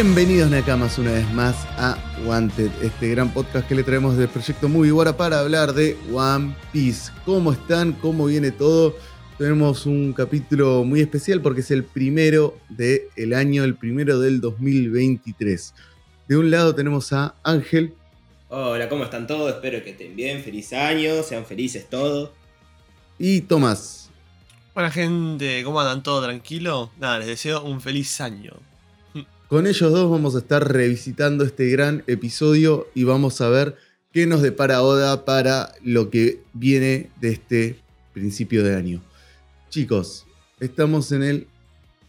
Bienvenidos 0.00 0.48
Nakamas 0.48 0.96
una 0.98 1.10
vez 1.10 1.28
más 1.32 1.66
a 1.76 1.98
Wanted, 2.24 2.70
este 2.84 3.08
gran 3.08 3.34
podcast 3.34 3.66
que 3.66 3.74
le 3.74 3.82
traemos 3.82 4.16
del 4.16 4.28
proyecto 4.28 4.68
Mugiwara 4.68 5.16
para 5.16 5.40
hablar 5.40 5.72
de 5.72 5.96
One 6.14 6.54
Piece. 6.72 7.10
¿Cómo 7.24 7.50
están? 7.50 7.94
¿Cómo 7.94 8.26
viene 8.26 8.52
todo? 8.52 8.94
Tenemos 9.38 9.86
un 9.86 10.12
capítulo 10.12 10.84
muy 10.84 11.00
especial 11.00 11.42
porque 11.42 11.62
es 11.62 11.72
el 11.72 11.82
primero 11.82 12.56
del 12.68 13.34
año, 13.34 13.64
el 13.64 13.74
primero 13.74 14.20
del 14.20 14.40
2023. 14.40 15.74
De 16.28 16.36
un 16.36 16.48
lado 16.52 16.76
tenemos 16.76 17.12
a 17.12 17.34
Ángel. 17.42 17.92
Hola, 18.50 18.88
¿cómo 18.88 19.02
están 19.02 19.26
todos? 19.26 19.52
Espero 19.52 19.82
que 19.82 19.90
estén 19.90 20.14
bien, 20.14 20.44
feliz 20.44 20.72
año, 20.74 21.24
sean 21.24 21.44
felices 21.44 21.90
todos. 21.90 22.30
Y 23.18 23.40
Tomás. 23.40 24.10
Buena 24.74 24.92
gente, 24.92 25.64
¿cómo 25.64 25.80
andan? 25.80 26.04
¿Todo 26.04 26.22
tranquilo? 26.22 26.92
Nada, 27.00 27.18
les 27.18 27.26
deseo 27.26 27.64
un 27.64 27.80
feliz 27.80 28.20
año. 28.20 28.67
Con 29.48 29.66
ellos 29.66 29.90
dos 29.90 30.10
vamos 30.10 30.34
a 30.34 30.40
estar 30.40 30.70
revisitando 30.70 31.42
este 31.42 31.70
gran 31.70 32.04
episodio 32.06 32.86
y 32.94 33.04
vamos 33.04 33.40
a 33.40 33.48
ver 33.48 33.76
qué 34.12 34.26
nos 34.26 34.42
depara 34.42 34.82
Oda 34.82 35.24
para 35.24 35.72
lo 35.82 36.10
que 36.10 36.42
viene 36.52 37.08
de 37.22 37.30
este 37.30 37.78
principio 38.12 38.62
de 38.62 38.76
año. 38.76 39.02
Chicos, 39.70 40.26
estamos 40.60 41.12
en 41.12 41.22
el 41.22 41.46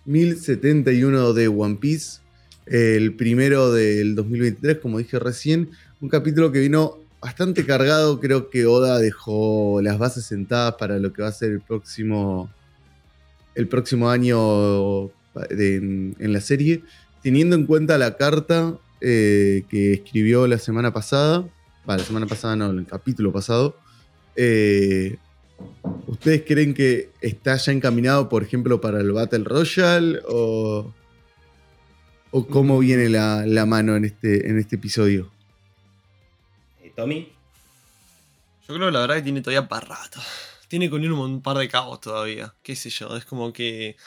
1071 0.04 1.32
de 1.32 1.48
One 1.48 1.76
Piece, 1.76 2.20
el 2.66 3.14
primero 3.14 3.72
del 3.72 4.16
2023, 4.16 4.80
como 4.80 4.98
dije 4.98 5.18
recién, 5.18 5.70
un 6.02 6.10
capítulo 6.10 6.52
que 6.52 6.60
vino 6.60 6.98
bastante 7.22 7.66
cargado, 7.66 8.20
creo 8.20 8.50
que 8.50 8.66
Oda 8.66 9.00
dejó 9.00 9.80
las 9.82 9.98
bases 9.98 10.26
sentadas 10.26 10.76
para 10.76 11.00
lo 11.00 11.14
que 11.14 11.22
va 11.22 11.30
a 11.30 11.32
ser 11.32 11.52
el 11.52 11.62
próximo, 11.62 12.50
el 13.56 13.70
próximo 13.70 14.10
año 14.10 15.10
en 15.50 16.34
la 16.34 16.42
serie 16.42 16.84
teniendo 17.22 17.56
en 17.56 17.66
cuenta 17.66 17.98
la 17.98 18.18
carta 18.18 18.78
eh, 19.02 19.64
que 19.70 19.94
escribió 19.94 20.48
la 20.48 20.58
semana 20.58 20.94
pasada, 20.94 21.46
la 21.86 22.00
semana 22.00 22.28
pasada 22.28 22.56
no, 22.56 22.70
el 22.70 22.86
capítulo 22.86 23.32
pasado, 23.32 23.78
eh, 24.36 25.18
¿ustedes 26.08 26.44
creen 26.46 26.74
que 26.74 27.10
está 27.22 27.56
ya 27.56 27.72
encaminado, 27.72 28.30
por 28.30 28.44
ejemplo, 28.44 28.80
para 28.80 29.00
el 29.02 29.12
Battle 29.12 29.44
Royale? 29.44 30.20
¿O, 30.28 30.94
o 32.32 32.48
cómo 32.48 32.80
viene 32.80 33.10
la, 33.10 33.66
mano 33.66 33.96
en 33.96 34.06
este, 34.06 34.50
en 34.50 34.60
este 34.60 34.76
episodio? 34.76 35.32
Eh, 36.84 36.92
¿Tommy? 36.96 37.32
Yo 38.68 38.76
creo 38.76 38.88
que 38.88 38.94
la 38.94 39.00
verdad 39.02 39.16
que 39.16 39.24
tiene 39.24 39.42
todavía 39.42 39.68
para 39.68 39.88
rato. 39.88 40.20
Tiene 40.68 40.90
con 40.92 41.04
él 41.04 41.12
un 41.12 41.42
par 41.42 41.58
de 41.58 41.68
cabos 41.68 42.00
todavía. 42.00 42.54
Qué 42.62 42.76
sé 42.76 42.92
yo, 42.92 43.18
es 43.18 43.26
como 43.26 43.52
que 43.52 43.98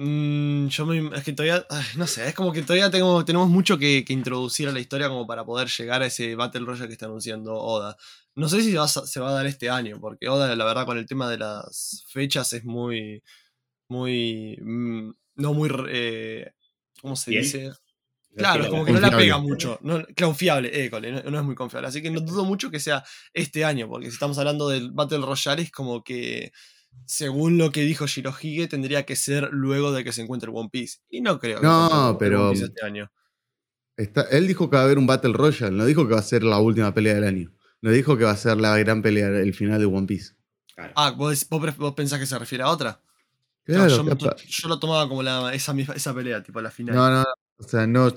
Mm, 0.00 0.68
yo 0.68 0.86
me, 0.86 1.16
es 1.16 1.24
que 1.24 1.32
todavía, 1.32 1.66
no 1.96 2.06
sé, 2.06 2.28
es 2.28 2.34
como 2.34 2.52
que 2.52 2.62
todavía 2.62 2.88
tengo, 2.88 3.24
tenemos 3.24 3.48
mucho 3.48 3.76
que, 3.78 4.04
introducir 4.08 4.68
a 4.68 4.72
la 4.72 4.78
historia 4.78 5.08
como 5.08 5.26
para 5.26 5.44
poder 5.44 5.66
llegar 5.66 6.02
a 6.02 6.06
ese 6.06 6.36
Battle 6.36 6.64
Royale 6.64 6.86
que 6.86 6.92
está 6.92 7.06
anunciando 7.06 7.56
Oda. 7.56 7.96
No 8.36 8.48
sé 8.48 8.62
si 8.62 8.70
se 8.70 9.20
va, 9.20 9.30
a 9.30 9.32
dar 9.32 9.46
este 9.46 9.68
año, 9.70 9.98
porque 10.00 10.28
Oda, 10.28 10.54
la 10.54 10.64
verdad, 10.64 10.86
con 10.86 10.98
el 10.98 11.06
tema 11.06 11.28
de 11.28 11.38
las 11.38 12.04
fechas 12.12 12.52
es 12.52 12.64
muy, 12.64 13.24
muy, 13.88 14.56
mm, 14.62 15.10
no 15.34 15.52
muy, 15.52 15.68
eh, 15.88 16.52
¿cómo 17.02 17.16
se 17.16 17.32
dice? 17.32 17.72
Claro, 18.36 18.64
es 18.64 18.70
como 18.70 18.84
que 18.84 18.92
no 18.92 19.00
la 19.00 19.10
pega 19.10 19.38
mucho. 19.38 19.80
No, 19.82 20.06
confiable, 20.16 20.70
eh, 20.72 20.90
no, 20.92 21.30
no, 21.30 21.38
es 21.40 21.44
muy 21.44 21.56
confiable. 21.56 21.88
Así 21.88 22.00
que 22.00 22.10
no 22.12 22.20
dudo 22.20 22.44
mucho 22.44 22.70
que 22.70 22.78
sea 22.78 23.02
este 23.32 23.64
año, 23.64 23.88
porque 23.88 24.06
si 24.06 24.12
estamos 24.12 24.38
hablando 24.38 24.68
del 24.68 24.92
Battle 24.92 25.26
Royale 25.26 25.62
es 25.62 25.72
como 25.72 26.04
que 26.04 26.52
según 27.08 27.56
lo 27.56 27.72
que 27.72 27.82
dijo 27.82 28.06
Shirohige, 28.06 28.68
tendría 28.68 29.06
que 29.06 29.16
ser 29.16 29.48
luego 29.50 29.92
de 29.92 30.04
que 30.04 30.12
se 30.12 30.20
encuentre 30.20 30.50
One 30.52 30.68
Piece. 30.70 30.98
Y 31.08 31.22
no 31.22 31.38
creo. 31.38 31.60
No, 31.62 32.16
pero. 32.18 32.52
este 32.52 32.84
año. 32.84 33.10
él 33.96 34.46
dijo 34.46 34.68
que 34.68 34.76
va 34.76 34.82
a 34.82 34.84
haber 34.84 34.98
un 34.98 35.06
Battle 35.06 35.32
Royale, 35.32 35.74
no 35.74 35.86
dijo 35.86 36.06
que 36.06 36.14
va 36.14 36.20
a 36.20 36.22
ser 36.22 36.42
la 36.42 36.58
última 36.58 36.92
pelea 36.92 37.14
del 37.14 37.24
año. 37.24 37.52
No 37.80 37.90
dijo 37.90 38.18
que 38.18 38.24
va 38.24 38.32
a 38.32 38.36
ser 38.36 38.58
la 38.58 38.76
gran 38.78 39.02
pelea, 39.02 39.28
el 39.28 39.54
final 39.54 39.78
de 39.80 39.86
One 39.86 40.06
Piece. 40.06 40.34
Ah, 40.94 41.12
¿vos, 41.12 41.46
pensás 41.96 42.18
que 42.18 42.26
se 42.26 42.38
refiere 42.38 42.64
a 42.64 42.68
otra? 42.68 43.00
Claro, 43.64 43.88
yo, 44.46 44.68
lo 44.68 44.78
tomaba 44.78 45.08
como 45.08 45.22
esa, 45.50 45.74
esa 45.94 46.14
pelea, 46.14 46.42
tipo 46.42 46.60
la 46.60 46.70
final. 46.70 46.94
No, 46.94 47.10
no, 47.10 47.24
o 47.58 47.62
sea, 47.62 47.86
no. 47.86 48.12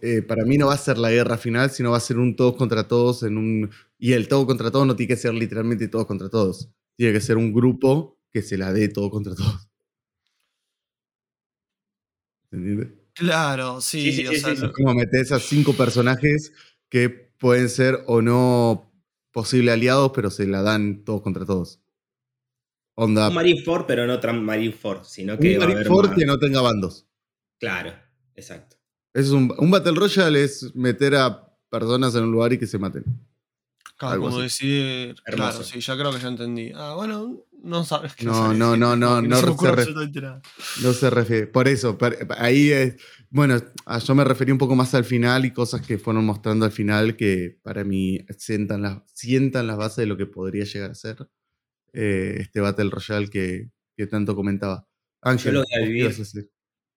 Eh, 0.00 0.22
para 0.22 0.44
mí 0.44 0.56
no 0.56 0.68
va 0.68 0.74
a 0.74 0.78
ser 0.78 0.98
la 0.98 1.10
guerra 1.10 1.36
final, 1.36 1.70
sino 1.70 1.90
va 1.90 1.98
a 1.98 2.00
ser 2.00 2.18
un 2.18 2.36
todos 2.36 2.56
contra 2.56 2.86
todos 2.88 3.22
en 3.22 3.36
un. 3.36 3.70
Y 3.98 4.12
el 4.12 4.28
todo 4.28 4.46
contra 4.46 4.70
todos 4.70 4.86
no 4.86 4.96
tiene 4.96 5.14
que 5.14 5.20
ser 5.20 5.34
literalmente 5.34 5.88
todos 5.88 6.06
contra 6.06 6.28
todos. 6.28 6.70
Tiene 6.96 7.12
que 7.12 7.20
ser 7.20 7.36
un 7.36 7.52
grupo 7.52 8.18
que 8.30 8.42
se 8.42 8.56
la 8.56 8.72
dé 8.72 8.88
todo 8.88 9.10
contra 9.10 9.34
todos. 9.36 9.68
¿Entiendes? 12.50 12.88
Claro, 13.14 13.80
sí. 13.80 14.22
es 14.22 14.44
como 14.74 14.94
meter 14.94 15.32
a 15.32 15.38
cinco 15.38 15.72
personajes 15.72 16.52
que 16.88 17.08
pueden 17.08 17.68
ser 17.68 18.02
o 18.06 18.22
no 18.22 18.92
posible 19.32 19.70
aliados, 19.70 20.12
pero 20.14 20.30
se 20.30 20.46
la 20.46 20.62
dan 20.62 21.04
todos 21.04 21.22
contra 21.22 21.44
todos. 21.44 21.80
Onda. 22.96 23.28
Un 23.28 23.34
Marineford, 23.34 23.86
pero 23.86 24.06
no 24.06 24.18
Marineford, 24.42 25.04
sino 25.04 25.38
que. 25.38 25.54
Un 25.54 25.58
Marineford 25.58 26.14
que 26.14 26.26
no 26.26 26.38
tenga 26.38 26.60
bandos. 26.60 27.06
Claro, 27.58 27.92
exacto. 28.34 28.76
Es 29.12 29.30
un, 29.30 29.52
un 29.58 29.70
Battle 29.70 29.94
Royale 29.94 30.42
es 30.42 30.74
meter 30.74 31.14
a 31.14 31.56
personas 31.70 32.14
en 32.14 32.24
un 32.24 32.32
lugar 32.32 32.52
y 32.52 32.58
que 32.58 32.66
se 32.66 32.78
maten. 32.78 33.04
Claro, 33.96 34.20
como 34.20 34.40
decir. 34.40 35.14
Claro, 35.24 35.62
sí, 35.62 35.80
ya 35.80 35.96
creo 35.96 36.12
que 36.12 36.18
ya 36.18 36.28
entendí. 36.28 36.72
Ah, 36.74 36.94
bueno, 36.96 37.44
no 37.62 37.84
sabes 37.84 38.14
que 38.14 38.24
no. 38.24 38.52
No, 38.52 38.76
no, 38.76 38.96
no, 38.96 38.96
no, 38.96 39.22
no, 39.22 39.36
se 39.36 39.46
no 40.82 40.92
se 40.92 41.10
refiere. 41.10 41.46
Por 41.46 41.68
eso, 41.68 41.96
ahí 42.36 42.70
es. 42.70 42.96
Bueno, 43.30 43.56
ah, 43.86 43.98
yo 43.98 44.14
me 44.14 44.24
referí 44.24 44.52
un 44.52 44.58
poco 44.58 44.76
más 44.76 44.94
al 44.94 45.04
final 45.04 45.44
y 45.44 45.52
cosas 45.52 45.80
que 45.80 45.98
fueron 45.98 46.24
mostrando 46.24 46.64
al 46.64 46.72
final 46.72 47.16
que 47.16 47.58
para 47.62 47.82
mí 47.84 48.20
sientan 48.38 48.82
las, 48.82 49.02
sientan 49.12 49.66
las 49.66 49.76
bases 49.76 49.96
de 49.96 50.06
lo 50.06 50.16
que 50.16 50.26
podría 50.26 50.64
llegar 50.64 50.92
a 50.92 50.94
ser 50.94 51.28
eh, 51.92 52.36
este 52.40 52.60
Battle 52.60 52.90
Royale 52.90 53.28
que, 53.28 53.70
que 53.96 54.06
tanto 54.06 54.36
comentaba. 54.36 54.86
Ángel, 55.22 55.52
yo 55.52 55.60
lo 55.60 55.64
voy 55.64 55.82
a 55.82 55.86
vivir. 55.86 56.14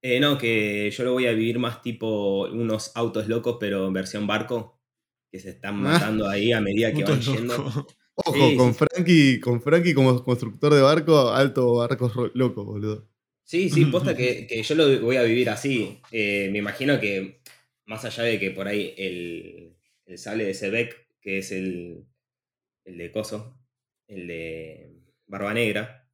Eh, 0.03 0.19
no, 0.19 0.38
que 0.38 0.91
yo 0.91 1.03
lo 1.03 1.13
voy 1.13 1.25
a 1.25 1.31
vivir 1.31 1.57
más 1.57 1.81
tipo 1.81 2.47
unos 2.47 2.91
autos 2.96 3.28
locos, 3.28 3.57
pero 3.59 3.88
en 3.88 3.94
versión 3.94 4.28
barco 4.28 4.76
que 5.31 5.39
se 5.39 5.49
están 5.51 5.75
ah. 5.75 5.91
matando 5.91 6.27
ahí 6.29 6.51
a 6.51 6.61
medida 6.61 6.93
que 6.93 7.03
van 7.03 7.21
yendo. 7.21 7.88
Ojo, 8.19 8.57
con, 8.57 8.73
Frankie, 8.73 9.39
con 9.39 9.61
Frankie 9.61 9.93
como 9.93 10.23
constructor 10.23 10.73
de 10.73 10.81
barco, 10.81 11.29
alto 11.29 11.75
barcos 11.75 12.13
loco, 12.33 12.65
boludo. 12.65 13.07
Sí, 13.43 13.69
sí, 13.69 13.85
posta 13.91 14.15
que, 14.15 14.61
yo 14.63 14.75
lo 14.75 14.99
voy 15.01 15.17
a 15.17 15.23
vivir 15.23 15.49
así. 15.49 16.01
Eh, 16.11 16.49
me 16.51 16.57
imagino 16.57 16.99
que, 16.99 17.41
más 17.85 18.03
allá 18.05 18.23
de 18.23 18.39
que 18.39 18.51
por 18.51 18.67
ahí 18.67 18.93
el, 18.97 19.77
el 20.05 20.17
sable 20.17 20.45
de 20.45 20.53
Sebek, 20.53 21.07
que 21.21 21.38
es 21.38 21.51
el, 21.51 22.07
el 22.85 22.97
de 22.97 23.11
Coso, 23.11 23.59
el 24.07 24.27
de 24.27 24.97
Barba 25.27 25.53
Negra, 25.53 26.09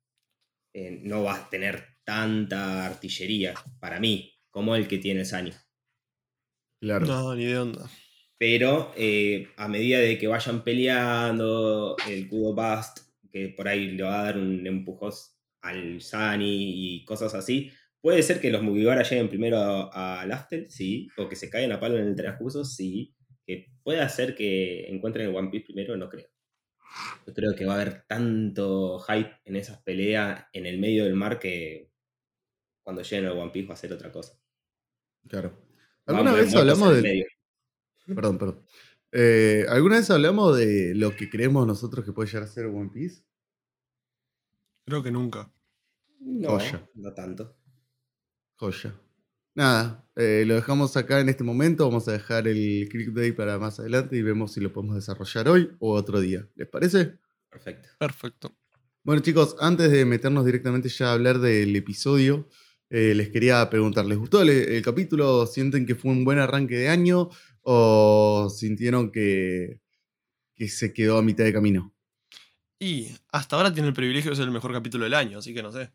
eh, 0.73 0.99
no 1.03 1.23
va 1.23 1.35
a 1.35 1.49
tener 1.49 1.85
tanta 2.03 2.85
artillería 2.85 3.53
para 3.79 3.99
mí 3.99 4.33
como 4.49 4.75
el 4.75 4.87
que 4.87 4.97
tiene 4.97 5.23
Sani. 5.23 5.53
Claro. 6.81 7.05
No, 7.05 7.35
ni 7.35 7.45
de 7.45 7.57
onda. 7.57 7.89
Pero 8.37 8.91
eh, 8.97 9.47
a 9.57 9.67
medida 9.67 9.99
de 9.99 10.17
que 10.17 10.27
vayan 10.27 10.63
peleando, 10.63 11.95
el 12.09 12.27
Kudo 12.27 12.53
Bast, 12.53 12.99
que 13.31 13.49
por 13.49 13.67
ahí 13.67 13.91
le 13.91 14.03
va 14.03 14.21
a 14.21 14.23
dar 14.25 14.37
un 14.37 14.65
empujón 14.67 15.11
al 15.61 16.01
Sani 16.01 16.97
y 16.97 17.05
cosas 17.05 17.33
así, 17.33 17.71
puede 18.01 18.21
ser 18.21 18.41
que 18.41 18.51
los 18.51 18.61
Mugiwara 18.61 19.03
lleguen 19.03 19.29
primero 19.29 19.89
al 19.93 20.31
Aftel, 20.31 20.69
sí, 20.69 21.07
o 21.17 21.29
que 21.29 21.35
se 21.35 21.49
caigan 21.49 21.71
a 21.71 21.79
palo 21.79 21.97
en 21.97 22.07
el 22.07 22.15
transcurso, 22.15 22.65
sí. 22.65 23.15
Que 23.45 23.71
puede 23.81 24.01
hacer 24.01 24.35
que 24.35 24.87
encuentren 24.87 25.27
el 25.27 25.35
One 25.35 25.49
Piece 25.49 25.65
primero, 25.65 25.95
no 25.97 26.09
creo. 26.09 26.27
Yo 27.25 27.33
creo 27.33 27.55
que 27.55 27.65
va 27.65 27.73
a 27.73 27.81
haber 27.81 28.03
tanto 28.07 28.99
hype 28.99 29.31
en 29.45 29.55
esas 29.55 29.81
peleas 29.81 30.45
en 30.53 30.65
el 30.65 30.79
medio 30.79 31.05
del 31.05 31.15
mar 31.15 31.39
que 31.39 31.89
cuando 32.83 33.01
lleguen 33.01 33.25
al 33.25 33.37
One 33.37 33.51
Piece 33.51 33.67
va 33.67 33.73
a 33.73 33.77
ser 33.77 33.93
otra 33.93 34.11
cosa. 34.11 34.37
Claro. 35.27 35.57
¿Alguna 36.05 36.33
vez 36.33 36.53
hablamos 36.53 37.01
del, 37.01 37.25
Perdón, 38.05 38.37
perdón. 38.37 38.65
Eh, 39.11 39.65
¿Alguna 39.69 39.97
vez 39.97 40.09
hablamos 40.09 40.57
de 40.57 40.93
lo 40.95 41.15
que 41.15 41.29
creemos 41.29 41.67
nosotros 41.67 42.03
que 42.03 42.11
puede 42.11 42.27
llegar 42.29 42.43
a 42.43 42.47
ser 42.47 42.65
One 42.65 42.89
Piece? 42.91 43.23
Creo 44.85 45.03
que 45.03 45.11
nunca. 45.11 45.51
No, 46.19 46.57
no 46.95 47.13
tanto. 47.13 47.55
Joya. 48.55 48.93
Nada, 49.55 50.03
eh, 50.15 50.45
lo 50.47 50.55
dejamos 50.55 50.97
acá 50.97 51.19
en 51.19 51.29
este 51.29 51.43
momento. 51.43 51.85
Vamos 51.85 52.07
a 52.07 52.13
dejar 52.13 52.47
el 52.47 52.87
Click 52.89 53.09
Day 53.09 53.33
para 53.33 53.59
más 53.59 53.79
adelante 53.79 54.17
y 54.17 54.23
vemos 54.23 54.53
si 54.53 54.61
lo 54.61 54.73
podemos 54.73 54.95
desarrollar 54.95 55.47
hoy 55.47 55.71
o 55.79 55.93
otro 55.93 56.19
día. 56.19 56.47
¿Les 56.55 56.67
parece? 56.67 57.19
Perfecto. 57.49 57.89
Perfecto. 57.99 58.55
Bueno, 59.03 59.21
chicos, 59.21 59.55
antes 59.59 59.91
de 59.91 60.05
meternos 60.05 60.45
directamente 60.45 60.89
ya 60.89 61.09
a 61.09 61.13
hablar 61.13 61.39
del 61.39 61.75
episodio, 61.75 62.47
eh, 62.89 63.13
les 63.13 63.29
quería 63.29 63.69
preguntar: 63.69 64.05
¿les 64.05 64.17
gustó 64.17 64.41
el, 64.41 64.81
capítulo? 64.81 65.45
¿Sienten 65.45 65.85
que 65.85 65.93
fue 65.93 66.11
un 66.11 66.25
buen 66.25 66.39
arranque 66.39 66.75
de 66.75 66.89
año? 66.89 67.29
O 67.63 68.49
sintieron 68.49 69.11
que, 69.11 69.79
que 70.55 70.67
se 70.67 70.93
quedó 70.93 71.17
a 71.17 71.23
mitad 71.23 71.43
de 71.43 71.53
camino? 71.53 71.93
Y 72.79 73.07
hasta 73.31 73.55
ahora 73.55 73.73
tiene 73.73 73.87
el 73.87 73.93
privilegio 73.93 74.31
de 74.31 74.37
ser 74.37 74.45
el 74.45 74.51
mejor 74.51 74.73
capítulo 74.73 75.05
del 75.05 75.13
año, 75.13 75.39
así 75.39 75.53
que 75.53 75.63
no 75.63 75.71
sé. 75.71 75.91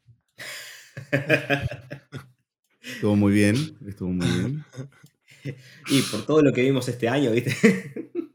estuvo 2.81 3.15
muy 3.15 3.33
bien, 3.33 3.57
estuvo 3.87 4.11
muy 4.11 4.27
bien. 4.27 4.65
y 5.91 6.03
por 6.03 6.25
todo 6.25 6.43
lo 6.43 6.53
que 6.53 6.63
vimos 6.63 6.89
este 6.89 7.09
año, 7.09 7.31
¿viste? 7.31 7.55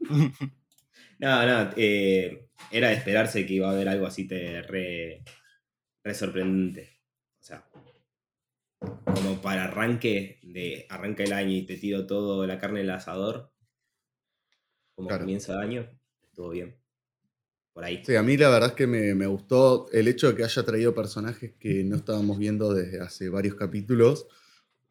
no, 1.18 1.46
no, 1.46 1.70
eh, 1.76 2.48
era 2.70 2.88
de 2.88 2.94
esperarse 2.94 3.44
que 3.44 3.54
iba 3.54 3.68
a 3.68 3.72
haber 3.72 3.88
algo 3.88 4.06
así 4.06 4.26
te 4.26 4.62
re, 4.62 5.22
re 6.02 6.14
sorprendente. 6.14 6.93
Como 9.04 9.40
para 9.40 9.64
arranque 9.64 10.40
de 10.42 10.86
arranca 10.88 11.22
el 11.24 11.32
año 11.32 11.52
y 11.52 11.66
te 11.66 11.76
tiro 11.76 12.06
todo 12.06 12.46
la 12.46 12.58
carne 12.58 12.80
del 12.80 12.90
asador, 12.90 13.52
como 14.94 15.08
Claro. 15.08 15.22
comienza 15.22 15.52
el 15.54 15.58
año, 15.60 16.00
estuvo 16.22 16.50
bien. 16.50 16.76
Por 17.72 17.84
ahí. 17.84 18.02
Sí, 18.04 18.14
a 18.16 18.22
mí 18.22 18.36
la 18.36 18.50
verdad 18.50 18.70
es 18.70 18.74
que 18.76 18.86
me, 18.86 19.14
me 19.14 19.26
gustó 19.26 19.90
el 19.92 20.08
hecho 20.08 20.28
de 20.28 20.36
que 20.36 20.44
haya 20.44 20.62
traído 20.64 20.94
personajes 20.94 21.54
que 21.58 21.82
no 21.84 21.96
estábamos 21.96 22.38
viendo 22.38 22.72
desde 22.72 23.00
hace 23.00 23.28
varios 23.28 23.54
capítulos. 23.56 24.26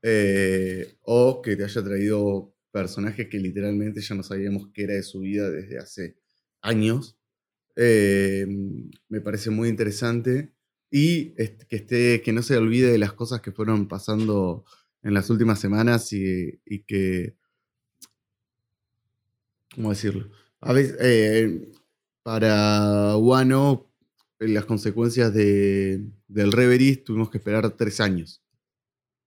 eh, 0.03 0.97
o 1.03 1.41
que 1.41 1.55
te 1.57 1.63
haya 1.65 1.83
traído 1.83 2.55
personajes 2.71 3.29
que 3.29 3.39
literalmente 3.39 4.01
ya 4.01 4.15
no 4.15 4.23
sabíamos 4.23 4.69
qué 4.73 4.83
era 4.85 4.93
de 4.95 5.03
su 5.03 5.21
vida 5.21 5.49
desde 5.49 5.79
hace 5.79 6.17
años. 6.61 7.17
Eh, 7.77 8.47
me 9.09 9.21
parece 9.21 9.49
muy 9.51 9.69
interesante. 9.69 10.52
Y 10.95 11.33
est- 11.37 11.63
que, 11.63 11.77
esté, 11.77 12.21
que 12.21 12.33
no 12.33 12.43
se 12.43 12.55
olvide 12.55 12.91
de 12.91 12.99
las 12.99 13.13
cosas 13.13 13.41
que 13.41 13.51
fueron 13.51 13.87
pasando 13.87 14.63
en 15.01 15.15
las 15.15 15.29
últimas 15.31 15.59
semanas 15.59 16.13
y, 16.13 16.59
que. 16.85 17.35
¿Cómo 19.73 19.89
decirlo? 19.89 20.29
A 20.61 20.71
veces, 20.73 20.95
eh, 21.01 21.71
para 22.21 23.17
Wano, 23.17 23.89
eh, 24.39 24.47
las 24.47 24.65
consecuencias 24.65 25.33
de, 25.33 26.05
del 26.27 26.51
Reverie 26.51 26.97
tuvimos 26.97 27.29
que 27.31 27.39
esperar 27.39 27.71
tres 27.71 27.99
años. 27.99 28.43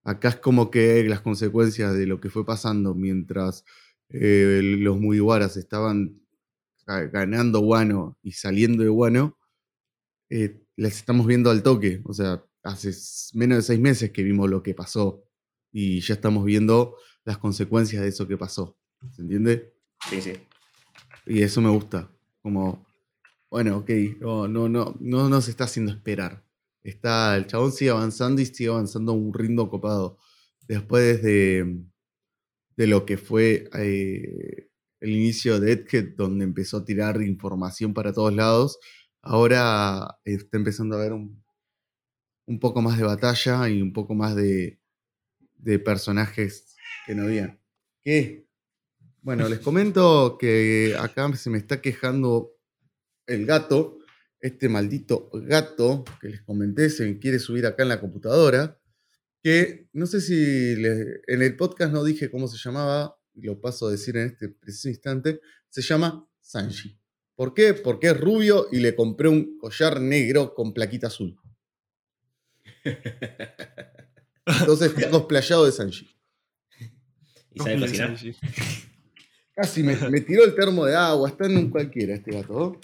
Acá 0.05 0.29
es 0.31 0.37
como 0.37 0.71
que 0.71 1.05
las 1.09 1.21
consecuencias 1.21 1.95
de 1.97 2.07
lo 2.07 2.21
que 2.21 2.31
fue 2.31 2.47
pasando 2.47 2.95
mientras 2.95 3.65
eh, 4.11 4.61
los 4.63 5.01
Mugiwaras 5.01 5.57
estaban 5.57 6.21
ga- 6.87 7.11
ganando 7.11 7.61
Wano 7.61 8.19
y 8.23 8.33
saliendo 8.33 8.85
de 8.85 8.91
Wano, 8.91 9.39
eh, 10.31 10.61
las 10.77 10.97
estamos 10.97 11.27
viendo 11.27 11.51
al 11.51 11.63
toque. 11.63 12.01
O 12.05 12.13
sea, 12.13 12.45
hace 12.63 12.91
menos 13.35 13.59
de 13.59 13.63
seis 13.63 13.81
meses 13.81 14.11
que 14.11 14.23
vimos 14.23 14.49
lo 14.51 14.63
que 14.63 14.75
pasó 14.75 15.25
y 15.73 16.01
ya 16.01 16.15
estamos 16.15 16.45
viendo 16.45 16.97
las 17.25 17.39
consecuencias 17.39 18.03
de 18.03 18.09
eso 18.09 18.29
que 18.29 18.37
pasó. 18.37 18.79
¿Se 19.13 19.23
entiende? 19.23 19.75
Sí, 20.09 20.21
sí. 20.21 20.33
Y 21.27 21.43
eso 21.43 21.61
me 21.61 21.71
gusta. 21.71 22.11
Como, 22.43 22.87
bueno, 23.51 23.79
ok, 23.79 23.91
no, 24.21 24.49
no, 24.49 24.69
no, 24.69 24.97
no 25.01 25.29
nos 25.29 25.49
está 25.49 25.65
haciendo 25.65 25.93
esperar. 25.93 26.45
Está, 26.83 27.37
el 27.37 27.47
chabón 27.47 27.73
sigue 27.73 27.91
avanzando 27.91 28.41
y 28.41 28.47
sigue 28.47 28.71
avanzando 28.71 29.13
a 29.13 29.17
un 29.17 29.35
ritmo 29.35 29.69
copado. 29.69 30.19
Después 30.69 31.23
de, 31.23 31.83
de 32.77 32.87
lo 32.87 33.05
que 33.05 33.17
fue 33.17 33.69
eh, 33.75 34.69
el 35.01 35.11
inicio 35.11 35.59
de 35.59 35.73
Egghead, 35.73 36.17
donde 36.17 36.45
empezó 36.45 36.79
a 36.79 36.85
tirar 36.85 37.21
información 37.23 37.93
para 37.93 38.13
todos 38.13 38.33
lados, 38.33 38.79
ahora 39.27 40.19
está 40.25 40.57
empezando 40.57 40.97
a 40.97 41.01
haber 41.01 41.13
un, 41.13 41.45
un 42.47 42.61
poco 42.61 42.81
más 42.81 42.97
de 42.97 43.05
batalla 43.05 43.69
y 43.69 43.83
un 43.83 43.93
poco 43.93 44.15
más 44.15 44.35
de, 44.37 44.81
de 45.57 45.79
personajes 45.79 46.77
que 47.07 47.15
no 47.15 47.25
habían. 47.25 47.61
¿Qué? 48.03 48.47
Bueno, 49.23 49.49
les 49.49 49.59
comento 49.59 50.39
que 50.39 50.95
acá 50.99 51.35
se 51.35 51.51
me 51.51 51.59
está 51.59 51.81
quejando 51.81 52.57
el 53.27 53.45
gato, 53.45 53.99
este 54.41 54.69
maldito 54.69 55.29
gato 55.33 56.05
que 56.21 56.29
les 56.29 56.43
comenté, 56.43 56.91
se 56.91 57.19
quiere 57.19 57.41
subir 57.41 57.67
acá 57.67 57.83
en 57.83 57.89
la 57.89 58.01
computadora, 58.01 58.81
que 59.43 59.89
no 59.93 60.07
sé 60.07 60.21
si 60.21 60.75
en 60.75 61.43
el 61.43 61.57
podcast 61.57 61.93
no 61.93 62.05
dije 62.05 62.31
cómo 62.31 62.47
se 62.47 62.59
llamaba, 62.59 63.19
lo 63.35 63.61
paso 63.61 63.89
a 63.89 63.91
decir 63.91 64.17
en 64.17 64.29
este 64.29 64.49
preciso 64.49 64.89
instante, 64.89 65.41
se 65.69 65.83
llama 65.83 66.29
Sanji. 66.41 66.97
¿Por 67.37 67.53
qué? 67.53 67.75
Porque 67.75 68.09
es 68.09 68.19
rubio 68.19 68.67
y 68.73 68.81
le 68.81 68.97
compré 68.97 69.29
un 69.29 69.59
collar 69.59 70.01
negro 70.01 70.55
con 70.55 70.73
plaquita 70.73 71.09
azul. 71.09 71.39
Entonces 74.47 74.93
está 74.97 75.11
cosplayado 75.11 75.67
de 75.67 75.73
Sanji. 75.73 76.09
¿Y 77.53 77.61
sabe 77.61 77.79
cocinar? 77.79 78.17
Casi 79.55 79.83
me, 79.83 79.97
me 80.11 80.21
tiró 80.23 80.45
el 80.45 80.55
termo 80.55 80.87
de 80.87 80.97
agua, 80.97 81.29
está 81.29 81.47
en 81.47 81.57
un 81.57 81.71
cualquiera 81.71 82.15
este 82.15 82.33
gato. 82.33 82.81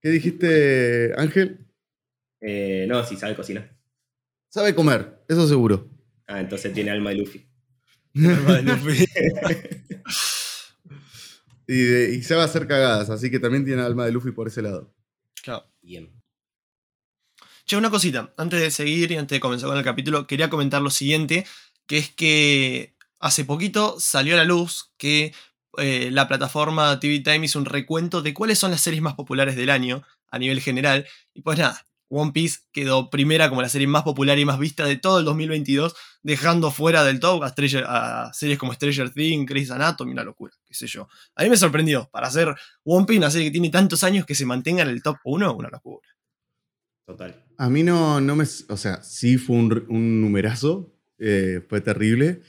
¿Qué 0.00 0.08
dijiste, 0.08 1.12
Ángel? 1.16 1.66
Eh, 2.40 2.86
no, 2.88 3.04
sí 3.04 3.16
sabe 3.16 3.34
cocinar. 3.34 3.76
Sabe 4.48 4.74
comer, 4.74 5.24
eso 5.28 5.48
seguro. 5.48 5.90
Ah, 6.26 6.40
entonces 6.40 6.72
tiene 6.72 6.90
alma 6.90 7.10
de 7.10 7.16
Luffy. 7.16 7.46
Y, 11.66 11.76
de- 11.82 12.14
y 12.14 12.22
sabe 12.22 12.42
hacer 12.42 12.66
cagadas, 12.66 13.10
así 13.10 13.30
que 13.30 13.38
también 13.40 13.64
tiene 13.64 13.82
alma 13.82 14.04
de 14.04 14.12
Luffy 14.12 14.32
por 14.32 14.48
ese 14.48 14.62
lado. 14.62 14.92
Claro. 15.42 15.64
Bien. 15.82 16.10
Che, 17.66 17.76
una 17.76 17.90
cosita, 17.90 18.32
antes 18.36 18.60
de 18.60 18.70
seguir 18.70 19.10
y 19.10 19.16
antes 19.16 19.36
de 19.36 19.40
comenzar 19.40 19.68
con 19.70 19.78
el 19.78 19.84
capítulo, 19.84 20.26
quería 20.26 20.50
comentar 20.50 20.82
lo 20.82 20.90
siguiente, 20.90 21.46
que 21.86 21.98
es 21.98 22.10
que 22.10 22.94
hace 23.20 23.44
poquito 23.44 23.98
salió 23.98 24.34
a 24.34 24.38
la 24.38 24.44
luz 24.44 24.90
que 24.98 25.32
eh, 25.78 26.10
la 26.12 26.28
plataforma 26.28 27.00
TV 27.00 27.20
Time 27.20 27.46
hizo 27.46 27.58
un 27.58 27.64
recuento 27.64 28.20
de 28.20 28.34
cuáles 28.34 28.58
son 28.58 28.70
las 28.70 28.82
series 28.82 29.02
más 29.02 29.14
populares 29.14 29.56
del 29.56 29.70
año 29.70 30.02
a 30.30 30.38
nivel 30.38 30.60
general, 30.60 31.06
y 31.32 31.40
pues 31.40 31.58
nada, 31.58 31.86
One 32.16 32.32
Piece 32.32 32.60
quedó 32.72 33.10
primera 33.10 33.48
como 33.48 33.60
la 33.62 33.68
serie 33.68 33.86
más 33.86 34.02
popular 34.04 34.38
y 34.38 34.44
más 34.44 34.58
vista 34.58 34.86
de 34.86 34.96
todo 34.96 35.18
el 35.18 35.24
2022, 35.24 35.94
dejando 36.22 36.70
fuera 36.70 37.02
del 37.04 37.18
top 37.20 37.42
a, 37.42 37.48
Stranger- 37.54 37.84
a 37.86 38.32
series 38.32 38.58
como 38.58 38.72
Stranger 38.72 39.10
Things, 39.10 39.46
Grey's 39.48 39.70
Anatomy, 39.70 40.12
una 40.12 40.22
locura, 40.24 40.52
qué 40.64 40.74
sé 40.74 40.86
yo. 40.86 41.08
A 41.34 41.42
mí 41.42 41.50
me 41.50 41.56
sorprendió, 41.56 42.08
para 42.12 42.28
hacer 42.28 42.54
One 42.84 43.06
Piece, 43.06 43.18
una 43.18 43.30
serie 43.30 43.48
que 43.48 43.52
tiene 43.52 43.70
tantos 43.70 44.04
años 44.04 44.24
que 44.26 44.34
se 44.34 44.46
mantenga 44.46 44.82
en 44.82 44.88
el 44.90 45.02
top 45.02 45.16
1, 45.24 45.54
una 45.54 45.68
locura. 45.70 46.08
Total. 47.06 47.44
A 47.58 47.68
mí 47.68 47.82
no, 47.82 48.20
no 48.20 48.34
me. 48.36 48.44
O 48.68 48.76
sea, 48.76 49.02
sí 49.02 49.36
fue 49.36 49.56
un, 49.56 49.84
un 49.88 50.20
numerazo, 50.22 50.94
eh, 51.18 51.60
fue 51.68 51.80
terrible, 51.80 52.40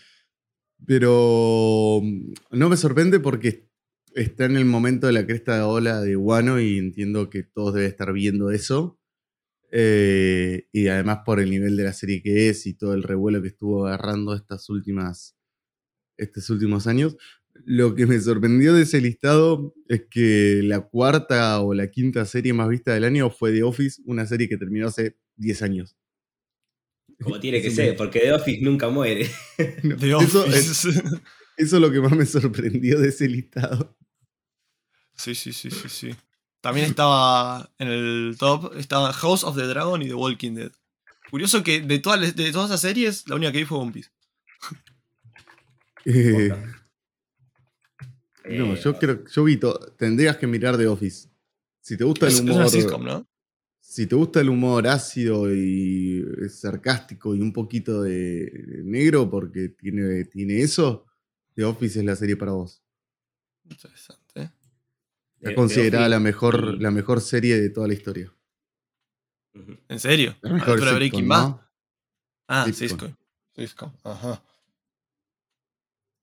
pero 0.85 1.99
mm, 2.01 2.33
no 2.51 2.69
me 2.69 2.77
sorprende 2.77 3.19
porque 3.19 3.67
está 4.13 4.45
en 4.45 4.55
el 4.55 4.65
momento 4.65 5.07
de 5.07 5.13
la 5.13 5.25
cresta 5.25 5.55
de 5.57 5.61
ola 5.63 5.99
de 5.99 6.15
Wano 6.15 6.59
y 6.59 6.77
entiendo 6.77 7.29
que 7.29 7.43
todos 7.43 7.73
deben 7.73 7.89
estar 7.89 8.13
viendo 8.13 8.49
eso. 8.51 8.97
Eh, 9.71 10.67
y 10.71 10.87
además 10.87 11.19
por 11.25 11.39
el 11.39 11.49
nivel 11.49 11.75
de 11.75 11.83
la 11.83 11.93
serie 11.93 12.21
que 12.21 12.49
es 12.49 12.65
y 12.65 12.73
todo 12.75 12.93
el 12.93 13.03
revuelo 13.03 13.41
que 13.41 13.49
estuvo 13.49 13.87
agarrando 13.87 14.35
estas 14.35 14.69
últimas, 14.69 15.35
estos 16.17 16.49
últimos 16.49 16.87
años. 16.87 17.17
Lo 17.65 17.95
que 17.95 18.05
me 18.05 18.19
sorprendió 18.19 18.73
de 18.73 18.83
ese 18.83 19.01
listado 19.01 19.73
es 19.87 20.05
que 20.09 20.61
la 20.63 20.81
cuarta 20.81 21.61
o 21.61 21.73
la 21.73 21.89
quinta 21.89 22.25
serie 22.25 22.53
más 22.53 22.69
vista 22.69 22.93
del 22.93 23.05
año 23.05 23.29
fue 23.29 23.51
The 23.51 23.63
Office, 23.63 24.01
una 24.05 24.25
serie 24.25 24.49
que 24.49 24.57
terminó 24.57 24.87
hace 24.87 25.17
10 25.37 25.61
años. 25.61 25.97
Como 27.21 27.39
tiene 27.39 27.61
que 27.61 27.71
ser, 27.71 27.95
porque 27.95 28.19
The 28.19 28.33
Office 28.33 28.61
nunca 28.61 28.89
muere. 28.89 29.29
No, 29.83 29.95
The 29.97 30.25
eso, 30.25 30.45
es, 30.45 30.85
eso 30.85 31.75
es 31.75 31.81
lo 31.81 31.91
que 31.91 32.01
más 32.01 32.11
me 32.11 32.25
sorprendió 32.25 32.99
de 32.99 33.09
ese 33.09 33.27
listado. 33.29 33.97
Sí, 35.15 35.33
sí, 35.33 35.53
sí, 35.53 35.71
sí, 35.71 35.87
sí. 35.87 36.15
También 36.65 36.87
estaba 36.87 37.69
en 37.77 37.89
el 37.89 38.35
top, 38.39 38.75
estaba 38.75 39.13
House 39.13 39.43
of 39.43 39.55
the 39.55 39.67
Dragon 39.67 40.01
y 40.01 40.07
The 40.07 40.15
Walking 40.15 40.55
Dead. 40.55 40.71
Curioso 41.29 41.61
que 41.61 41.79
de 41.79 41.99
todas, 41.99 42.35
de 42.35 42.51
todas 42.51 42.71
esas 42.71 42.81
series, 42.81 43.27
la 43.29 43.35
única 43.35 43.51
que 43.51 43.59
vi 43.59 43.65
fue 43.65 43.77
One 43.77 43.91
Piece. 43.91 44.09
Eh, 46.05 46.51
Eh, 48.45 48.57
no, 48.57 48.73
yo 48.75 48.97
creo 48.97 49.25
yo 49.25 49.43
vi 49.43 49.59
tendrías 49.95 50.37
que 50.37 50.47
mirar 50.47 50.75
The 50.75 50.87
Office. 50.87 51.29
Si 51.81 51.95
te 51.97 52.03
gusta 52.03 52.25
el 52.25 52.31
Es, 52.31 52.39
es 52.39 52.41
humor. 52.41 52.55
una 52.55 52.67
sitcom, 52.69 53.03
¿no? 53.03 53.27
Si 53.79 54.07
te 54.07 54.15
gusta 54.15 54.41
el 54.41 54.49
humor 54.49 54.87
ácido 54.87 55.53
y 55.53 56.25
sarcástico 56.49 57.35
y 57.35 57.41
un 57.41 57.53
poquito 57.53 58.01
de 58.01 58.81
negro, 58.83 59.29
porque 59.29 59.69
tiene, 59.69 60.25
tiene 60.25 60.61
eso, 60.61 61.05
The 61.53 61.63
Office 61.63 61.99
es 61.99 62.05
la 62.05 62.15
serie 62.15 62.35
para 62.35 62.53
vos. 62.53 62.81
Interesante. 63.69 64.24
¿Eh? 65.45 65.49
Es 65.51 65.55
considerada 65.55 66.09
la 66.09 66.19
mejor, 66.19 66.75
y- 66.77 66.79
la 66.81 66.91
mejor 66.91 67.21
serie 67.21 67.59
de 67.59 67.69
toda 67.69 67.87
la 67.87 67.93
historia. 67.93 68.31
¿En 69.87 69.99
serio? 69.99 70.35
La 70.41 70.51
mejor 70.53 70.69
Adentro 70.71 70.85
de 70.85 70.91
sitcom, 70.91 70.95
Breaking 70.97 71.27
Bad. 71.29 71.47
¿no? 71.49 71.61
Ah, 72.47 72.65
sitcom. 72.71 73.15
Sitcom, 73.55 73.93
ajá. 74.03 74.43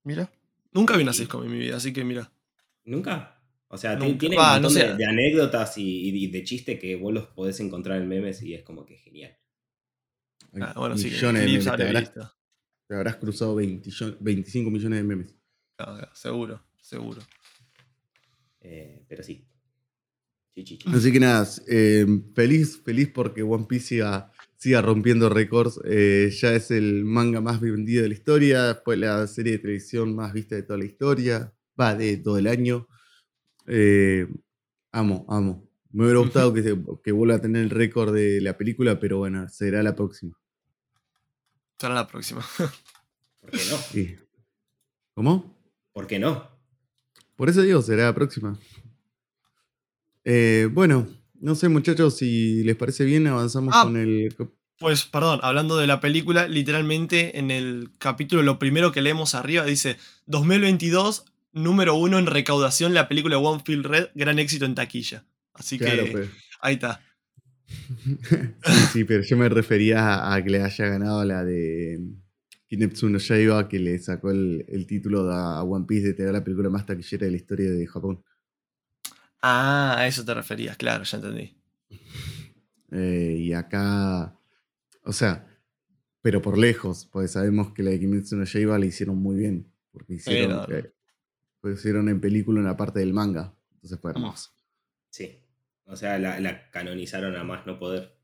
Mira. 0.03 0.31
Nunca 0.71 0.95
vi 0.97 1.03
una 1.03 1.13
sitcom 1.13 1.43
en 1.43 1.51
mi 1.51 1.59
vida, 1.59 1.77
así 1.77 1.93
que 1.93 2.03
mira. 2.03 2.31
¿Nunca? 2.85 3.41
O 3.67 3.77
sea, 3.77 3.95
Nunca. 3.95 4.19
tiene 4.19 4.35
un 4.37 4.41
no 4.43 4.49
montón 4.53 4.71
sé. 4.71 4.87
de, 4.87 4.95
de 4.97 5.05
anécdotas 5.05 5.77
y, 5.77 6.09
y 6.09 6.27
de 6.27 6.43
chistes 6.43 6.79
que 6.79 6.95
vos 6.95 7.13
los 7.13 7.27
podés 7.27 7.59
encontrar 7.59 7.99
en 8.01 8.07
memes 8.07 8.41
y 8.43 8.53
es 8.53 8.63
como 8.63 8.85
que 8.85 8.97
genial. 8.97 9.35
Ah, 10.61 10.73
bueno, 10.75 10.95
sí, 10.97 11.05
millones 11.09 11.41
de 11.41 11.47
memes. 11.47 11.63
Te 11.65 11.71
habrás, 11.71 12.01
visto. 12.01 12.33
te 12.87 12.95
habrás 12.95 13.15
cruzado 13.15 13.55
20 13.55 13.89
yo- 13.89 14.15
25 14.19 14.69
millones 14.69 14.99
de 14.99 15.03
memes. 15.03 15.35
Ah, 15.79 16.01
ah, 16.03 16.11
seguro, 16.13 16.61
seguro. 16.81 17.21
Eh, 18.63 19.05
pero 19.07 19.23
sí. 19.23 19.45
Sí, 20.55 20.65
sí, 20.65 20.79
sí. 20.81 20.89
Así 20.93 21.11
que 21.11 21.19
nada, 21.19 21.47
eh, 21.67 22.05
feliz, 22.35 22.81
feliz 22.83 23.09
porque 23.13 23.41
One 23.41 23.65
Piece 23.67 23.87
siga, 23.87 24.31
siga 24.55 24.81
rompiendo 24.81 25.29
récords. 25.29 25.79
Eh, 25.85 26.29
ya 26.31 26.53
es 26.53 26.71
el 26.71 27.05
manga 27.05 27.41
más 27.41 27.59
vendido 27.59 28.03
de 28.03 28.09
la 28.09 28.13
historia, 28.13 28.63
después 28.65 28.99
la 28.99 29.25
serie 29.27 29.53
de 29.53 29.59
televisión 29.59 30.15
más 30.15 30.31
vista 30.31 30.55
de 30.55 30.63
toda 30.63 30.79
la 30.79 30.85
historia, 30.85 31.53
va 31.79 31.95
de 31.95 32.17
todo 32.17 32.37
el 32.37 32.47
año. 32.47 32.87
Eh, 33.67 34.27
amo, 34.91 35.25
amo. 35.27 35.67
Me 35.91 36.03
hubiera 36.03 36.19
gustado 36.21 36.53
que, 36.53 36.77
que 37.03 37.11
vuelva 37.11 37.35
a 37.35 37.41
tener 37.41 37.63
el 37.63 37.69
récord 37.71 38.13
de 38.13 38.39
la 38.39 38.55
película, 38.55 38.99
pero 38.99 39.17
bueno, 39.17 39.49
será 39.49 39.81
la 39.81 39.95
próxima. 39.95 40.37
Será 41.79 41.95
la 41.95 42.07
próxima. 42.07 42.45
¿Por 43.41 43.51
qué 43.51 43.57
no? 43.69 43.77
Sí. 43.77 44.15
¿Cómo? 45.15 45.57
¿Por 45.91 46.07
qué 46.07 46.19
no? 46.19 46.52
Por 47.35 47.49
eso 47.49 47.61
digo, 47.61 47.81
será 47.81 48.03
la 48.05 48.15
próxima. 48.15 48.57
Eh, 50.23 50.69
bueno, 50.71 51.07
no 51.39 51.55
sé, 51.55 51.69
muchachos, 51.69 52.17
si 52.17 52.63
les 52.63 52.75
parece 52.75 53.03
bien, 53.05 53.27
avanzamos 53.27 53.73
Ah. 53.77 53.83
con 53.83 53.97
el. 53.97 54.33
Pues, 54.79 55.05
perdón, 55.05 55.39
hablando 55.43 55.77
de 55.77 55.87
la 55.87 55.99
película, 56.01 56.47
literalmente 56.47 57.37
en 57.39 57.51
el 57.51 57.91
capítulo, 57.99 58.41
lo 58.43 58.59
primero 58.59 58.91
que 58.91 59.01
leemos 59.01 59.35
arriba 59.35 59.65
dice: 59.65 59.97
2022, 60.25 61.25
número 61.53 61.95
uno 61.95 62.17
en 62.19 62.25
recaudación, 62.25 62.93
la 62.93 63.07
película 63.07 63.37
One 63.37 63.61
Field 63.65 63.85
Red, 63.85 64.07
gran 64.15 64.39
éxito 64.39 64.65
en 64.65 64.75
taquilla. 64.75 65.25
Así 65.53 65.77
Claro, 65.77 66.03
que 66.05 66.11
pero- 66.11 66.27
ahí 66.61 66.73
está. 66.75 67.01
sí, 67.67 68.17
sí, 68.93 69.03
pero 69.03 69.23
yo 69.23 69.37
me 69.37 69.49
refería 69.49 69.99
a, 70.15 70.35
a 70.35 70.43
que 70.43 70.49
le 70.49 70.61
haya 70.63 70.85
ganado 70.87 71.23
la 71.23 71.43
de 71.43 71.99
Kinetsu 72.73 73.07
no 73.07 73.19
Yaiba, 73.19 73.69
que 73.69 73.77
le 73.77 73.99
sacó 73.99 74.31
el, 74.31 74.65
el 74.67 74.87
título 74.87 75.31
a 75.31 75.61
One 75.63 75.85
Piece 75.85 76.07
de 76.07 76.13
tener 76.15 76.33
la 76.33 76.43
película 76.43 76.71
más 76.71 76.87
taquillera 76.87 77.25
de 77.25 77.31
la 77.31 77.37
historia 77.37 77.69
de 77.69 77.85
Japón. 77.85 78.23
Ah, 79.43 79.93
a 79.99 80.07
eso 80.07 80.25
te 80.25 80.33
referías, 80.33 80.75
claro, 80.75 81.03
ya 81.03 81.17
entendí. 81.17 81.55
Eh, 82.95 83.37
y 83.39 83.53
acá, 83.53 84.37
o 85.01 85.11
sea, 85.11 85.47
pero 86.21 86.43
por 86.43 86.59
lejos, 86.59 87.09
porque 87.11 87.27
sabemos 87.27 87.73
que 87.73 87.81
la 87.81 87.89
de 87.89 87.99
Kimetsu 87.99 88.35
no 88.35 88.43
Yaiba 88.43 88.77
la 88.77 88.85
hicieron 88.85 89.17
muy 89.17 89.35
bien, 89.35 89.67
porque 89.91 90.13
hicieron, 90.13 90.57
no. 90.57 90.75
eh, 90.75 90.93
pues 91.59 91.79
hicieron 91.79 92.07
en 92.07 92.21
película 92.21 92.59
una 92.59 92.77
parte 92.77 92.99
del 92.99 93.11
manga, 93.11 93.51
entonces 93.73 93.99
fue 93.99 94.11
hermoso. 94.11 94.51
Sí. 95.09 95.39
O 95.85 95.95
sea, 95.95 96.19
la, 96.19 96.39
la 96.39 96.69
canonizaron 96.69 97.35
a 97.35 97.43
más 97.43 97.65
no 97.65 97.79
poder. 97.79 98.15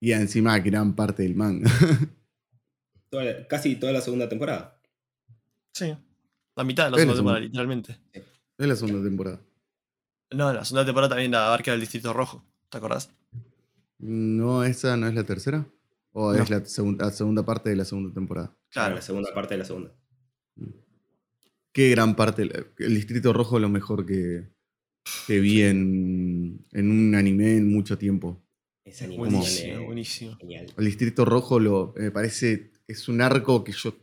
Y 0.00 0.12
encima 0.12 0.58
gran 0.58 0.94
parte 0.94 1.22
del 1.22 1.34
manga. 1.34 1.70
Toda 3.12 3.24
la- 3.24 3.46
casi 3.46 3.76
toda 3.76 3.92
la 3.92 4.00
segunda 4.00 4.26
temporada. 4.26 4.80
Sí. 5.74 5.94
La 6.56 6.64
mitad 6.64 6.86
de 6.86 6.90
la 6.92 6.96
Es 6.96 7.02
segunda 7.02 7.18
temporada, 7.18 7.40
literalmente. 7.40 7.98
es 8.14 8.66
la 8.66 8.74
segunda 8.74 9.04
temporada. 9.06 9.40
No, 10.30 10.50
la 10.50 10.64
segunda 10.64 10.86
temporada 10.86 11.10
también 11.10 11.30
la 11.30 11.46
abarca 11.46 11.74
el 11.74 11.80
Distrito 11.80 12.14
Rojo. 12.14 12.42
¿Te 12.70 12.78
acordás? 12.78 13.10
No, 13.98 14.64
esa 14.64 14.96
no 14.96 15.08
es 15.08 15.14
la 15.14 15.24
tercera. 15.24 15.66
O 16.12 16.32
es 16.32 16.48
la 16.48 16.64
segunda, 16.64 17.10
segunda 17.10 17.44
parte 17.44 17.68
de 17.68 17.76
la 17.76 17.84
segunda 17.84 18.14
temporada. 18.14 18.56
Claro. 18.70 18.94
La 18.94 19.02
segunda 19.02 19.32
parte 19.34 19.54
de 19.54 19.58
la 19.58 19.64
segunda. 19.66 19.92
Qué 21.72 21.90
gran 21.90 22.16
parte. 22.16 22.48
El 22.78 22.94
Distrito 22.94 23.32
Rojo 23.34 23.56
es 23.56 23.62
lo 23.62 23.68
mejor 23.68 24.06
que, 24.06 24.48
que 25.26 25.40
vi 25.40 25.62
en, 25.62 26.64
en 26.72 26.90
un 26.90 27.14
anime 27.14 27.56
en 27.58 27.70
mucho 27.70 27.96
tiempo. 27.98 28.42
Esa 28.84 29.04
animación 29.04 29.32
Buenísimo, 29.40 29.72
es 29.80 29.86
buenísimo. 29.86 30.36
genial. 30.36 30.66
El 30.76 30.84
Distrito 30.84 31.24
Rojo 31.26 31.60
lo, 31.60 31.94
me 31.96 32.10
parece. 32.10 32.71
Es 32.86 33.08
un 33.08 33.20
arco 33.20 33.64
que 33.64 33.72
yo. 33.72 33.94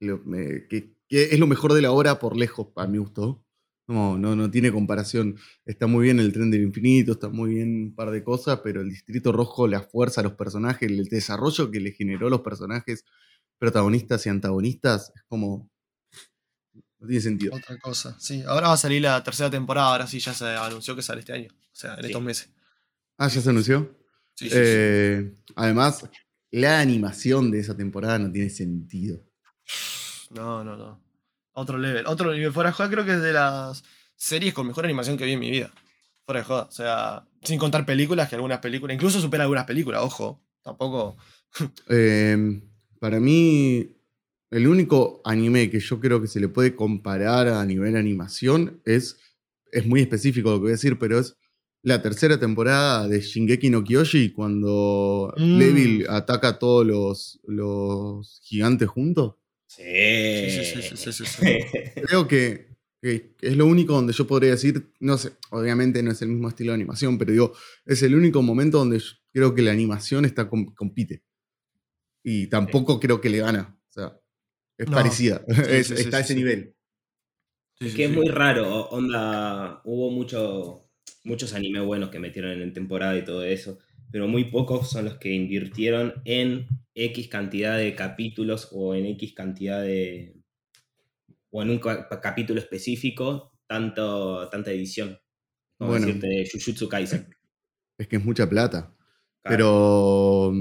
lo- 0.00 0.18
me- 0.24 0.66
que, 0.68 0.94
que 1.08 1.24
es 1.32 1.38
lo 1.38 1.46
mejor 1.46 1.72
de 1.72 1.80
la 1.82 1.90
obra 1.92 2.18
por 2.18 2.36
lejos, 2.36 2.68
a 2.76 2.86
mi 2.86 2.98
gusto. 2.98 3.42
No, 3.88 4.18
no, 4.18 4.34
no 4.36 4.50
tiene 4.50 4.72
comparación. 4.72 5.36
Está 5.64 5.86
muy 5.86 6.04
bien 6.04 6.18
el 6.20 6.32
tren 6.32 6.50
del 6.50 6.62
infinito, 6.62 7.12
está 7.12 7.28
muy 7.28 7.54
bien 7.54 7.68
un 7.84 7.94
par 7.94 8.10
de 8.10 8.22
cosas, 8.24 8.60
pero 8.64 8.80
el 8.82 8.90
Distrito 8.90 9.30
Rojo, 9.32 9.66
la 9.68 9.80
fuerza, 9.80 10.22
los 10.22 10.32
personajes, 10.34 10.90
el 10.90 11.04
desarrollo 11.04 11.70
que 11.70 11.80
le 11.80 11.92
generó 11.92 12.26
a 12.26 12.30
los 12.30 12.40
personajes 12.42 13.04
protagonistas 13.58 14.26
y 14.26 14.28
antagonistas, 14.28 15.12
es 15.14 15.22
como. 15.28 15.70
No 16.98 17.06
tiene 17.06 17.20
sentido. 17.22 17.54
Otra 17.54 17.78
cosa. 17.78 18.16
Sí, 18.18 18.42
ahora 18.46 18.68
va 18.68 18.74
a 18.74 18.78
salir 18.78 19.02
la 19.02 19.22
tercera 19.22 19.50
temporada. 19.50 19.92
Ahora 19.92 20.06
sí 20.06 20.18
ya 20.18 20.34
se 20.34 20.44
anunció 20.46 20.96
que 20.96 21.02
sale 21.02 21.20
este 21.20 21.32
año. 21.32 21.48
O 21.52 21.74
sea, 21.74 21.94
en 21.94 22.00
Sí. 22.00 22.06
estos 22.06 22.22
meses. 22.22 22.50
Ah, 23.18 23.28
ya 23.28 23.40
se 23.40 23.50
anunció. 23.50 23.96
Sí, 24.34 24.46
sí, 24.46 24.50
sí. 24.50 24.56
Eh, 24.58 25.34
Además, 25.54 26.08
la 26.56 26.80
animación 26.80 27.50
de 27.50 27.58
esa 27.58 27.76
temporada 27.76 28.18
no 28.18 28.32
tiene 28.32 28.48
sentido. 28.48 29.20
No, 30.30 30.64
no, 30.64 30.74
no. 30.74 31.02
Otro 31.52 31.76
level. 31.76 32.06
Otro 32.06 32.32
nivel. 32.32 32.50
Fuera 32.50 32.70
de 32.70 32.74
joda, 32.74 32.88
creo 32.88 33.04
que 33.04 33.12
es 33.12 33.20
de 33.20 33.34
las 33.34 33.84
series 34.16 34.54
con 34.54 34.66
mejor 34.66 34.86
animación 34.86 35.18
que 35.18 35.26
vi 35.26 35.32
en 35.32 35.40
mi 35.40 35.50
vida. 35.50 35.70
Fuera 36.24 36.40
de 36.40 36.46
joda. 36.46 36.62
O 36.62 36.72
sea, 36.72 37.28
sin 37.42 37.58
contar 37.58 37.84
películas, 37.84 38.30
que 38.30 38.36
algunas 38.36 38.60
películas. 38.60 38.94
Incluso 38.94 39.20
supera 39.20 39.44
algunas 39.44 39.66
películas, 39.66 40.02
ojo. 40.02 40.40
Tampoco. 40.62 41.16
Eh, 41.88 42.60
para 43.00 43.20
mí, 43.20 43.96
el 44.50 44.66
único 44.66 45.22
anime 45.24 45.70
que 45.70 45.80
yo 45.80 46.00
creo 46.00 46.20
que 46.20 46.26
se 46.26 46.40
le 46.40 46.48
puede 46.48 46.74
comparar 46.74 47.48
a 47.48 47.64
nivel 47.64 47.96
animación 47.96 48.80
es, 48.84 49.18
es 49.72 49.86
muy 49.86 50.00
específico 50.00 50.50
lo 50.50 50.56
que 50.56 50.62
voy 50.62 50.70
a 50.70 50.72
decir, 50.72 50.98
pero 50.98 51.18
es 51.18 51.36
la 51.86 52.02
tercera 52.02 52.36
temporada 52.38 53.06
de 53.06 53.20
Shingeki 53.20 53.70
no 53.70 53.84
Kyoshi 53.84 54.32
cuando 54.32 55.32
Mm. 55.36 56.02
Ataca 56.08 56.48
a 56.48 56.58
todos 56.58 56.84
los, 56.84 57.38
los 57.46 58.40
gigantes 58.42 58.88
juntos. 58.88 59.36
Sí. 59.68 59.82
Sí, 59.84 60.64
sí, 60.64 60.82
sí, 60.82 60.96
sí, 60.96 61.12
sí, 61.12 61.24
sí. 61.26 61.46
Creo 62.06 62.26
que, 62.26 62.76
que 63.00 63.34
es 63.40 63.56
lo 63.56 63.66
único 63.66 63.92
donde 63.92 64.12
yo 64.12 64.26
podría 64.26 64.50
decir, 64.50 64.92
no 64.98 65.16
sé, 65.16 65.32
obviamente 65.50 66.02
no 66.02 66.10
es 66.10 66.20
el 66.22 66.28
mismo 66.30 66.48
estilo 66.48 66.72
de 66.72 66.76
animación, 66.76 67.18
pero 67.18 67.30
digo, 67.30 67.52
es 67.84 68.02
el 68.02 68.14
único 68.16 68.42
momento 68.42 68.78
donde 68.78 68.98
yo 68.98 69.12
creo 69.32 69.54
que 69.54 69.62
la 69.62 69.70
animación 69.72 70.24
está 70.24 70.48
com- 70.48 70.74
compite. 70.74 71.22
Y 72.24 72.48
tampoco 72.48 72.98
creo 72.98 73.20
que 73.20 73.28
le 73.30 73.38
gana. 73.38 73.78
O 73.88 73.92
sea, 73.92 74.18
es 74.76 74.88
No. 74.88 74.96
parecida. 74.96 75.44
Es- 75.68 75.86
sí, 75.88 75.96
sí, 75.96 76.02
está 76.02 76.16
a 76.16 76.20
ese 76.20 76.32
sí. 76.34 76.38
nivel. 76.40 76.74
Sí, 77.78 77.86
Es 77.86 77.90
sí, 77.92 77.96
que 77.96 78.04
es 78.06 78.10
sí. 78.10 78.16
muy 78.16 78.28
raro, 78.28 78.88
onda, 78.88 79.82
hubo 79.84 80.10
mucho, 80.10 80.80
muchos 81.24 81.52
anime 81.54 81.80
buenos 81.80 82.10
que 82.10 82.18
metieron 82.18 82.60
en 82.62 82.72
temporada 82.72 83.16
y 83.16 83.24
todo 83.24 83.44
eso, 83.44 83.78
pero 84.10 84.28
muy 84.28 84.44
pocos 84.44 84.90
son 84.90 85.06
los 85.06 85.18
que 85.18 85.32
invirtieron 85.32 86.14
en 86.24 86.66
X 86.94 87.28
cantidad 87.28 87.76
de 87.76 87.94
capítulos 87.94 88.68
o 88.72 88.94
en 88.94 89.06
X 89.06 89.34
cantidad 89.34 89.82
de... 89.82 90.36
o 91.50 91.62
en 91.62 91.70
un 91.70 91.78
ca- 91.78 92.08
capítulo 92.22 92.60
específico, 92.60 93.52
tanto, 93.66 94.48
tanta 94.48 94.70
edición. 94.70 95.18
Como 95.76 95.90
Bueno. 95.90 96.06
decirte 96.06 96.48
Jujutsu 96.50 96.88
Kaisen. 96.88 97.26
Es 97.98 98.08
que 98.08 98.16
es 98.16 98.24
mucha 98.24 98.48
plata. 98.48 98.94
Claro. 99.42 99.48
Pero 99.48 100.52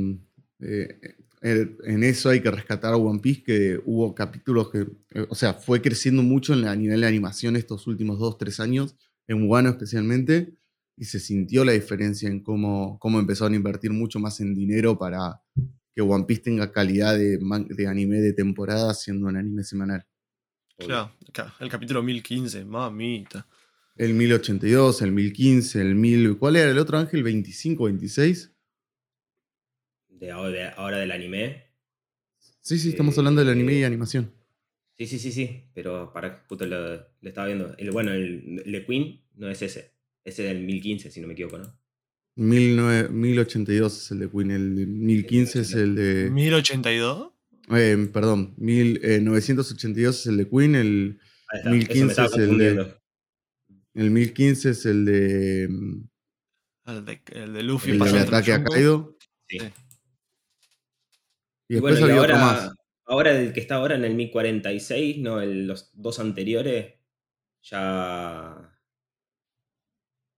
eh, 0.59 0.99
eh, 1.41 1.77
en 1.85 2.03
eso 2.03 2.29
hay 2.29 2.41
que 2.41 2.51
rescatar 2.51 2.93
a 2.93 2.97
One 2.97 3.19
Piece, 3.19 3.43
que 3.43 3.79
hubo 3.85 4.13
capítulos 4.15 4.71
que, 4.71 4.79
eh, 5.13 5.25
o 5.29 5.35
sea, 5.35 5.53
fue 5.53 5.81
creciendo 5.81 6.23
mucho 6.23 6.53
a 6.53 6.75
nivel 6.75 7.01
de 7.01 7.07
animación 7.07 7.55
estos 7.55 7.87
últimos 7.87 8.19
dos, 8.19 8.37
tres 8.37 8.59
años, 8.59 8.95
en 9.27 9.49
Wano 9.49 9.69
especialmente, 9.69 10.55
y 10.97 11.05
se 11.05 11.19
sintió 11.19 11.65
la 11.65 11.73
diferencia 11.73 12.29
en 12.29 12.41
cómo, 12.41 12.97
cómo 12.99 13.19
empezaron 13.19 13.53
a 13.53 13.57
invertir 13.57 13.91
mucho 13.91 14.19
más 14.19 14.39
en 14.39 14.53
dinero 14.53 14.97
para 14.97 15.41
que 15.93 16.01
One 16.01 16.25
Piece 16.25 16.43
tenga 16.43 16.71
calidad 16.71 17.17
de, 17.17 17.37
de 17.69 17.87
anime 17.87 18.17
de 18.17 18.33
temporada 18.33 18.93
siendo 18.93 19.27
un 19.27 19.37
anime 19.37 19.63
semanal. 19.63 20.05
Claro, 20.77 21.11
el 21.59 21.69
capítulo 21.69 22.03
1015, 22.03 22.65
mamita. 22.65 23.47
El 23.95 24.13
1082, 24.13 25.01
el 25.03 25.11
1015, 25.13 25.81
el 25.81 25.95
1000... 25.95 26.37
¿Cuál 26.37 26.57
era 26.57 26.69
el 26.69 26.77
otro 26.77 26.97
ángel? 26.97 27.23
¿25, 27.23 27.85
26? 27.85 28.51
De 30.09 30.31
ahora, 30.31 30.49
de 30.49 30.63
ahora 30.75 30.97
del 30.97 31.11
anime. 31.11 31.63
Sí, 32.59 32.77
sí, 32.77 32.89
estamos 32.89 33.17
hablando 33.17 33.39
del 33.39 33.51
anime 33.51 33.75
y 33.75 33.83
animación. 33.85 34.33
Sí, 34.97 35.07
sí, 35.07 35.19
sí, 35.19 35.31
sí, 35.31 35.63
pero 35.73 36.11
para 36.13 36.47
puto 36.47 36.65
lo, 36.65 36.95
lo 36.95 37.05
estaba 37.29 37.47
viendo. 37.47 37.75
El, 37.77 37.91
bueno, 37.91 38.13
el 38.13 38.63
Le 38.65 38.85
Queen 38.85 39.21
no 39.35 39.49
es 39.49 39.61
ese. 39.61 39.93
Ese 40.23 40.43
del 40.43 40.61
1015, 40.61 41.11
si 41.11 41.21
no 41.21 41.27
me 41.27 41.33
equivoco, 41.33 41.57
¿no? 41.57 41.77
19- 42.37 43.09
1082 43.09 43.97
es 43.97 44.11
el 44.11 44.19
de 44.19 44.29
Queen, 44.29 44.51
el 44.51 44.75
de 44.75 44.85
1015 44.85 45.59
es 45.61 45.73
el 45.73 45.95
de... 45.95 46.31
¿1082? 46.31 47.31
eh, 47.77 48.09
perdón, 48.11 48.53
1982 48.57 50.19
es 50.19 50.25
el 50.27 50.37
de 50.37 50.49
Queen, 50.49 50.75
el, 50.75 51.19
está, 51.53 51.69
1015 51.69 51.93
eso 51.93 52.05
me 52.05 52.11
estaba 52.11 52.27
es 52.27 52.49
el 52.49 52.57
de- 52.57 52.95
el 53.93 54.11
1015 54.11 54.69
es 54.71 54.85
el 54.85 55.05
de... 55.05 55.67
mm, 55.69 56.07
El 56.87 57.05
de, 57.05 57.21
el 57.33 57.53
de 57.53 57.63
Luffy 57.63 57.91
El 57.91 57.99
dentro 57.99 58.19
ataque 58.19 58.51
a 58.53 58.57
Yonko. 58.57 58.73
Kaido. 58.73 59.17
Sí. 59.47 59.57
Y 61.67 61.73
después 61.75 61.99
bueno, 61.99 62.07
y 62.07 62.09
había 62.11 62.21
otro 62.21 62.35
ahora, 62.35 62.45
más. 62.45 62.71
Ahora 63.05 63.31
el 63.39 63.53
que 63.53 63.59
está 63.59 63.75
ahora 63.75 63.95
en 63.95 64.05
el 64.05 64.15
1046, 64.15 65.17
no, 65.19 65.41
el- 65.41 65.67
los 65.67 65.91
dos 65.93 66.19
anteriores, 66.19 66.93
ya... 67.63 68.71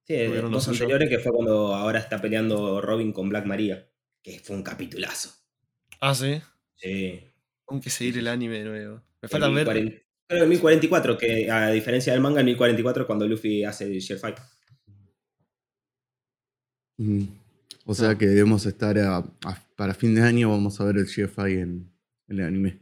Sí, 0.06 0.14
el- 0.14 0.28
Tuvieron 0.28 0.52
lo 0.52 0.58
dos 0.58 0.68
anteriores 0.68 1.10
que 1.10 1.20
fue 1.20 1.32
cuando 1.34 1.74
ahora 1.76 2.00
está 2.00 2.22
peleando 2.22 2.82
Robin 2.82 3.12
con 3.12 3.30
Black 3.30 3.46
Maria, 3.46 3.90
que 4.24 4.40
fue 4.40 4.56
un 4.56 4.64
capitulazo. 4.64 5.32
Ah, 6.00 6.14
sí. 6.16 6.42
Sí. 6.76 7.22
Tengo 7.68 7.82
que 7.82 7.90
seguir 7.90 8.18
el 8.20 8.28
anime 8.28 8.60
de 8.60 8.64
nuevo. 8.66 9.02
Me 9.22 9.28
falta 9.28 9.48
ver. 9.50 9.66
1040 9.68 10.04
Creo 10.30 10.44
el 10.44 10.50
1044, 10.50 11.18
que 11.18 11.50
a 11.50 11.70
diferencia 11.72 12.12
del 12.12 12.22
manga, 12.22 12.40
el 12.42 12.46
1044 12.46 13.04
es 13.04 13.08
cuando 13.08 13.26
Luffy 13.28 13.64
hace 13.64 13.86
el 13.86 14.00
Share 14.00 14.20
Fight. 14.20 14.38
Mm. 16.98 17.24
O 17.86 17.94
sea 17.94 18.18
que 18.18 18.26
debemos 18.28 18.66
estar 18.66 18.98
a, 19.00 19.18
a 19.18 19.64
para 19.76 19.94
fin 19.94 20.16
de 20.16 20.22
año 20.22 20.50
vamos 20.50 20.82
a 20.82 20.86
ver 20.86 20.98
el 20.98 21.06
GFI 21.06 21.54
en, 21.60 21.62
en 21.62 21.90
el 22.27 22.39
anime. 22.41 22.79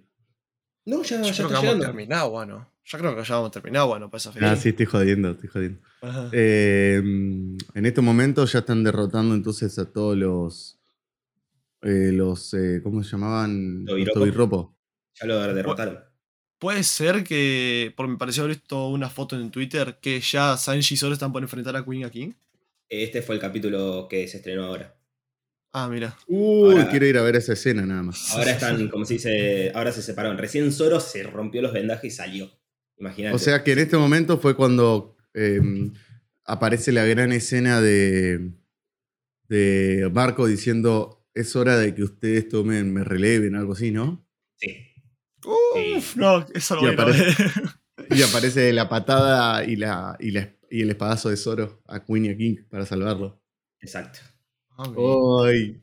No, 0.85 1.01
ya, 1.03 1.21
Yo 1.21 1.31
ya 1.31 1.33
creo 1.33 1.47
está 1.47 1.59
que 1.61 1.65
llegando. 1.65 1.85
terminado, 1.85 2.29
bueno. 2.29 2.71
Yo 2.87 2.97
creo 2.99 3.15
que 3.15 3.23
ya 3.23 3.35
vamos 3.35 3.51
terminado, 3.51 3.87
bueno, 3.87 4.09
para 4.11 4.17
esa 4.19 4.31
fecha. 4.31 4.51
Ah, 4.51 4.55
sí, 4.55 4.69
estoy 4.69 4.85
jodiendo, 4.85 5.31
estoy 5.31 5.49
jodiendo. 5.49 5.79
Eh, 6.31 6.97
en 6.97 7.85
estos 7.85 8.03
momentos 8.03 8.51
ya 8.51 8.59
están 8.59 8.83
derrotando 8.83 9.33
entonces 9.33 9.77
a 9.79 9.91
todos 9.91 10.15
los. 10.15 10.79
eh, 11.81 12.11
los 12.13 12.53
eh, 12.53 12.81
¿Cómo 12.83 13.03
se 13.03 13.09
llamaban? 13.11 13.85
Los 13.85 13.93
Tobiropo. 13.95 14.19
Tobiropo. 14.19 14.77
Ya 15.19 15.25
lo 15.27 15.53
derrotaron. 15.53 15.99
Puede 16.59 16.83
ser 16.83 17.23
que, 17.23 17.93
por 17.97 18.07
me 18.07 18.17
pareció 18.17 18.43
haber 18.43 18.55
visto 18.57 18.87
una 18.89 19.09
foto 19.09 19.35
en 19.39 19.49
Twitter, 19.51 19.97
que 20.01 20.19
ya 20.21 20.55
Sanji 20.55 20.93
y 20.93 20.97
Zoro 20.97 21.13
están 21.13 21.33
por 21.33 21.41
enfrentar 21.41 21.75
a 21.75 21.83
Queen 21.83 22.05
a 22.05 22.09
King. 22.11 22.33
Este 22.87 23.21
fue 23.23 23.35
el 23.35 23.41
capítulo 23.41 24.07
que 24.09 24.27
se 24.27 24.37
estrenó 24.37 24.65
ahora. 24.65 24.94
Ah, 25.77 25.89
mira. 25.89 26.15
Uy, 26.27 26.72
Ahora- 26.75 26.89
quiero 26.89 27.05
ir 27.05 27.17
a 27.17 27.22
ver 27.22 27.36
esa 27.36 27.51
escena 27.51 27.86
nada 27.86 28.01
más. 28.01 28.32
Ahora 28.32 28.51
están, 28.51 28.88
como 28.88 29.03
se 29.03 29.15
dice, 29.15 29.72
ahora 29.75 29.91
se 29.91 30.01
separaron. 30.01 30.38
Recién 30.38 30.72
Zoro 30.72 31.01
se 31.01 31.24
rompió 31.24 31.62
los 31.62 31.74
vendajes 31.74 32.13
y 32.13 32.15
salió. 32.15 32.50
Imagínate. 32.98 33.36
O 33.36 33.39
sea 33.39 33.62
que 33.63 33.74
en 33.74 33.79
este 33.79 33.98
momento 33.98 34.38
fue 34.38 34.55
cuando 34.55 35.17
eh, 35.34 35.60
aparece 36.46 36.94
la 36.94 37.03
gran 37.03 37.34
escena 37.34 37.82
de, 37.82 38.51
de 39.50 40.10
Marco 40.13 40.48
diciendo 40.48 41.27
es 41.34 41.55
hora 41.58 41.77
de 41.77 41.94
que 41.94 42.03
ustedes 42.03 42.48
tomen, 42.48 42.94
me 42.94 43.03
releven, 43.03 43.55
algo 43.55 43.74
así, 43.74 43.91
¿no? 43.91 44.25
Sí. 44.55 44.77
Uf, 45.46 46.15
no, 46.15 46.46
eso 46.53 46.75
Y 46.77 46.79
voy 46.79 46.89
a 46.89 46.94
aparece- 46.94 47.44
ver. 47.44 47.51
Y 48.17 48.22
aparece 48.22 48.72
la 48.72 48.88
patada 48.88 49.63
y, 49.65 49.75
la, 49.77 50.15
y, 50.20 50.32
la- 50.32 50.53
y 50.70 50.82
el 50.84 50.89
espadazo 50.91 51.29
de 51.29 51.38
Zoro 51.38 51.82
a 51.88 52.03
Queen 52.05 52.25
y 52.25 52.29
a 52.29 52.38
King 52.38 52.55
para 52.70 52.86
salvarlo. 52.86 53.41
Exacto. 53.82 54.20
Ah, 54.77 54.91
Ay. 55.46 55.82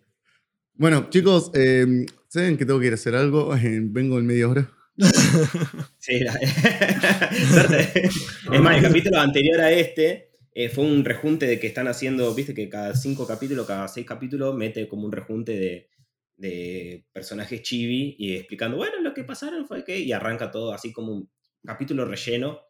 Bueno, 0.75 1.09
chicos, 1.11 1.51
eh, 1.55 2.07
¿saben 2.29 2.57
que 2.57 2.67
tengo 2.67 2.81
que 2.81 2.87
ir 2.87 2.93
a 2.93 2.97
hacer 2.97 3.15
algo? 3.15 3.51
Vengo 3.63 4.19
en 4.19 4.27
media 4.27 4.49
hora. 4.49 4.71
Sí, 5.99 6.19
la- 6.21 6.33
Suerte. 7.53 8.09
es 8.53 8.61
más, 8.61 8.77
el 8.77 8.83
capítulo 8.83 9.21
anterior 9.21 9.61
a 9.61 9.71
este 9.71 10.33
eh, 10.53 10.69
fue 10.69 10.85
un 10.85 11.05
rejunte 11.05 11.47
de 11.47 11.61
que 11.61 11.69
están 11.69 11.87
haciendo, 11.89 12.35
viste 12.35 12.55
que 12.55 12.69
cada 12.69 12.95
cinco 12.97 13.27
capítulos, 13.27 13.67
cada 13.67 13.87
seis 13.89 14.05
capítulos, 14.07 14.55
mete 14.55 14.89
como 14.89 15.05
un 15.07 15.13
rejunte 15.13 15.53
de, 15.57 15.89
de 16.37 17.07
personajes 17.13 17.63
chibi 17.63 18.17
y 18.19 18.35
explicando, 18.35 18.77
bueno, 18.77 19.01
lo 19.01 19.15
que 19.15 19.23
pasaron 19.25 19.67
fue 19.67 19.85
que, 19.85 19.99
y 20.01 20.13
arranca 20.13 20.51
todo 20.51 20.73
así 20.73 20.93
como 20.93 21.13
un 21.13 21.31
capítulo 21.65 22.05
relleno 22.05 22.61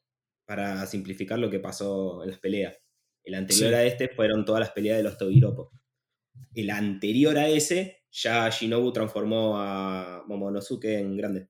para 0.45 0.85
simplificar 0.87 1.39
lo 1.39 1.49
que 1.51 1.59
pasó 1.59 2.23
en 2.23 2.31
las 2.31 2.39
peleas. 2.39 2.77
El 3.25 3.35
anterior 3.35 3.71
Sí. 3.71 3.75
a 3.75 3.85
este 3.85 4.09
fueron 4.09 4.45
todas 4.45 4.61
las 4.61 4.71
peleas 4.73 4.99
de 4.99 5.05
los 5.05 5.17
Tobiropo. 5.17 5.73
El 6.55 6.71
anterior 6.71 7.37
a 7.39 7.49
ese, 7.49 8.05
ya 8.11 8.49
Shinobu 8.51 8.93
transformó 8.93 9.59
a 9.59 10.23
Momonosuke 10.27 10.99
en 10.99 11.17
grande. 11.17 11.49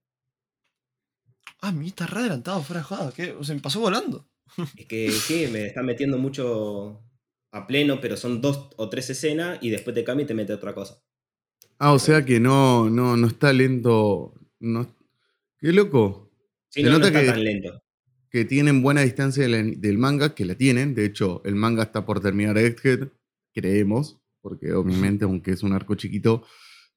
Ah, 1.61 1.73
mi 1.73 1.89
está 1.89 2.07
re 2.07 2.21
adelantado, 2.21 2.63
fuera 2.63 2.81
de 2.81 2.85
joda. 2.85 3.13
¿qué? 3.15 3.33
O 3.33 3.45
sea, 3.45 3.55
me 3.55 3.61
pasó 3.61 3.81
volando. 3.81 4.29
Es 4.77 4.87
que 4.87 5.11
sí, 5.11 5.47
me 5.51 5.67
están 5.67 5.87
metiendo 5.87 6.19
mucho 6.19 7.03
a 7.53 7.67
pleno, 7.67 8.01
pero 8.01 8.17
son 8.17 8.41
dos 8.41 8.71
o 8.77 8.89
tres 8.89 9.11
escenas 9.11 9.59
y 9.63 9.71
después 9.71 9.95
te 9.95 10.05
cambia 10.05 10.25
y 10.25 10.27
te 10.27 10.35
mete 10.35 10.53
otra 10.53 10.75
cosa. 10.75 11.03
Ah, 11.79 11.93
o 11.93 11.99
sea 11.99 12.25
que 12.25 12.39
no, 12.41 12.89
no, 12.91 13.17
no 13.17 13.27
está 13.27 13.53
lento. 13.53 14.35
No, 14.61 14.87
qué 15.59 15.73
loco. 15.73 16.31
Sí, 16.69 16.81
Se 16.83 16.87
no, 16.87 16.93
no 16.93 16.99
nota 16.99 17.09
está 17.09 17.21
que- 17.21 17.27
tan 17.27 17.45
lento. 17.45 17.83
Que 18.31 18.45
tienen 18.47 18.83
buena 18.83 19.03
distancia 19.03 19.47
del, 19.47 19.79
del 19.81 19.99
manga, 19.99 20.35
que 20.35 20.47
la 20.47 20.55
tienen. 20.55 20.95
De 20.95 21.05
hecho, 21.05 21.43
el 21.45 21.55
manga 21.55 21.83
está 21.83 22.07
por 22.07 22.21
terminar 22.21 22.57
Egghead, 22.57 23.09
creemos, 23.53 24.22
porque 24.43 24.73
obviamente, 24.75 25.25
aunque 25.25 25.53
es 25.53 25.63
un 25.63 25.73
arco 25.73 25.95
chiquito, 25.95 26.45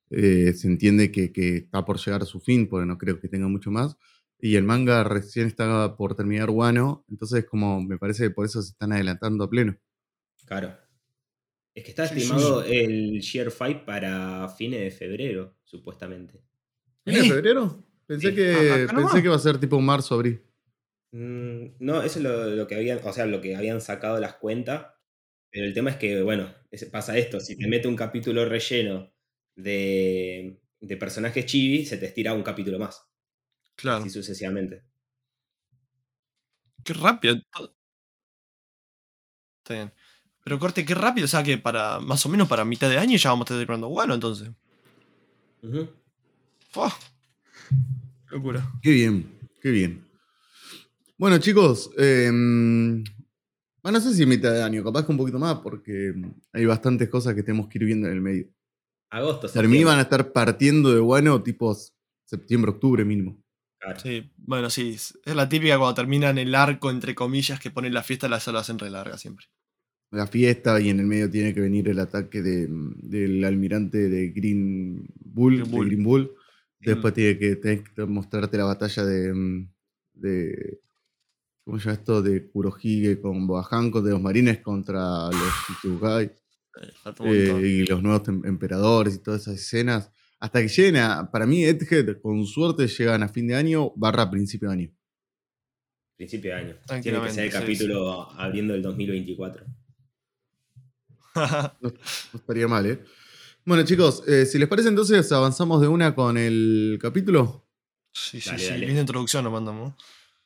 eh, 0.09 0.53
se 0.53 0.67
entiende 0.67 1.11
que, 1.11 1.31
que 1.31 1.55
está 1.57 1.85
por 1.85 1.97
llegar 1.99 2.21
a 2.21 2.25
su 2.25 2.39
fin, 2.41 2.67
porque 2.67 2.85
no 2.85 2.97
creo 2.97 3.19
que 3.19 3.29
tenga 3.29 3.47
mucho 3.47 3.71
más. 3.71 3.95
Y 4.39 4.55
el 4.57 4.63
manga 4.63 5.03
recién 5.05 5.47
está 5.47 5.95
por 5.95 6.15
terminar 6.15 6.49
Wano, 6.49 7.05
entonces 7.09 7.45
como 7.45 7.81
me 7.81 7.97
parece 7.97 8.23
que 8.25 8.29
por 8.31 8.45
eso 8.45 8.61
se 8.61 8.71
están 8.71 8.91
adelantando 8.91 9.43
a 9.45 9.49
pleno. 9.49 9.77
Claro. 10.45 10.75
Es 11.73 11.83
que 11.83 11.89
está 11.89 12.07
Sí, 12.07 12.15
sí, 12.15 12.21
estimado 12.21 12.63
el 12.63 13.19
Sheer 13.19 13.51
Fight 13.51 13.83
para 13.85 14.47
fines 14.49 14.81
de 14.81 14.91
febrero, 14.91 15.55
supuestamente. 15.63 16.41
¿Viene 17.05 17.21
de 17.21 17.29
febrero? 17.29 17.83
Pensé, 18.05 18.29
Sí. 18.29 18.35
que, 18.35 18.87
pensé 18.95 19.21
que 19.21 19.25
iba 19.27 19.35
a 19.35 19.39
ser 19.39 19.57
tipo 19.57 19.79
marzo, 19.81 20.15
abril. 20.15 20.41
Mm, 21.11 21.75
no, 21.79 22.01
eso 22.03 22.19
es 22.19 22.23
lo, 22.23 22.47
lo 22.49 22.67
que 22.67 22.75
habían, 22.75 22.99
o 23.03 23.11
sea, 23.13 23.25
lo 23.25 23.41
que 23.41 23.55
habían 23.55 23.81
sacado 23.81 24.19
las 24.19 24.35
cuentas. 24.35 24.87
Pero 25.51 25.65
el 25.65 25.73
tema 25.73 25.91
es 25.91 25.97
que, 25.97 26.21
bueno, 26.21 26.53
es- 26.71 26.85
pasa 26.85 27.17
esto, 27.17 27.39
si 27.39 27.55
te 27.57 27.67
mete 27.67 27.87
un 27.87 27.95
capítulo 27.95 28.45
relleno 28.45 29.11
de, 29.55 30.59
de 30.81 30.97
personajes 30.97 31.45
chibi, 31.45 31.85
se 31.85 31.97
te 31.97 32.07
estira 32.07 32.33
un 32.33 32.43
capítulo 32.43 32.79
más. 32.79 33.01
Claro. 33.75 33.99
Así 34.03 34.09
sucesivamente. 34.11 34.83
Qué 36.83 36.93
rápido. 36.93 37.35
Está 39.63 39.73
bien. 39.73 39.93
Pero 40.43 40.59
corte, 40.59 40.85
qué 40.85 40.95
rápido. 40.95 41.25
O 41.25 41.27
sea 41.27 41.43
que 41.43 41.57
para 41.57 41.99
más 41.99 42.25
o 42.25 42.29
menos 42.29 42.47
para 42.47 42.63
mitad 42.65 42.89
de 42.89 42.97
año 42.99 43.17
ya 43.17 43.29
vamos 43.31 43.43
a 43.43 43.45
estar 43.45 43.57
terminando 43.59 43.89
bueno, 43.89 44.13
entonces. 44.13 44.49
Ujú. 45.63 45.89
Fua. 46.71 46.91
Locura. 48.29 48.71
Qué 48.81 48.91
bien, 48.91 49.25
qué 49.61 49.71
bien. 49.71 50.03
Bueno, 51.17 51.37
chicos, 51.39 51.91
eh, 51.97 52.29
bueno, 53.85 53.99
no 53.99 54.03
sé 54.03 54.15
si 54.15 54.25
mitad 54.25 54.51
de 54.51 54.63
año, 54.63 54.83
capaz 54.83 55.05
que 55.05 55.11
un 55.11 55.17
poquito 55.19 55.37
más, 55.37 55.59
porque 55.59 56.11
hay 56.53 56.65
bastantes 56.65 57.07
cosas 57.07 57.35
que 57.35 57.43
tenemos 57.43 57.67
que 57.67 57.77
ir 57.77 57.85
viendo 57.85 58.07
en 58.07 58.13
el 58.13 58.21
medio. 58.21 58.47
Agosto. 59.11 59.47
Para 59.53 59.67
mí 59.67 59.83
van 59.83 59.99
a 59.99 60.01
estar 60.01 60.31
partiendo 60.31 60.91
de 60.91 60.99
bueno, 60.99 61.43
tipo 61.43 61.77
septiembre, 62.25 62.71
octubre 62.71 63.05
mínimo. 63.05 63.39
Claro. 63.79 63.99
Sí, 63.99 64.31
bueno, 64.37 64.71
sí. 64.71 64.89
Es 64.95 65.35
la 65.35 65.47
típica 65.47 65.77
cuando 65.77 65.93
terminan 65.93 66.39
el 66.39 66.55
arco, 66.55 66.89
entre 66.89 67.13
comillas, 67.13 67.59
que 67.59 67.69
ponen 67.69 67.93
la 67.93 68.01
fiesta, 68.01 68.27
las 68.27 68.41
salas 68.41 68.63
hacen 68.63 68.79
re 68.79 68.89
larga 68.89 69.19
siempre. 69.19 69.45
La 70.11 70.25
fiesta 70.25 70.81
y 70.81 70.89
en 70.89 70.99
el 71.01 71.05
medio 71.05 71.29
tiene 71.29 71.53
que 71.53 71.61
venir 71.61 71.87
el 71.87 71.99
ataque 71.99 72.41
de- 72.41 72.67
del 72.69 73.43
almirante 73.43 74.09
de 74.09 74.29
Green 74.29 75.05
Bull. 75.23 75.57
Green 75.57 75.65
de 75.65 75.77
Bull. 75.77 75.85
Green 75.87 76.03
Bull. 76.03 76.31
Después 76.79 77.13
Mm. 77.13 77.15
tiene 77.15 77.37
que, 77.37 77.55
tenés 77.57 77.89
que 77.89 78.05
mostrarte 78.05 78.57
la 78.57 78.65
batalla 78.65 79.05
de, 79.05 79.33
mm, 79.33 79.69
de 80.15 80.79
¿cómo 81.65 81.77
se 81.79 81.85
llama 81.85 81.97
esto? 81.99 82.21
De 82.21 82.47
Kurohige 82.49 83.19
con 83.19 83.45
Boahanko, 83.47 84.01
de 84.01 84.11
los 84.11 84.21
marines 84.21 84.59
contra 84.59 85.25
los 85.29 85.53
Shichibukai. 85.67 86.25
Eh, 86.81 86.91
eh, 87.25 87.61
y 87.67 87.85
los 87.85 88.01
nuevos 88.01 88.23
tem- 88.23 88.45
emperadores 88.47 89.15
y 89.15 89.19
todas 89.19 89.41
esas 89.41 89.55
escenas. 89.55 90.11
Hasta 90.39 90.61
que 90.61 90.67
lleguen 90.67 90.97
a, 90.97 91.29
para 91.31 91.45
mí, 91.45 91.63
Edgehead, 91.63 92.21
con 92.21 92.45
suerte, 92.45 92.87
llegan 92.87 93.23
a 93.23 93.27
fin 93.29 93.47
de 93.47 93.55
año 93.55 93.91
barra 93.95 94.29
principio 94.29 94.69
de 94.69 94.73
año. 94.75 94.91
Principio 96.17 96.51
de 96.51 96.57
año. 96.61 96.75
Tiene 97.01 97.21
que 97.21 97.29
ser 97.31 97.45
el 97.45 97.51
sí, 97.51 97.57
capítulo 97.57 98.31
abriendo 98.39 98.73
el 98.75 98.81
2024. 98.81 99.65
No 101.81 101.91
estaría 102.33 102.67
mal, 102.67 102.85
¿eh? 102.85 103.03
Bueno, 103.65 103.83
chicos, 103.83 104.23
eh, 104.27 104.45
si 104.45 104.57
les 104.59 104.67
parece, 104.69 104.89
entonces 104.89 105.29
avanzamos 105.31 105.81
de 105.81 105.87
una 105.87 106.13
con 106.15 106.37
el 106.37 106.97
capítulo. 107.01 107.67
sí, 108.13 108.39
sí, 108.39 108.49
Dale, 108.51 108.63
sí. 108.63 108.69
dale. 108.69 108.85
Linda 108.85 109.01
introducción 109.01 109.43
nos 109.43 109.51
mandamos. 109.53 109.93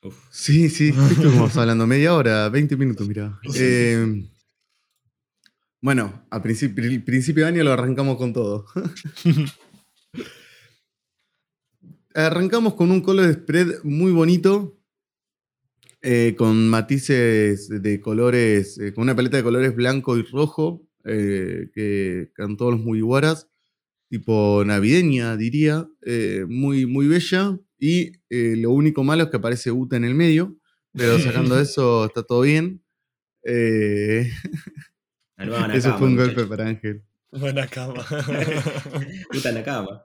Uf. 0.02 0.16
Sí, 0.30 0.68
sí, 0.70 0.88
estuvimos 1.10 1.56
hablando 1.56 1.86
media 1.86 2.14
hora, 2.14 2.48
20 2.48 2.76
minutos, 2.76 3.06
mira. 3.06 3.38
Eh, 3.54 4.28
bueno, 5.80 6.26
a 6.30 6.42
principio, 6.42 6.84
principio 7.04 7.44
de 7.44 7.48
año 7.50 7.64
lo 7.64 7.72
arrancamos 7.72 8.16
con 8.16 8.32
todo. 8.32 8.66
arrancamos 12.14 12.74
con 12.74 12.90
un 12.90 13.00
color 13.00 13.32
spread 13.32 13.82
muy 13.84 14.12
bonito, 14.12 14.78
eh, 16.02 16.34
con 16.36 16.68
matices 16.68 17.68
de 17.68 18.00
colores, 18.00 18.78
eh, 18.78 18.92
con 18.94 19.02
una 19.02 19.14
paleta 19.14 19.36
de 19.36 19.42
colores 19.42 19.74
blanco 19.74 20.16
y 20.16 20.22
rojo, 20.22 20.86
eh, 21.04 21.70
que 21.74 22.30
todos 22.56 22.72
los 22.72 22.80
Mugiwaras, 22.80 23.48
tipo 24.08 24.64
navideña, 24.64 25.36
diría, 25.36 25.88
muy, 26.48 26.86
muy 26.86 27.06
bella. 27.06 27.58
Y 27.80 28.12
eh, 28.28 28.56
lo 28.58 28.70
único 28.72 29.02
malo 29.02 29.24
es 29.24 29.30
que 29.30 29.38
aparece 29.38 29.72
Uta 29.72 29.96
en 29.96 30.04
el 30.04 30.14
medio, 30.14 30.54
pero 30.92 31.18
sacando 31.18 31.58
eso 31.60 32.04
está 32.04 32.22
todo 32.22 32.42
bien. 32.42 32.84
Eh, 33.42 34.30
La 35.38 35.74
eso 35.74 35.96
fue 35.96 36.08
un 36.08 36.16
golpe 36.16 36.44
para 36.44 36.66
Ángel. 36.68 37.02
Buena 37.32 37.66
cama. 37.66 38.04
Puta 39.32 39.52
Nakama. 39.52 40.04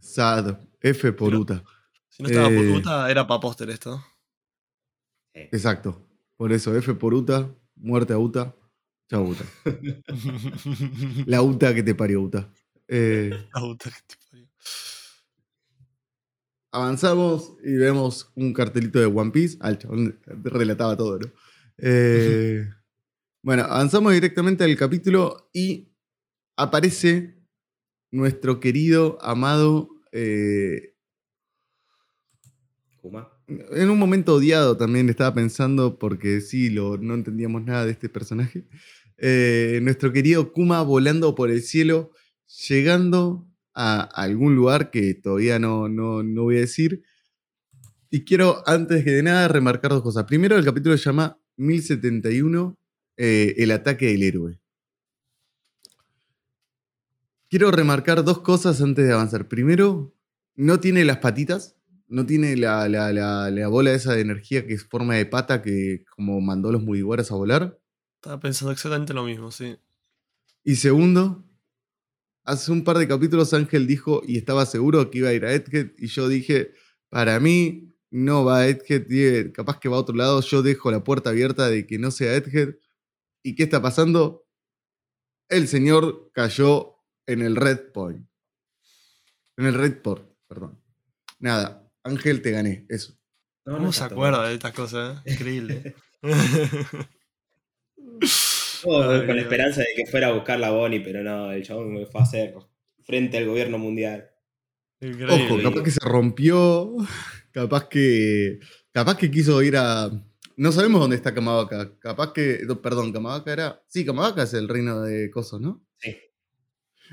Sad, 0.00 0.58
F 0.80 1.12
por 1.12 1.28
Pero- 1.28 1.40
Uta. 1.42 1.64
si 2.08 2.22
no 2.22 2.28
estaba 2.30 2.48
por 2.48 2.56
Eh, 2.64 2.72
puta, 2.72 3.10
era 3.10 3.26
para 3.26 3.40
póster 3.40 3.68
esto. 3.68 4.02
Exacto. 5.34 6.08
Por 6.36 6.52
eso, 6.52 6.74
F 6.76 6.94
por 6.94 7.12
Uta, 7.14 7.54
muerte 7.76 8.14
a 8.14 8.18
Uta, 8.18 8.54
chao 9.10 9.24
Uta. 9.24 9.44
La 11.26 11.42
Uta 11.42 11.74
que 11.74 11.82
te 11.82 11.94
parió 11.94 12.22
Uta. 12.22 12.48
Eh, 12.88 13.30
La 13.54 13.60
puta 13.60 13.90
que 13.90 13.96
te 14.06 14.14
parió. 14.16 14.21
Avanzamos 16.72 17.54
y 17.62 17.74
vemos 17.74 18.32
un 18.34 18.52
cartelito 18.52 18.98
de 18.98 19.06
One 19.06 19.30
Piece. 19.30 19.58
Al 19.60 19.78
chabón 19.78 20.18
relataba 20.26 20.96
todo, 20.96 21.18
¿no? 21.18 21.30
Eh, 21.78 22.66
bueno, 23.42 23.62
avanzamos 23.64 24.12
directamente 24.14 24.64
al 24.64 24.76
capítulo 24.76 25.50
y 25.52 25.92
aparece 26.56 27.36
nuestro 28.10 28.58
querido, 28.58 29.18
amado, 29.20 29.90
eh, 30.12 30.94
Kuma. 33.00 33.28
en 33.46 33.90
un 33.90 33.98
momento 33.98 34.36
odiado 34.36 34.76
también 34.76 35.08
estaba 35.08 35.34
pensando, 35.34 35.98
porque 35.98 36.40
sí, 36.40 36.70
lo, 36.70 36.96
no 36.98 37.14
entendíamos 37.14 37.64
nada 37.64 37.84
de 37.84 37.92
este 37.92 38.08
personaje. 38.08 38.64
Eh, 39.18 39.80
nuestro 39.82 40.12
querido 40.12 40.52
Kuma 40.52 40.82
volando 40.82 41.34
por 41.34 41.50
el 41.50 41.62
cielo, 41.62 42.12
llegando 42.68 43.51
a 43.74 44.00
algún 44.02 44.54
lugar 44.54 44.90
que 44.90 45.14
todavía 45.14 45.58
no, 45.58 45.88
no, 45.88 46.22
no 46.22 46.42
voy 46.44 46.56
a 46.56 46.60
decir. 46.60 47.02
Y 48.10 48.24
quiero, 48.24 48.62
antes 48.66 49.04
que 49.04 49.10
de 49.12 49.22
nada, 49.22 49.48
remarcar 49.48 49.90
dos 49.92 50.02
cosas. 50.02 50.24
Primero, 50.24 50.56
el 50.56 50.64
capítulo 50.64 50.96
se 50.98 51.04
llama 51.04 51.38
1071, 51.56 52.76
eh, 53.16 53.54
El 53.58 53.70
ataque 53.70 54.06
del 54.06 54.22
héroe. 54.22 54.60
Quiero 57.48 57.70
remarcar 57.70 58.24
dos 58.24 58.40
cosas 58.40 58.80
antes 58.80 59.06
de 59.06 59.12
avanzar. 59.12 59.48
Primero, 59.48 60.14
no 60.54 60.80
tiene 60.80 61.04
las 61.04 61.18
patitas, 61.18 61.76
no 62.08 62.24
tiene 62.26 62.56
la, 62.56 62.88
la- 62.88 63.12
la- 63.12 63.50
la 63.50 63.68
bola 63.68 63.92
esa 63.92 64.14
de 64.14 64.20
energía 64.22 64.66
que 64.66 64.74
es 64.74 64.84
forma 64.84 65.14
de 65.16 65.26
pata 65.26 65.62
que 65.62 66.04
como 66.16 66.40
mandó 66.40 66.72
los 66.72 66.82
Mugiwaras 66.82 67.30
a 67.30 67.34
volar. 67.36 67.78
Estaba 68.16 68.40
pensando 68.40 68.72
exactamente 68.72 69.12
lo 69.14 69.24
mismo, 69.24 69.50
sí. 69.50 69.76
Y 70.64 70.76
segundo, 70.76 71.44
hace 72.44 72.72
un 72.72 72.84
par 72.84 72.98
de 72.98 73.08
capítulos 73.08 73.54
Ángel 73.54 73.86
dijo 73.86 74.22
y 74.26 74.36
estaba 74.38 74.66
seguro 74.66 75.10
que 75.10 75.18
iba 75.18 75.28
a 75.28 75.32
ir 75.32 75.44
a 75.44 75.52
Edgehead 75.52 75.92
y 75.98 76.06
yo 76.08 76.28
dije, 76.28 76.72
para 77.08 77.38
mí 77.40 77.94
no 78.10 78.44
va 78.44 78.62
a 78.62 78.78
capaz 79.54 79.78
que 79.80 79.88
va 79.88 79.96
a 79.96 80.00
otro 80.00 80.14
lado, 80.14 80.40
yo 80.42 80.62
dejo 80.62 80.90
la 80.90 81.02
puerta 81.02 81.30
abierta 81.30 81.68
de 81.68 81.86
que 81.86 81.98
no 81.98 82.10
sea 82.10 82.34
Edgehead. 82.34 82.74
¿Y 83.42 83.54
qué 83.54 83.64
está 83.64 83.80
pasando? 83.80 84.46
El 85.48 85.66
señor 85.66 86.30
cayó 86.32 86.96
en 87.26 87.42
el 87.42 87.56
Red 87.56 87.92
Point. 87.92 88.26
En 89.56 89.66
el 89.66 89.74
Red 89.74 90.02
Port, 90.02 90.30
perdón. 90.46 90.80
Nada, 91.38 91.90
Ángel, 92.04 92.42
te 92.42 92.50
gané, 92.50 92.86
eso. 92.88 93.18
No, 93.64 93.72
no 93.72 93.78
¿Cómo 93.78 93.92
se 93.92 94.04
acuerda 94.04 94.48
de 94.48 94.54
estas 94.54 94.72
cosas? 94.72 95.22
eh? 95.24 95.32
Increíble. 95.32 95.94
Ay, 98.84 99.26
con 99.26 99.36
la 99.36 99.42
esperanza 99.42 99.80
de 99.80 99.86
que 99.96 100.10
fuera 100.10 100.28
a 100.28 100.32
buscar 100.32 100.58
la 100.58 100.70
Bonnie, 100.70 101.00
pero 101.00 101.22
no, 101.22 101.52
el 101.52 101.62
chabón 101.62 101.92
me 101.92 102.06
fue 102.06 102.20
a 102.20 102.24
hacer 102.24 102.54
frente 103.04 103.38
al 103.38 103.46
gobierno 103.46 103.78
mundial. 103.78 104.28
Increíble. 105.00 105.46
Ojo, 105.56 105.62
capaz 105.62 105.82
que 105.82 105.90
se 105.90 106.00
rompió, 106.04 106.94
capaz 107.52 107.88
que 107.88 108.60
capaz 108.92 109.16
que 109.16 109.30
quiso 109.30 109.62
ir 109.62 109.76
a 109.76 110.10
no 110.56 110.70
sabemos 110.70 111.00
dónde 111.00 111.16
está 111.16 111.34
Kamabaka, 111.34 111.98
capaz 111.98 112.32
que 112.32 112.60
perdón, 112.82 113.12
Kamabaka 113.12 113.52
era 113.52 113.82
Sí, 113.88 114.04
Kamabaka 114.04 114.42
es 114.44 114.54
el 114.54 114.68
reino 114.68 115.00
de 115.00 115.30
Cosos, 115.30 115.60
¿no? 115.60 115.84
Sí. 115.98 116.16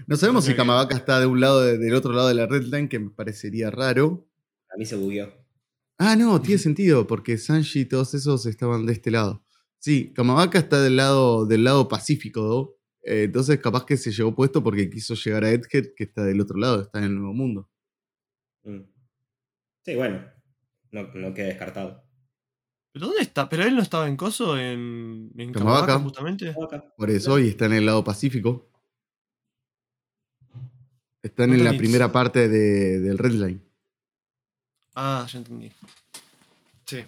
No 0.07 0.15
sabemos 0.17 0.45
si 0.45 0.51
Ok. 0.51 0.57
Kamabaka 0.57 0.95
está 0.95 1.19
de 1.19 1.25
un 1.25 1.39
lado 1.41 1.61
de- 1.61 1.77
del 1.77 1.93
otro 1.95 2.13
lado 2.13 2.27
de 2.27 2.33
la 2.35 2.45
red 2.47 2.63
line 2.63 2.89
que 2.89 2.99
me 2.99 3.09
parecería 3.09 3.69
raro. 3.71 4.27
A 4.71 4.77
mí 4.77 4.85
se 4.85 4.95
bugueó. 4.95 5.33
Ah, 5.97 6.15
no, 6.15 6.39
tiene 6.41 6.59
sentido 6.59 7.07
porque 7.07 7.37
Sanji 7.37 7.81
y 7.81 7.85
todos 7.85 8.13
esos 8.13 8.45
estaban 8.45 8.85
de 8.85 8.93
este 8.93 9.09
lado. 9.11 9.43
Sí, 9.79 10.11
Kamabaka 10.13 10.59
está 10.59 10.81
del 10.81 10.97
lado 10.97 11.45
del 11.45 11.63
lado 11.63 11.87
pacífico, 11.87 12.41
¿no? 12.41 12.69
Eh, 13.03 13.23
entonces 13.23 13.59
capaz 13.59 13.85
que 13.85 13.95
se 13.97 14.11
llevó 14.11 14.35
puesto 14.35 14.61
porque 14.61 14.89
quiso 14.89 15.13
llegar 15.15 15.45
a 15.45 15.51
Edgehead 15.51 15.93
que 15.95 16.03
está 16.03 16.23
del 16.23 16.41
otro 16.41 16.57
lado, 16.57 16.81
está 16.81 16.99
en 16.99 17.05
el 17.05 17.15
Nuevo 17.15 17.33
Mundo. 17.33 17.69
Mm. 18.63 18.81
Sí, 19.85 19.95
bueno. 19.95 20.25
No, 20.91 21.03
no 21.13 21.33
queda 21.33 21.47
descartado. 21.47 22.03
¿Pero 22.91 23.05
dónde 23.07 23.21
está? 23.21 23.47
¿Pero 23.47 23.63
él 23.63 23.75
no 23.75 23.81
estaba 23.83 24.07
en 24.07 24.17
Coso? 24.17 24.57
¿En, 24.57 25.31
en 25.37 25.53
Kamabaka. 25.53 25.85
Kamabaka, 25.85 25.99
justamente? 26.03 26.55
Por 26.97 27.09
eso, 27.09 27.39
y 27.39 27.49
está 27.49 27.67
en 27.67 27.73
el 27.73 27.85
lado 27.85 28.03
pacífico. 28.03 28.69
Están 31.21 31.49
No 31.49 31.55
en 31.55 31.63
la 31.63 31.73
primera 31.77 32.11
parte 32.11 32.47
de- 32.49 32.99
del 32.99 33.17
Red 33.17 33.31
Line. 33.33 33.59
Ah, 34.95 35.27
ya 35.31 35.37
entendí. 35.39 35.71
Sí. 36.85 37.03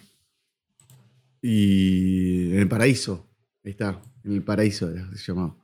Y 1.41 2.51
en 2.51 2.59
el 2.59 2.67
paraíso. 2.67 3.29
Ahí 3.63 3.71
está. 3.71 4.01
En 4.23 4.33
el 4.33 4.43
paraíso 4.43 4.89
era, 4.91 5.09
se 5.15 5.31
llamaba. 5.31 5.57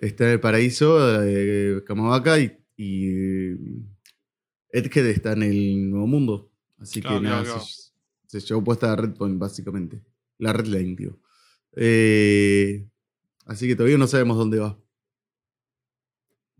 Está 0.00 0.24
en 0.24 0.30
el 0.32 0.40
paraíso 0.40 0.98
de 1.20 1.82
Kamabaka 1.86 2.38
y, 2.38 2.56
y 2.76 3.56
Edgehead 4.70 5.06
está 5.06 5.32
en 5.32 5.42
el 5.42 5.90
Nuevo 5.90 6.06
Mundo. 6.06 6.52
Así 6.78 7.00
Claro, 7.00 7.18
que 7.18 7.24
nada, 7.24 7.42
claro, 7.42 7.60
Se, 7.60 8.40
se 8.40 8.46
llevó 8.46 8.62
puesta 8.62 8.88
la 8.88 8.96
Red 8.96 9.14
Point, 9.14 9.38
básicamente. 9.38 10.02
La 10.38 10.52
Red 10.52 10.66
Line, 10.66 10.96
tío. 10.96 11.20
Eh, 11.76 12.88
así 13.46 13.66
que 13.66 13.76
todavía 13.76 13.98
no 13.98 14.06
sabemos 14.06 14.36
dónde 14.36 14.58
va. 14.58 14.78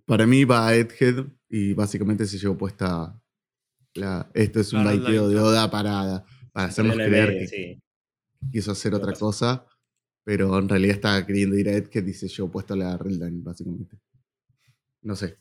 Para 0.04 0.26
mí 0.26 0.44
va 0.44 0.68
a 0.68 0.74
Edgehead 0.74 1.26
y 1.48 1.72
básicamente 1.72 2.26
se 2.26 2.38
llevó 2.38 2.56
puesta 2.56 3.20
la, 3.94 4.30
esto 4.34 4.60
es 4.60 4.72
un 4.72 4.84
baiteo 4.84 5.28
de. 5.28 5.38
Oda 5.38 5.70
para, 5.70 6.24
para 6.52 6.66
hacernos 6.66 6.96
creer 6.96 7.38
que 7.38 7.46
sí. 7.46 7.82
Quiso 8.50 8.72
hacer 8.72 8.94
otra 8.94 9.12
cosa, 9.12 9.66
pero 10.24 10.58
en 10.58 10.68
realidad 10.68 10.96
estaba 10.96 11.26
queriendo 11.26 11.56
ir 11.58 11.68
a 11.68 11.72
Edgehead 11.72 12.06
y 12.06 12.14
se 12.14 12.28
llevó 12.28 12.50
puesta 12.50 12.76
la 12.76 12.96
Red 12.96 13.12
Line, 13.12 13.40
básicamente. 13.42 13.98
No 15.02 15.16
sé. 15.16 15.38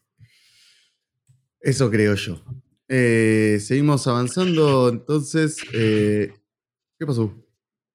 Eso 1.59 1.89
creo 1.89 2.15
yo. 2.15 2.41
Eh, 2.88 3.59
seguimos 3.62 4.07
avanzando, 4.07 4.89
entonces. 4.89 5.57
eh, 5.73 6.33
¿Qué 6.97 7.05
pasó? 7.05 7.33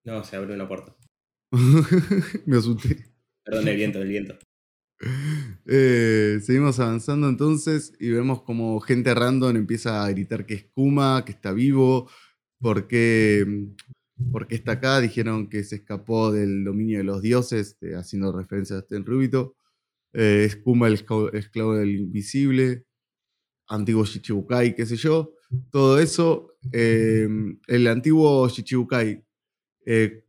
No, 0.04 0.22
se 0.22 0.36
abrió 0.36 0.54
una 0.54 0.68
puerta. 0.68 0.94
Me 2.46 2.56
asusté. 2.56 3.06
Perdón, 3.44 3.68
el 3.68 3.76
viento, 3.76 4.02
el 4.02 4.08
viento. 4.08 4.38
Eh, 5.66 6.38
seguimos 6.42 6.78
avanzando 6.78 7.28
entonces 7.28 7.92
y 7.98 8.10
vemos 8.10 8.42
como 8.42 8.80
gente 8.80 9.12
random 9.14 9.56
empieza 9.56 10.04
a 10.04 10.10
gritar 10.10 10.46
que 10.46 10.54
es 10.54 10.64
Kuma, 10.72 11.24
que 11.26 11.32
está 11.32 11.52
vivo, 11.52 12.08
porque, 12.60 13.66
porque 14.33 14.55
está 14.55 14.72
acá, 14.72 15.00
dijeron 15.00 15.48
que 15.48 15.64
se 15.64 15.77
escapó 15.77 16.33
del 16.33 16.64
dominio 16.64 16.98
de 16.98 17.05
los 17.05 17.22
dioses, 17.22 17.77
eh, 17.81 17.94
haciendo 17.94 18.33
referencia 18.33 18.77
a 18.77 18.79
este 18.81 18.98
Rubito. 19.00 19.57
Eh, 20.12 20.44
es 20.46 20.57
Kuma 20.57 20.87
el 20.88 20.94
esclavo, 20.94 21.74
del 21.74 21.96
invisible, 21.96 22.87
antiguo 23.68 24.05
Shichibukai, 24.05 24.74
qué 24.74 24.87
sé 24.87 24.96
yo. 24.96 25.35
Todo 25.70 25.98
eso, 25.98 26.57
eh, 26.72 27.29
el 27.66 27.87
antiguo 27.87 28.48
Shichibukai, 28.48 29.24
eh, 29.87 30.24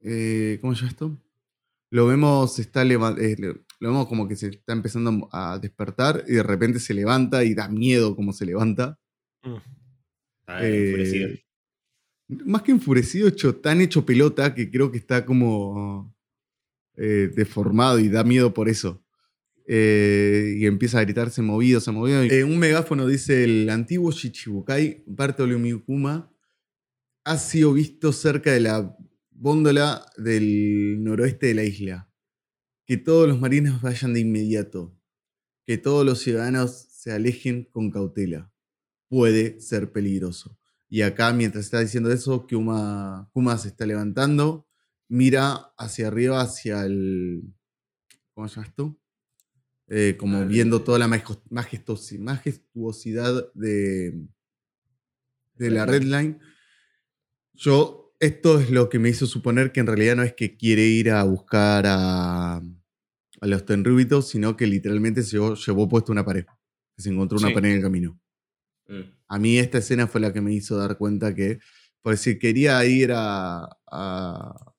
eh, 0.00 0.58
¿cómo 0.60 0.74
se 0.74 0.80
llama 0.80 0.90
esto? 0.90 1.18
lo 1.90 2.06
vemos, 2.06 2.58
está 2.58 2.84
lo 2.84 2.98
vemos 3.80 4.06
como 4.06 4.28
que 4.28 4.36
se 4.36 4.48
está 4.48 4.72
empezando 4.72 5.28
a 5.32 5.58
despertar 5.58 6.24
y 6.26 6.34
de 6.34 6.42
repente 6.42 6.78
se 6.78 6.94
levanta 6.94 7.44
y 7.44 7.54
da 7.54 7.68
miedo 7.68 8.16
como 8.16 8.32
se 8.32 8.46
levanta. 8.46 8.98
Mm. 9.42 9.56
Más 12.28 12.62
que 12.62 12.72
enfurecido, 12.72 13.28
hecho, 13.28 13.54
tan 13.56 13.80
hecho 13.80 14.04
pelota 14.04 14.54
que 14.54 14.70
creo 14.70 14.90
que 14.90 14.98
está 14.98 15.24
como 15.24 16.14
eh, 16.96 17.30
deformado 17.34 17.98
y 17.98 18.08
da 18.08 18.24
miedo 18.24 18.52
por 18.52 18.68
eso. 18.68 19.02
Eh, 19.68 20.56
y 20.58 20.66
empieza 20.66 20.98
a 20.98 21.04
gritarse 21.04 21.42
movido, 21.42 21.80
se 21.80 21.90
movido. 21.90 22.22
Eh, 22.22 22.44
un 22.44 22.58
megáfono 22.58 23.06
dice: 23.06 23.44
El 23.44 23.68
antiguo 23.68 24.12
Shichibukai, 24.12 25.02
Bartolomeu 25.06 25.84
Kuma, 25.84 26.32
ha 27.24 27.38
sido 27.38 27.72
visto 27.72 28.12
cerca 28.12 28.52
de 28.52 28.60
la 28.60 28.96
góndola 29.32 30.06
del 30.16 31.02
noroeste 31.02 31.46
de 31.46 31.54
la 31.54 31.64
isla. 31.64 32.10
Que 32.86 32.96
todos 32.96 33.28
los 33.28 33.40
marinos 33.40 33.82
vayan 33.82 34.14
de 34.14 34.20
inmediato. 34.20 34.96
Que 35.64 35.78
todos 35.78 36.06
los 36.06 36.20
ciudadanos 36.20 36.86
se 36.90 37.10
alejen 37.10 37.64
con 37.64 37.90
cautela. 37.90 38.52
Puede 39.08 39.60
ser 39.60 39.90
peligroso. 39.90 40.56
Y 40.88 41.02
acá, 41.02 41.32
mientras 41.32 41.64
está 41.64 41.80
diciendo 41.80 42.12
eso, 42.12 42.46
Kuma, 42.46 43.28
Kuma 43.32 43.58
se 43.58 43.68
está 43.68 43.86
levantando, 43.86 44.66
mira 45.08 45.72
hacia 45.76 46.08
arriba, 46.08 46.40
hacia 46.40 46.84
el. 46.84 47.42
¿Cómo 48.34 48.48
se 48.48 48.56
llama 48.56 48.66
esto? 48.68 48.98
Eh, 49.88 50.16
como 50.18 50.44
viendo 50.46 50.82
toda 50.82 50.98
la 50.98 51.08
majestuosidad 52.28 53.52
de, 53.54 54.26
de 55.54 55.70
la 55.70 55.86
Red 55.86 56.02
Line. 56.02 56.38
Yo, 57.54 58.14
esto 58.20 58.60
es 58.60 58.70
lo 58.70 58.88
que 58.88 58.98
me 58.98 59.08
hizo 59.08 59.26
suponer 59.26 59.72
que 59.72 59.80
en 59.80 59.86
realidad 59.86 60.16
no 60.16 60.22
es 60.22 60.34
que 60.34 60.56
quiere 60.56 60.82
ir 60.82 61.10
a 61.10 61.22
buscar 61.24 61.84
a, 61.86 62.56
a 62.56 63.46
los 63.46 63.64
tenrúbitos, 63.64 64.28
sino 64.28 64.56
que 64.56 64.66
literalmente 64.66 65.22
se 65.22 65.32
llevó, 65.32 65.54
llevó 65.54 65.88
puesto 65.88 66.12
una 66.12 66.24
pared. 66.24 66.44
Que 66.96 67.02
se 67.02 67.10
encontró 67.10 67.38
una 67.38 67.48
Sí. 67.48 67.54
pared 67.54 67.70
en 67.70 67.76
el 67.76 67.82
camino. 67.82 68.20
Mm. 68.88 69.00
A 69.28 69.38
mí 69.38 69.58
esta 69.58 69.78
escena 69.78 70.06
fue 70.06 70.20
la 70.20 70.32
que 70.32 70.40
me 70.40 70.52
hizo 70.52 70.76
dar 70.76 70.96
cuenta 70.98 71.34
que, 71.34 71.58
por 72.02 72.16
si 72.16 72.38
quería 72.38 72.84
ir 72.84 73.10
a, 73.14 73.68
a- 73.90 74.72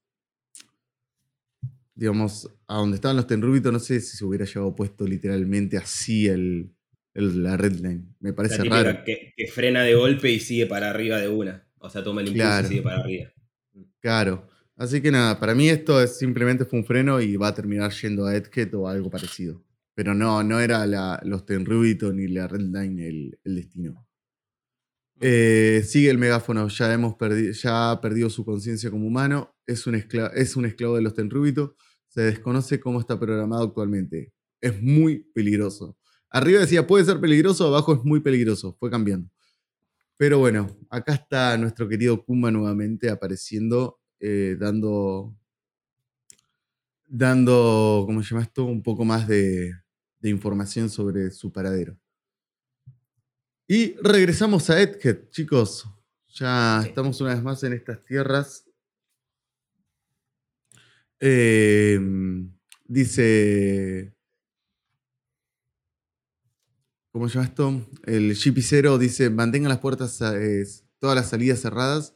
digamos, 1.95 2.49
a 2.67 2.75
donde 2.77 2.95
estaban 2.95 3.17
los 3.17 3.27
tenrúbitos, 3.27 3.73
no 3.73 3.79
sé 3.79 3.99
si 4.01 4.17
se 4.17 4.25
hubiera 4.25 4.45
llevado 4.45 4.75
puesto 4.75 5.05
literalmente 5.07 5.77
así 5.77 6.27
el, 6.27 6.71
el- 7.13 7.43
la 7.43 7.57
red 7.57 7.73
line. 7.73 8.05
Me 8.19 8.33
parece 8.33 8.63
raro. 8.63 9.03
que, 9.03 9.33
que 9.35 9.47
frena 9.47 9.81
de 9.83 9.95
golpe 9.95 10.29
y 10.31 10.39
sigue 10.39 10.67
para 10.67 10.89
arriba 10.89 11.17
de 11.17 11.27
una. 11.27 11.67
O 11.79 11.89
sea, 11.89 12.03
toma 12.03 12.21
el 12.21 12.27
impulso 12.27 12.47
Claro. 12.47 12.65
y 12.65 12.69
sigue 12.69 12.81
para 12.81 12.99
arriba. 13.01 13.31
Claro. 13.99 14.49
Así 14.75 15.01
que 15.01 15.09
nada, 15.09 15.39
para 15.39 15.55
mí 15.55 15.69
esto 15.69 15.99
es 16.01 16.17
simplemente 16.19 16.63
fue 16.65 16.77
un 16.79 16.85
freno 16.85 17.19
y 17.19 17.35
va 17.35 17.47
a 17.47 17.53
terminar 17.55 17.91
yendo 17.93 18.25
a 18.27 18.35
Edgehead 18.35 18.73
o 18.75 18.87
algo 18.87 19.09
parecido. 19.09 19.63
Pero 19.97 20.13
no, 20.13 20.43
no 20.43 20.60
era 20.60 20.86
la, 20.86 21.19
los 21.23 21.43
Tenryubito 21.47 22.13
ni 22.13 22.27
la 22.27 22.47
Red 22.47 22.62
Line 22.62 23.07
el, 23.07 23.39
el 23.43 23.55
destino. 23.55 24.07
Eh, 25.19 25.81
sigue 25.83 26.12
el 26.12 26.19
megáfono, 26.19 26.67
ya, 26.67 26.93
hemos 26.93 27.15
perdido, 27.15 27.51
ya 27.51 27.89
ha 27.89 27.99
perdido 27.99 28.29
su 28.29 28.45
conciencia 28.45 28.91
como 28.91 29.07
humano, 29.07 29.55
es 29.65 29.88
un, 29.88 29.95
esclavo, 29.95 30.36
es 30.36 30.55
un 30.55 30.65
esclavo 30.65 30.97
de 30.97 31.01
los 31.01 31.15
Tenryubito, 31.15 31.75
se 32.10 32.21
desconoce 32.21 32.79
cómo 32.79 32.99
está 32.99 33.19
programado 33.19 33.63
actualmente. 33.63 34.31
Es 34.62 34.79
muy 34.83 35.23
peligroso. 35.33 35.97
Arriba 36.29 36.60
decía 36.60 36.86
puede 36.86 37.03
ser 37.03 37.19
peligroso, 37.19 37.65
abajo 37.65 37.95
es 37.95 38.03
muy 38.03 38.19
peligroso, 38.19 38.77
fue 38.79 38.91
cambiando. 38.91 39.31
Pero 40.15 40.38
bueno, 40.38 40.77
acá 40.91 41.15
está 41.15 41.57
nuestro 41.57 41.88
querido 41.89 42.23
Kuma 42.23 42.51
nuevamente 42.51 43.10
apareciendo, 43.10 43.99
eh, 44.19 44.57
dando, 44.60 45.36
dando, 47.07 48.03
¿cómo 48.05 48.21
se 48.21 48.29
llama 48.29 48.43
esto? 48.43 48.63
Un 48.65 48.83
poco 48.83 49.03
más 49.03 49.27
de, 49.27 49.73
de 50.19 50.30
información 50.30 50.89
sobre 50.89 51.32
su 51.32 51.51
paradero. 51.51 51.97
Y 53.67 53.93
regresamos 54.01 54.69
a 54.69 54.82
Edhead, 54.82 55.30
chicos. 55.30 55.86
Ya 56.30 56.80
Sí. 56.84 56.89
estamos 56.89 57.19
una 57.21 57.34
vez 57.34 57.43
más 57.43 57.63
en 57.63 57.73
estas 57.73 58.03
tierras. 58.03 58.63
Eh, 61.19 61.99
dice. 62.86 64.13
¿Cómo 67.12 67.27
se 67.30 67.36
llama 67.36 67.47
esto? 67.47 67.88
El 68.06 68.32
GP0 68.36 68.97
dice: 68.97 69.30
mantengan 69.30 69.69
las 69.69 69.80
puertas, 69.80 70.21
eh, 70.21 70.63
todas 70.99 71.15
las 71.15 71.30
salidas 71.30 71.60
cerradas 71.62 72.13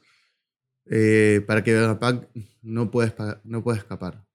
eh, 0.86 1.44
para 1.48 1.64
que 1.64 1.74
Vegapunk 1.74 2.26
no 2.62 2.92
pueda, 2.92 3.42
no 3.44 3.64
pueda 3.64 3.78
escapar. 3.80 4.26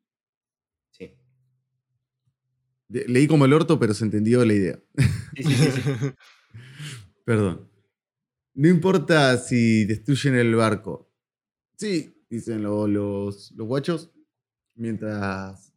Leí 2.88 3.26
como 3.26 3.44
el 3.44 3.52
orto, 3.52 3.78
pero 3.78 3.94
se 3.94 4.04
entendió 4.04 4.44
la 4.44 4.54
idea. 4.54 4.80
Sí, 5.36 5.42
sí, 5.44 5.54
sí, 5.54 5.70
sí. 5.82 5.90
Perdón. 7.24 7.68
No 8.54 8.68
importa 8.68 9.36
si 9.38 9.84
destruyen 9.84 10.34
el 10.36 10.54
barco. 10.54 11.12
Sí, 11.76 12.24
dicen 12.30 12.62
lo- 12.62 12.86
los, 12.88 13.52
los 13.52 13.66
guachos. 13.66 14.10
Mientras 14.76 15.74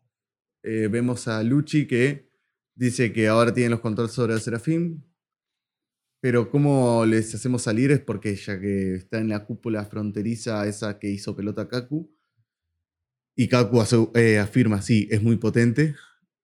eh, 0.64 0.88
vemos 0.90 1.28
a 1.28 1.42
Luchi 1.44 1.88
que 1.88 2.30
dice 2.76 3.12
que 3.12 3.28
ahora 3.28 3.54
tienen 3.54 3.72
los 3.72 3.82
controles 3.82 4.14
sobre 4.14 4.34
el 4.36 4.42
Serafín. 4.42 5.04
Pero 6.22 6.50
cómo 6.52 7.06
les 7.06 7.34
hacemos 7.34 7.62
salir 7.64 7.92
es 7.92 8.02
porque 8.02 8.36
ya 8.36 8.60
que 8.60 8.96
está 8.96 9.20
en 9.20 9.30
la 9.30 9.46
cúpula 9.46 9.86
fronteriza 9.86 10.68
esa 10.68 11.00
que 11.00 11.10
hizo 11.10 11.36
pelota 11.36 11.68
Kaku. 11.68 12.14
Y 13.38 13.48
Kaku 13.48 13.82
eh, 14.16 14.38
afirma, 14.38 14.82
sí, 14.82 15.08
es 15.12 15.22
muy 15.24 15.38
potente. 15.38 15.96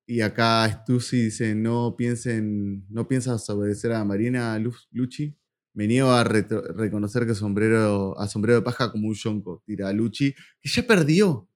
Y 0.07 0.21
acá 0.21 0.69
Stussy 0.71 1.23
dice, 1.23 1.55
no 1.55 1.95
piensen, 1.97 2.85
no 2.89 3.07
piensas 3.07 3.49
obedecer 3.49 3.91
a 3.91 4.05
Marina 4.05 4.57
Lu- 4.59 4.75
Lucci. 4.91 5.35
Me 5.73 5.87
niego 5.87 6.11
a 6.11 6.23
reconocer 6.23 7.25
que 7.25 7.35
sombrero, 7.35 8.17
a 8.19 8.27
sombrero 8.27 8.59
de 8.59 8.61
paja 8.63 8.91
como 8.91 9.07
un 9.09 9.13
yonko. 9.15 9.61
Tira 9.65 9.89
a 9.89 9.93
Lucci, 9.93 10.33
que 10.61 10.69
ya 10.69 10.83
perdió. 10.87 11.49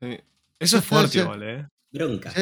Sí. 0.00 0.18
Eso 0.58 0.78
es 0.78 0.84
fuerte, 0.84 1.16
ya- 1.18 1.22
igual, 1.22 1.42
¿eh? 1.42 1.68
Bronca. 1.90 2.32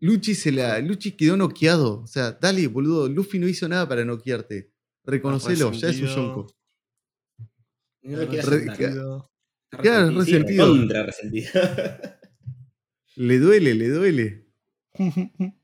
Lucci, 0.00 0.34
se 0.34 0.52
la, 0.52 0.78
Lucci 0.80 1.12
quedó 1.12 1.36
noqueado. 1.36 2.00
O 2.02 2.06
sea, 2.06 2.32
dale, 2.32 2.66
boludo. 2.66 3.08
Luffy 3.08 3.38
no 3.38 3.48
hizo 3.48 3.68
nada 3.68 3.88
para 3.88 4.04
noquearte. 4.04 4.70
Reconocelo, 5.04 5.72
ya 5.72 5.88
es 5.88 6.00
un 6.02 6.08
yonko. 6.08 6.46
No 8.02 8.16
lo 8.18 8.22
aceptar. 8.24 8.48
Resentido. 8.50 9.30
Claro, 9.70 10.10
recontra 10.20 11.02
resentido. 11.06 11.50
Le 13.16 13.38
duele, 13.38 13.74
le 13.74 13.88
duele. 13.88 14.47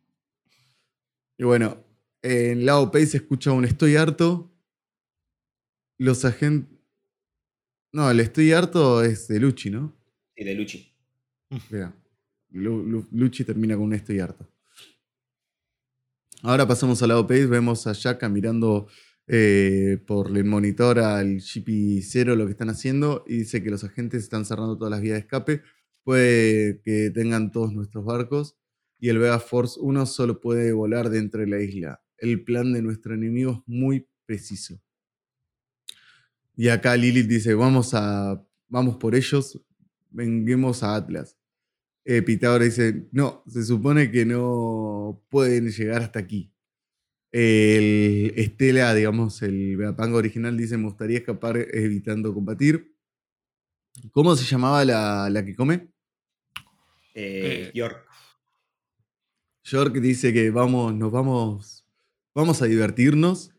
Y 1.37 1.42
bueno, 1.42 1.85
en 2.23 2.64
Lao 2.64 2.92
Pei 2.92 3.07
se 3.07 3.16
escucha 3.16 3.51
un 3.51 3.64
estoy 3.64 3.97
harto. 3.97 4.53
Los 5.99 6.25
agentes. 6.25 6.79
No, 7.92 8.09
el 8.11 8.20
estoy 8.20 8.53
harto 8.53 9.03
es 9.03 9.27
de 9.29 9.40
Luchi, 9.40 9.70
¿no? 9.70 9.92
Sí, 10.37 10.44
de 10.44 10.55
Luchi. 10.55 10.92
Mira, 11.70 11.92
Lu- 12.51 12.85
Lu- 12.85 13.09
Luchi 13.12 13.44
termina 13.44 13.75
con 13.75 13.85
un 13.87 13.94
estoy 13.94 14.20
harto. 14.20 14.49
Ahora 16.42 16.66
pasamos 16.68 17.03
al 17.03 17.09
lado 17.09 17.27
Page, 17.27 17.47
vemos 17.47 17.87
a 17.87 17.92
Shaka 17.94 18.29
mirando 18.29 18.87
eh, 19.27 19.99
por 20.07 20.29
el 20.37 20.44
monitor 20.44 20.99
al 20.99 21.37
GP0 21.40 22.35
lo 22.37 22.44
que 22.44 22.53
están 22.53 22.70
haciendo 22.70 23.25
y 23.27 23.38
dice 23.38 23.62
que 23.62 23.70
los 23.70 23.83
agentes 23.85 24.23
están 24.23 24.44
cerrando 24.44 24.77
todas 24.77 24.90
las 24.90 25.01
vías 25.01 25.14
de 25.14 25.20
escape. 25.20 25.62
Puede 26.03 26.81
que 26.83 27.11
tengan 27.11 27.51
todos 27.51 27.73
nuestros 27.73 28.05
barcos 28.05 28.57
y 29.05 29.11
el 29.11 29.19
Vega 29.19 29.38
Force 29.38 29.79
1 29.83 30.07
solo 30.07 30.40
puede 30.40 30.73
volar 30.73 31.11
dentro 31.11 31.43
de 31.43 31.47
la 31.47 31.61
isla. 31.61 32.03
El 32.17 32.43
plan 32.43 32.73
de 32.73 32.81
nuestro 32.81 33.12
enemigo 33.12 33.53
es 33.53 33.59
muy 33.67 34.09
preciso. 34.25 34.81
Y 36.57 36.69
acá 36.69 36.97
Lilith 36.97 37.27
dice, 37.27 37.53
vamos 37.53 37.93
a 37.93 38.43
vamos 38.67 38.97
por 38.97 39.14
ellos, 39.14 39.61
venguemos 40.09 40.83
a 40.83 40.95
Atlas. 40.97 41.37
Eh, 42.07 42.23
Pitágoras 42.23 42.69
dice, 42.69 43.07
no, 43.12 43.45
se 43.47 43.62
supone 43.64 44.11
que 44.11 44.25
no 44.25 45.23
pueden 45.29 45.69
llegar 45.69 46.01
hasta 46.01 46.21
aquí. 46.21 46.51
El 47.31 48.33
Estela, 48.37 48.95
digamos, 48.95 49.43
el 49.43 49.77
Vegapunk 49.77 50.14
original 50.14 50.57
dice, 50.57 50.79
me 50.79 50.85
gustaría 50.85 51.19
escapar 51.19 51.59
evitando 51.59 52.33
combatir. 52.33 52.97
¿Cómo 54.12 54.35
se 54.35 54.47
llamaba 54.47 54.83
la, 54.83 55.29
la 55.29 55.45
que 55.45 55.55
come? 55.55 55.90
Eh, 57.14 57.71
York. 57.75 58.04
York 59.64 59.94
dice 59.96 60.33
que 60.33 60.50
vamos, 60.50 60.94
nos 60.94 61.11
vamos, 61.11 61.87
vamos 62.35 62.61
a 62.62 62.66
divertirnos. 62.66 63.50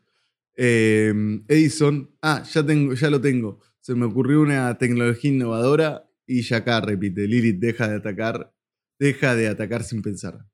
Eh, 0.55 1.13
Edison, 1.47 2.15
ah, 2.21 2.43
ya, 2.43 2.65
tengo, 2.65 2.93
ya 2.93 3.09
lo 3.09 3.19
tengo. 3.19 3.59
Se 3.81 3.95
me 3.95 4.05
ocurrió 4.05 4.41
una 4.41 4.77
tecnología 4.77 5.31
innovadora 5.31 6.09
y 6.25 6.41
ya 6.41 6.57
acá 6.57 6.81
repite, 6.81 7.27
Lilith 7.27 7.59
deja 7.59 7.87
de 7.87 7.95
atacar, 7.97 8.53
deja 8.99 9.35
de 9.35 9.47
atacar 9.47 9.83
sin 9.83 10.01
pensar. 10.01 10.45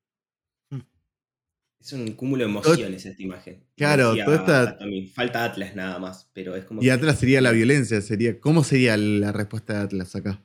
Es 1.79 1.93
un 1.93 2.11
cúmulo 2.11 2.43
de 2.43 2.49
emociones 2.51 3.05
esta 3.07 3.23
imagen. 3.23 3.65
Claro, 3.75 4.09
Decía 4.11 4.25
toda 4.25 4.37
esta- 4.37 4.77
También 4.77 5.07
falta 5.09 5.43
Atlas 5.43 5.75
nada 5.75 5.97
más, 5.97 6.29
pero 6.33 6.55
es 6.55 6.63
como 6.65 6.81
Y 6.81 6.85
que 6.85 6.91
Atlas 6.91 7.19
sería 7.19 7.41
la 7.41 7.51
violencia, 7.51 7.99
sería, 8.01 8.39
¿cómo 8.39 8.63
sería 8.63 8.95
la 8.97 9.31
respuesta 9.31 9.73
de 9.73 9.79
Atlas 9.79 10.15
acá? 10.15 10.43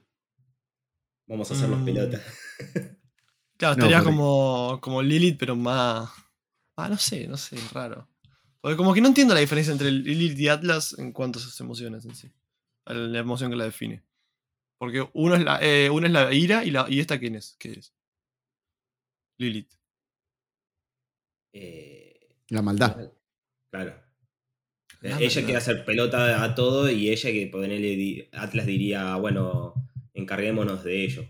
vamos 1.29 1.51
a 1.51 1.55
hacernos 1.55 1.81
Mm. 1.81 1.85
pelota. 1.85 2.23
Claro, 3.57 3.77
No, 3.77 3.85
estaría 3.85 3.99
porque- 4.05 4.17
como, 4.17 4.79
como 4.81 5.03
Lilith, 5.03 5.39
pero 5.39 5.57
más. 5.57 6.11
Ah, 6.77 6.89
no 6.89 6.99
sé, 6.99 7.27
no 7.27 7.37
sé, 7.37 7.57
raro. 7.73 8.07
Porque 8.61 8.77
como 8.77 8.93
que 8.93 9.01
no 9.01 9.09
entiendo 9.09 9.33
la 9.35 9.41
diferencia 9.41 9.73
entre 9.73 9.91
Lilith 9.91 10.39
y 10.39 10.49
Atlas 10.49 10.95
en 10.99 11.13
cuanto 11.13 11.39
a 11.39 11.43
sus 11.43 11.59
emociones 11.61 12.05
en 12.05 12.15
sí. 12.15 12.31
La 12.87 13.19
emoción 13.19 13.51
que 13.51 13.57
la 13.57 13.65
define. 13.65 14.03
Porque 14.79 15.09
uno 15.15 15.37
es 15.37 15.43
la, 15.45 15.59
eh, 15.63 15.89
uno 15.89 16.07
es 16.07 16.13
la 16.13 16.33
ira 16.35 16.65
y, 16.65 16.71
la, 16.71 16.87
y 16.89 17.01
esta 17.01 17.19
quién 17.19 17.35
es. 17.37 17.57
¿Qué 17.59 17.73
es? 17.73 17.95
Lilith. 19.39 19.73
Eh, 21.53 22.37
La 22.49 22.63
maldad. 22.63 23.11
Claro. 23.73 23.95
La 25.01 25.21
ella 25.21 25.43
quiere 25.43 25.57
hacer 25.57 25.85
pelota 25.85 26.43
a 26.43 26.55
todo 26.55 26.91
y 26.91 27.11
ella 27.11 27.31
que 27.31 27.47
ponerle 27.47 28.29
Atlas 28.33 28.67
diría, 28.67 29.17
bueno, 29.17 29.75
encarguémonos 30.15 30.83
de 30.85 31.05
ello. 31.05 31.25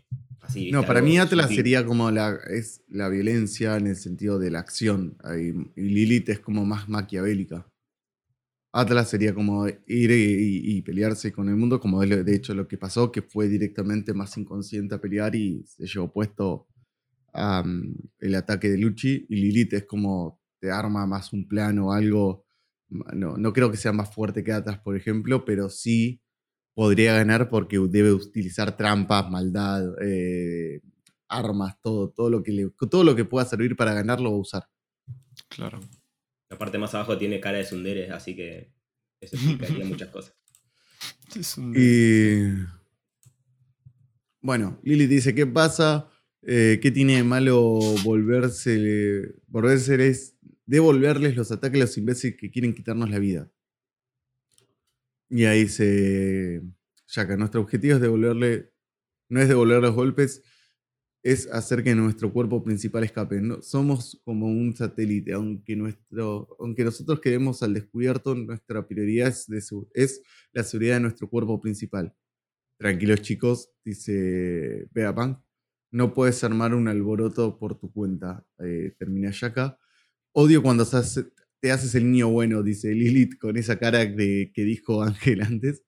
Así, 0.47 0.71
No, 0.71 0.85
para 0.85 1.03
mí 1.03 1.19
Atlas 1.19 1.47
sutil. 1.47 1.57
sería 1.57 1.85
como 1.85 2.11
la, 2.11 2.39
es 2.51 2.83
la 2.89 3.09
violencia 3.09 3.77
en 3.77 3.87
el 3.89 3.97
sentido 3.97 4.39
de 4.39 4.51
la 4.51 4.61
acción. 4.61 5.17
Y 5.77 5.81
Lilith 5.81 6.29
es 6.29 6.41
como 6.41 6.65
más 6.65 6.89
maquiavélica. 6.89 7.67
Atlas 8.73 9.09
sería 9.09 9.35
como 9.35 9.67
ir 9.67 10.11
y, 10.11 10.77
y 10.77 10.83
pelearse 10.83 11.33
con 11.33 11.49
el 11.49 11.57
mundo, 11.57 11.81
como 11.81 12.03
de 12.03 12.35
hecho 12.35 12.55
lo 12.55 12.69
que 12.69 12.77
pasó, 12.77 13.11
que 13.11 13.23
fue 13.23 13.49
directamente 13.49 14.13
más 14.13 14.37
inconsciente 14.37 14.95
a 14.95 15.01
pelear 15.01 15.35
y 15.35 15.65
se 15.67 15.87
llevó 15.87 16.13
puesto 16.13 16.67
am, 17.33 17.95
el 18.19 18.35
ataque 18.35 18.69
de 18.69 18.77
Luchi. 18.77 19.27
Y 19.31 19.37
Lilith 19.37 19.73
es 19.73 19.85
como 19.85 20.41
te 20.61 20.71
arma 20.71 21.07
más 21.07 21.33
un 21.33 21.49
plan 21.49 21.79
o 21.79 21.93
algo. 21.93 22.45
No, 22.89 23.37
no 23.37 23.53
creo 23.53 23.71
que 23.71 23.77
sea 23.79 23.93
más 23.93 24.15
fuerte 24.15 24.45
que 24.45 24.53
Atlas, 24.53 24.79
por 24.79 24.95
ejemplo, 24.97 25.45
pero 25.45 25.71
sí 25.71 26.21
podría 26.77 27.15
ganar 27.15 27.49
porque 27.49 27.79
debe 27.89 28.13
utilizar 28.13 28.77
trampas, 28.77 29.31
maldad, 29.31 29.83
eh, 30.03 30.83
armas, 31.27 31.81
todo, 31.83 32.11
todo 32.11 32.29
lo 32.29 32.43
que 32.43 32.53
le- 32.53 32.71
todo 32.91 33.03
lo 33.03 33.17
que 33.17 33.25
pueda 33.25 33.47
servir 33.47 33.75
para 33.77 33.95
ganar 33.95 34.21
lo 34.21 34.31
va 34.33 34.37
a 34.37 34.41
usar. 34.41 34.69
Claro. 35.49 35.81
La 36.51 36.59
parte 36.59 36.77
más 36.77 36.95
abajo 36.95 37.17
tiene 37.17 37.41
cara 37.41 37.57
de 37.57 37.65
Sundere, 37.65 38.11
así 38.11 38.37
que 38.37 38.71
eso 39.23 39.37
explicaría 39.37 39.85
muchas 39.87 40.11
cosas. 40.11 40.35
Y 41.75 42.53
bueno, 44.43 44.79
Lilith 44.85 45.09
dice, 45.09 45.35
¿qué 45.35 45.47
pasa? 45.47 46.11
Eh, 46.43 46.79
¿Qué 46.83 46.91
tiene 46.91 47.17
de 47.17 47.25
malo 47.25 47.81
volverse, 48.05 49.35
volvérseles, 49.49 50.37
devolverles 50.67 51.37
los 51.37 51.51
ataques 51.51 51.81
a 51.81 51.85
los 51.85 51.97
imbéciles 51.99 52.37
que 52.39 52.51
quieren 52.51 52.75
quitarnos 52.75 53.09
la 53.11 53.19
vida? 53.19 53.51
Y 55.29 55.45
ahí 55.45 55.65
dice, 55.65 56.63
ya 57.09 57.27
que 57.27 57.37
nuestro 57.37 57.61
objetivo 57.61 57.97
es 57.97 58.01
devolverle, 58.01 58.73
no 59.29 59.41
es 59.41 59.49
devolver 59.49 59.83
los 59.83 59.95
golpes, 59.95 60.43
es 61.23 61.49
hacer 61.51 61.83
que 61.83 61.95
nuestro 61.97 62.33
cuerpo 62.33 62.63
principal 62.63 63.03
escape. 63.03 63.41
No, 63.41 63.61
somos 63.61 64.21
como 64.25 64.47
un 64.47 64.77
satélite, 64.77 65.33
aunque, 65.33 65.75
nuestro, 65.75 66.49
aunque 66.61 66.85
nosotros 66.85 67.21
quedemos 67.21 67.63
al 67.65 67.75
descubierto, 67.75 68.35
nuestra 68.37 68.87
prioridad 68.87 69.29
es, 69.29 69.47
de 69.49 69.61
su, 69.61 69.89
es 69.95 70.23
la 70.53 70.63
seguridad 70.63 70.95
de 70.95 71.01
nuestro 71.01 71.29
cuerpo 71.29 71.61
principal. 71.61 72.15
Tranquilos 72.79 73.23
chicos, 73.23 73.71
dice 73.85 74.87
Vegapunk, 74.93 75.39
no 75.91 76.15
puedes 76.15 76.45
armar 76.45 76.75
un 76.75 76.87
alboroto 76.89 77.59
por 77.59 77.79
tu 77.79 77.93
cuenta, 77.93 78.45
eh, 78.61 78.95
termina 78.99 79.31
Shaka. 79.33 79.79
Odio 80.33 80.63
cuando 80.63 80.85
te 81.61 81.73
haces 81.73 81.95
el 81.95 82.11
niño 82.11 82.29
bueno, 82.29 82.63
dice 82.63 82.95
Lilith, 82.95 83.39
con 83.39 83.57
esa 83.57 83.79
cara 83.79 84.05
de, 84.05 84.53
que 84.55 84.65
dijo 84.65 85.03
Ángel 85.03 85.43
antes. 85.43 85.83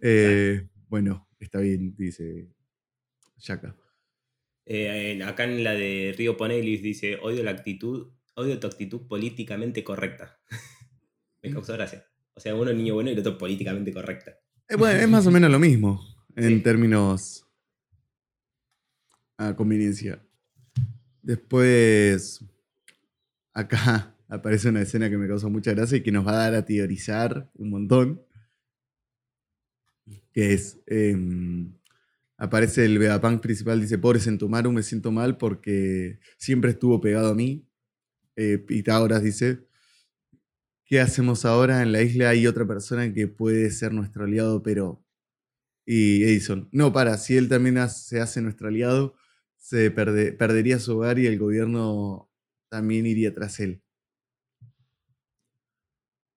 Eh, 0.00 0.68
bueno, 0.88 1.28
está 1.40 1.60
bien, 1.60 1.94
dice 1.96 2.48
Shaka. 3.38 3.76
Eh, 4.66 5.22
acá 5.24 5.44
en 5.44 5.64
la 5.64 5.74
de 5.74 6.14
Río 6.16 6.36
Ponelis 6.36 6.82
dice, 6.82 7.16
odio 7.16 7.42
la 7.42 7.50
actitud, 7.50 8.12
odio 8.34 8.58
tu 8.60 8.66
actitud 8.66 9.06
políticamente 9.08 9.82
correcta. 9.82 10.38
Me 11.42 11.50
mm. 11.50 11.54
causó 11.54 11.72
gracia. 11.72 12.06
O 12.34 12.40
sea, 12.40 12.54
uno 12.54 12.72
niño 12.72 12.94
bueno 12.94 13.10
y 13.10 13.14
el 13.14 13.18
otro 13.18 13.36
políticamente 13.36 13.92
correcta. 13.92 14.38
Eh, 14.68 14.76
bueno, 14.76 15.00
es 15.00 15.08
más 15.08 15.26
o 15.26 15.30
menos 15.30 15.50
lo 15.50 15.58
mismo 15.58 16.00
en 16.36 16.62
términos 16.62 17.46
a 19.36 19.54
conveniencia. 19.54 20.24
Después, 21.20 22.44
acá 23.52 24.16
aparece 24.32 24.70
una 24.70 24.80
escena 24.80 25.10
que 25.10 25.18
me 25.18 25.28
causa 25.28 25.48
mucha 25.48 25.72
gracia 25.72 25.98
y 25.98 26.02
que 26.02 26.10
nos 26.10 26.26
va 26.26 26.32
a 26.32 26.50
dar 26.50 26.54
a 26.54 26.64
teorizar 26.64 27.50
un 27.54 27.70
montón. 27.70 28.22
Que 30.32 30.54
es, 30.54 30.80
em, 30.86 31.74
aparece 32.38 32.86
el 32.86 32.98
Vegapunk 32.98 33.42
principal, 33.42 33.80
dice, 33.80 33.98
pobre 33.98 34.20
Sentomaru, 34.20 34.72
me 34.72 34.82
siento 34.82 35.12
mal 35.12 35.36
porque 35.36 36.18
siempre 36.38 36.70
estuvo 36.70 37.00
pegado 37.00 37.28
a 37.30 37.34
mí. 37.34 37.68
Eh, 38.36 38.58
Pitágoras 38.58 39.22
dice, 39.22 39.66
¿qué 40.86 41.00
hacemos 41.00 41.44
ahora? 41.44 41.82
En 41.82 41.92
la 41.92 42.02
isla 42.02 42.30
hay 42.30 42.46
otra 42.46 42.66
persona 42.66 43.12
que 43.12 43.28
puede 43.28 43.70
ser 43.70 43.92
nuestro 43.92 44.24
aliado, 44.24 44.62
pero... 44.62 45.04
Y 45.84 46.24
Edison, 46.24 46.68
no, 46.72 46.92
para, 46.92 47.18
si 47.18 47.36
él 47.36 47.48
también 47.48 47.76
se 47.90 48.20
hace 48.20 48.40
nuestro 48.40 48.68
aliado, 48.68 49.14
se 49.58 49.90
perdería 49.90 50.78
su 50.78 50.96
hogar 50.96 51.18
y 51.18 51.26
el 51.26 51.38
gobierno 51.38 52.30
también 52.70 53.06
iría 53.06 53.34
tras 53.34 53.60
él. 53.60 53.81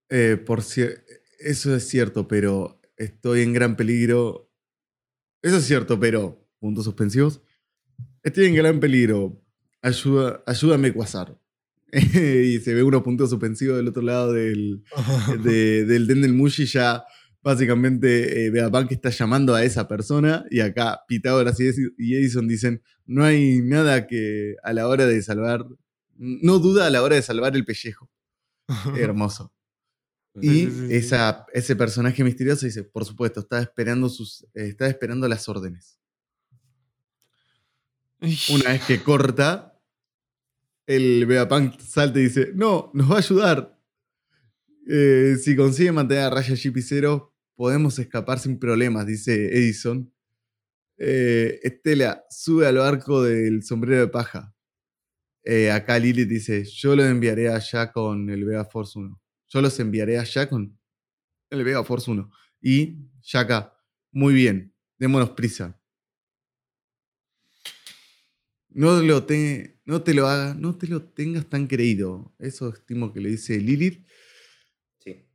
Eh, 0.10 0.38
por 0.38 0.60
eso 0.60 1.76
es 1.76 1.88
cierto, 1.88 2.28
pero 2.28 2.82
estoy 2.98 3.42
en 3.42 3.54
gran 3.54 3.76
peligro 3.76 4.46
eso 5.46 5.58
es 5.58 5.66
cierto, 5.66 6.00
pero, 6.00 6.44
puntos 6.58 6.86
suspensivos, 6.86 7.40
estoy 8.24 8.48
en 8.48 8.56
gran 8.56 8.80
peligro. 8.80 9.46
Ayuda, 9.80 10.42
ayúdame, 10.48 10.92
Quasar. 10.92 11.40
y 11.94 12.58
se 12.62 12.74
ve 12.74 12.82
unos 12.82 13.04
puntos 13.04 13.30
suspensivos 13.30 13.78
del 13.78 13.90
otro 13.90 14.02
lado 14.02 14.34
del, 14.34 14.84
del 15.44 16.08
Den 16.08 16.24
del 16.24 16.34
Mushi. 16.34 16.66
Ya 16.66 17.04
básicamente 17.44 18.48
eh, 18.48 18.52
que 18.90 18.96
está 18.96 19.12
llamando 19.12 19.54
a 19.54 19.64
esa 19.64 19.88
persona. 19.88 20.44
Y 20.50 20.62
acá 20.62 21.02
Pitágoras 21.08 21.60
y 21.60 22.16
Edison 22.16 22.48
dicen: 22.48 22.82
No 23.06 23.24
hay 23.24 23.62
nada 23.62 24.08
que 24.08 24.56
a 24.64 24.74
la 24.74 24.88
hora 24.88 25.06
de 25.06 25.22
salvar. 25.22 25.64
No 26.18 26.58
duda 26.58 26.88
a 26.88 26.90
la 26.90 27.04
hora 27.04 27.18
de 27.18 27.22
salvar 27.22 27.56
el 27.56 27.66
pellejo. 27.66 28.10
Hermoso. 28.98 29.54
Y 30.42 30.94
esa, 30.94 31.46
ese 31.54 31.76
personaje 31.76 32.24
misterioso 32.24 32.66
dice, 32.66 32.84
por 32.84 33.06
supuesto, 33.06 33.40
está 33.40 33.62
esperando, 33.62 34.10
sus, 34.10 34.46
está 34.54 34.88
esperando 34.88 35.28
las 35.28 35.48
órdenes. 35.48 35.98
Una 38.50 38.72
vez 38.72 38.84
que 38.86 39.02
corta, 39.02 39.80
el 40.86 41.26
Vegapunk 41.26 41.80
salta 41.80 42.20
y 42.20 42.24
dice, 42.24 42.52
no, 42.54 42.92
nos 42.94 43.10
va 43.10 43.16
a 43.16 43.20
ayudar. 43.20 43.80
Eh, 44.88 45.38
si 45.42 45.56
consigue 45.56 45.92
mantener 45.92 46.24
a 46.24 46.30
Raya 46.30 46.56
Jeep 46.56 46.78
cero, 46.82 47.34
podemos 47.56 47.98
escapar 48.00 48.40
sin 48.40 48.60
problemas, 48.60 49.06
dice 49.06 49.58
Edison. 49.58 50.12
Eh, 50.98 51.60
Estela, 51.64 52.26
sube 52.30 52.68
al 52.68 52.78
barco 52.78 53.24
del 53.24 53.64
sombrero 53.64 54.02
de 54.02 54.08
paja. 54.08 54.54
Eh, 55.44 55.72
acá 55.72 56.00
Lilith 56.00 56.28
dice, 56.28 56.64
yo 56.66 56.96
lo 56.96 57.06
enviaré 57.06 57.50
allá 57.50 57.92
con 57.92 58.30
el 58.30 58.46
Vega 58.46 58.66
Force 58.66 58.98
1. 58.98 59.22
Yo 59.50 59.62
los 59.62 59.80
enviaré 59.80 60.18
allá 60.18 60.50
con 60.50 60.78
el 61.50 61.64
Vega 61.64 61.84
Force 61.84 62.10
1. 62.10 62.32
Y 62.62 62.98
Shaka, 63.22 63.78
muy 64.12 64.34
bien, 64.34 64.74
démonos 64.98 65.32
prisa. 65.32 65.80
No, 68.70 69.02
lo 69.02 69.24
te, 69.24 69.80
no 69.86 70.02
te 70.02 70.14
lo 70.14 70.28
hagas, 70.28 70.58
no 70.58 70.78
te 70.78 70.88
lo 70.88 71.04
tengas 71.04 71.48
tan 71.48 71.68
creído. 71.68 72.34
Eso 72.40 72.70
estimo 72.70 73.14
que 73.14 73.22
le 73.22 73.30
dice 73.30 73.58
Lilith. 73.60 74.06
Sí. 75.00 75.26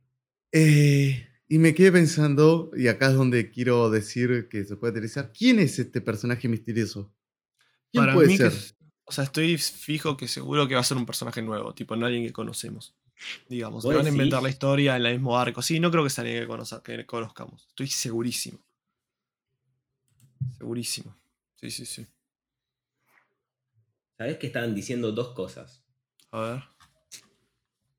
Eh, 0.51 1.27
y 1.47 1.57
me 1.57 1.73
quedé 1.73 1.91
pensando, 1.91 2.71
y 2.75 2.87
acá 2.87 3.07
es 3.07 3.15
donde 3.15 3.49
quiero 3.49 3.89
decir 3.89 4.47
que 4.49 4.63
se 4.63 4.75
puede 4.75 4.91
aterrizar. 4.91 5.33
¿Quién 5.33 5.59
es 5.59 5.79
este 5.79 6.01
personaje 6.01 6.47
misterioso? 6.47 7.13
¿Quién 7.91 8.13
puede 8.13 8.37
ser? 8.37 8.53
o 9.11 9.13
sea, 9.13 9.25
estoy 9.25 9.57
fijo 9.57 10.15
que 10.15 10.29
seguro 10.29 10.69
que 10.69 10.75
va 10.75 10.79
a 10.79 10.85
ser 10.85 10.95
un 10.95 11.05
personaje 11.05 11.41
nuevo, 11.41 11.73
tipo 11.73 11.97
no 11.97 12.05
alguien 12.05 12.25
que 12.25 12.31
conocemos. 12.31 12.95
Digamos, 13.47 13.85
van 13.85 14.05
a 14.05 14.09
inventar 14.09 14.41
la 14.41 14.49
historia 14.49 14.95
en 14.95 15.05
el 15.05 15.13
mismo 15.13 15.37
arco. 15.37 15.61
Sí, 15.61 15.79
no 15.79 15.91
creo 15.91 16.03
que 16.03 16.09
sea 16.09 16.23
alguien 16.23 16.47
que, 16.83 16.97
que 16.97 17.05
conozcamos. 17.05 17.67
Estoy 17.67 17.87
segurísimo. 17.87 18.59
Segurísimo. 20.57 21.15
Sí, 21.55 21.69
sí, 21.69 21.85
sí. 21.85 22.07
¿Sabes 24.17 24.37
que 24.37 24.47
estaban 24.47 24.75
diciendo 24.75 25.11
dos 25.11 25.33
cosas? 25.33 25.83
A 26.31 26.41
ver. 26.41 26.63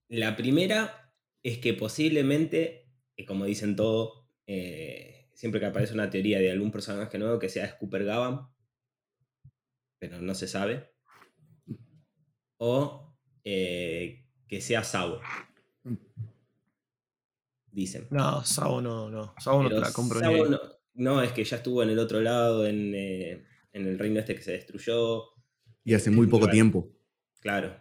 La 0.08 0.36
primera 0.36 1.12
es 1.42 1.58
que 1.58 1.74
posiblemente, 1.74 2.88
eh, 3.16 3.24
como 3.24 3.44
dicen 3.44 3.76
todo, 3.76 4.28
eh, 4.46 5.30
siempre 5.34 5.60
que 5.60 5.66
aparece 5.66 5.94
una 5.94 6.10
teoría 6.10 6.38
de 6.38 6.50
algún 6.50 6.70
personaje 6.70 7.18
nuevo 7.18 7.38
que 7.38 7.48
sea 7.48 7.68
Scooper 7.68 8.04
Gavan, 8.04 8.48
pero 9.98 10.20
no 10.20 10.34
se 10.34 10.48
sabe. 10.48 10.92
O 12.58 13.16
eh, 13.44 14.21
que 14.52 14.60
sea 14.60 14.84
Sabo. 14.84 15.18
Dicen. 17.70 18.06
No, 18.10 18.44
Sabo 18.44 18.82
no, 18.82 19.08
no. 19.08 19.34
Sabo 19.38 19.62
no 19.62 19.70
te 19.70 19.80
la 19.80 19.90
compro 19.90 20.20
no, 20.92 21.22
es 21.22 21.32
que 21.32 21.42
ya 21.42 21.56
estuvo 21.56 21.82
en 21.82 21.88
el 21.88 21.98
otro 21.98 22.20
lado, 22.20 22.66
en, 22.66 22.94
eh, 22.94 23.46
el 23.72 23.98
reino 23.98 24.20
este 24.20 24.34
que 24.34 24.42
se 24.42 24.52
destruyó. 24.52 25.22
Y 25.84 25.94
hace 25.94 26.10
muy 26.10 26.26
poco 26.26 26.50
tiempo. 26.50 26.94
Claro. 27.40 27.74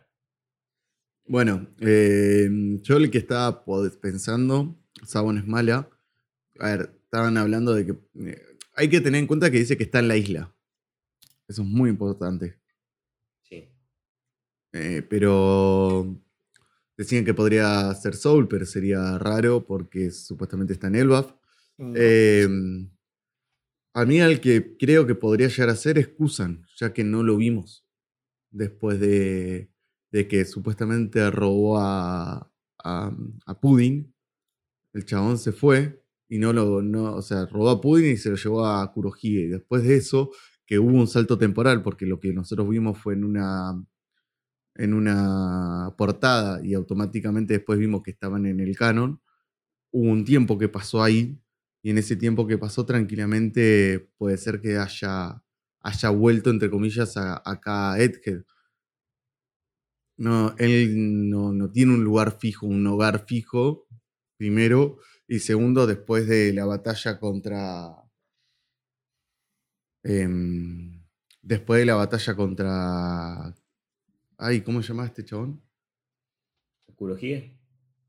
Bueno, 1.26 1.68
eh, 1.82 2.48
yo 2.82 2.96
el 2.96 3.12
que 3.12 3.18
estaba 3.18 3.66
pensando, 4.02 4.80
Sabon 5.06 5.40
es 5.40 5.46
mala. 5.46 5.90
A 6.58 6.70
ver, 6.70 7.02
estaban 7.04 7.36
hablando 7.36 7.74
de 7.74 7.86
que 7.86 7.92
eh, 8.30 8.42
hay 8.76 8.90
que 8.90 9.02
tener 9.02 9.20
en 9.20 9.28
cuenta 9.28 9.52
que 9.52 9.60
dice 9.60 9.76
que 9.76 9.84
está 9.84 10.00
en 10.00 10.08
la 10.08 10.16
isla. 10.16 10.56
Eso 11.50 11.64
es 11.64 11.68
muy 11.68 11.90
importante. 11.90 12.62
Sí. 13.44 13.68
pero 15.10 16.18
Decían 17.02 17.26
que 17.26 17.34
podría 17.34 17.92
ser 17.96 18.14
Soul, 18.14 18.48
pero 18.48 18.64
sería 18.64 19.18
raro 19.18 19.66
porque 19.66 20.12
supuestamente 20.12 20.74
está 20.74 20.86
en 20.86 20.94
Elbaf. 20.94 21.34
Em, 21.80 22.92
a 23.96 24.06
mí 24.06 24.22
al 24.22 24.40
que 24.40 24.78
creo 24.78 25.08
que 25.08 25.16
podría 25.16 25.48
llegar 25.48 25.70
a 25.70 25.76
ser 25.76 25.98
es 25.98 26.10
Kusan, 26.10 26.64
ya 26.78 26.94
que 26.94 27.04
no 27.04 27.24
lo 27.24 27.38
vimos 27.38 27.88
después 28.52 29.00
de, 29.00 29.72
que 30.12 30.46
supuestamente 30.46 31.32
robó 31.32 31.80
a, 31.80 32.54
a, 32.84 33.60
Pudding. 33.60 34.14
El 34.94 35.04
chabón 35.04 35.40
se 35.40 35.54
fue 35.54 36.04
y 36.30 36.38
no 36.38 36.54
lo, 36.54 36.84
no, 36.84 37.16
o 37.16 37.24
sea, 37.24 37.48
robó 37.48 37.72
a 37.72 37.82
Pudding 37.82 38.12
y 38.12 38.18
se 38.18 38.30
lo 38.30 38.36
llevó 38.36 38.64
a 38.64 38.94
Kurohige. 38.94 39.46
Y 39.46 39.48
después 39.48 39.82
de 39.82 39.96
eso, 39.96 40.30
que 40.68 40.78
hubo 40.78 40.94
un 40.94 41.08
salto 41.08 41.40
temporal, 41.40 41.82
porque 41.82 42.06
lo 42.06 42.20
que 42.20 42.32
nosotros 42.32 42.70
vimos 42.70 43.00
fue 43.00 43.16
en 43.16 43.24
una 43.24 43.84
en 44.82 44.96
una 44.96 45.94
portada 45.96 46.60
y 46.66 46.74
automáticamente 46.74 47.54
después 47.54 47.78
vimos 47.78 48.02
que 48.02 48.12
estaban 48.12 48.48
en 48.48 48.60
el 48.60 48.76
canon, 48.76 49.22
hubo 49.92 50.10
un 50.12 50.26
tiempo 50.26 50.58
que 50.58 50.70
pasó 50.70 51.04
ahí 51.04 51.40
y 51.84 51.92
en 51.92 52.00
ese 52.00 52.16
tiempo 52.16 52.48
que 52.48 52.58
pasó 52.58 52.86
tranquilamente 52.86 54.10
puede 54.18 54.38
ser 54.38 54.60
que 54.60 54.78
haya, 54.78 55.44
haya 55.82 56.10
vuelto, 56.10 56.50
entre 56.50 56.72
comillas, 56.72 57.16
acá 57.18 57.94
a 57.94 58.00
Edgehead. 58.00 58.44
No, 60.18 60.56
él 60.58 61.30
no, 61.30 61.72
tiene 61.72 61.94
un 61.94 62.04
lugar 62.04 62.38
fijo, 62.40 62.66
un 62.68 62.86
hogar 62.88 63.26
fijo, 63.28 63.88
primero, 64.38 64.98
y 65.28 65.40
segundo, 65.40 65.88
después 65.88 66.28
de 66.28 66.54
la 66.54 66.66
batalla 66.66 67.20
contra... 67.20 67.96
Em, 70.04 71.04
después 71.42 71.80
de 71.80 71.86
la 71.86 71.96
batalla 71.96 72.36
contra 72.36 73.56
Ay, 74.44 74.62
¿cómo 74.62 74.82
se 74.82 74.88
llama 74.88 75.06
este 75.06 75.24
chabón? 75.24 75.62
¿Kurohige? 76.96 77.56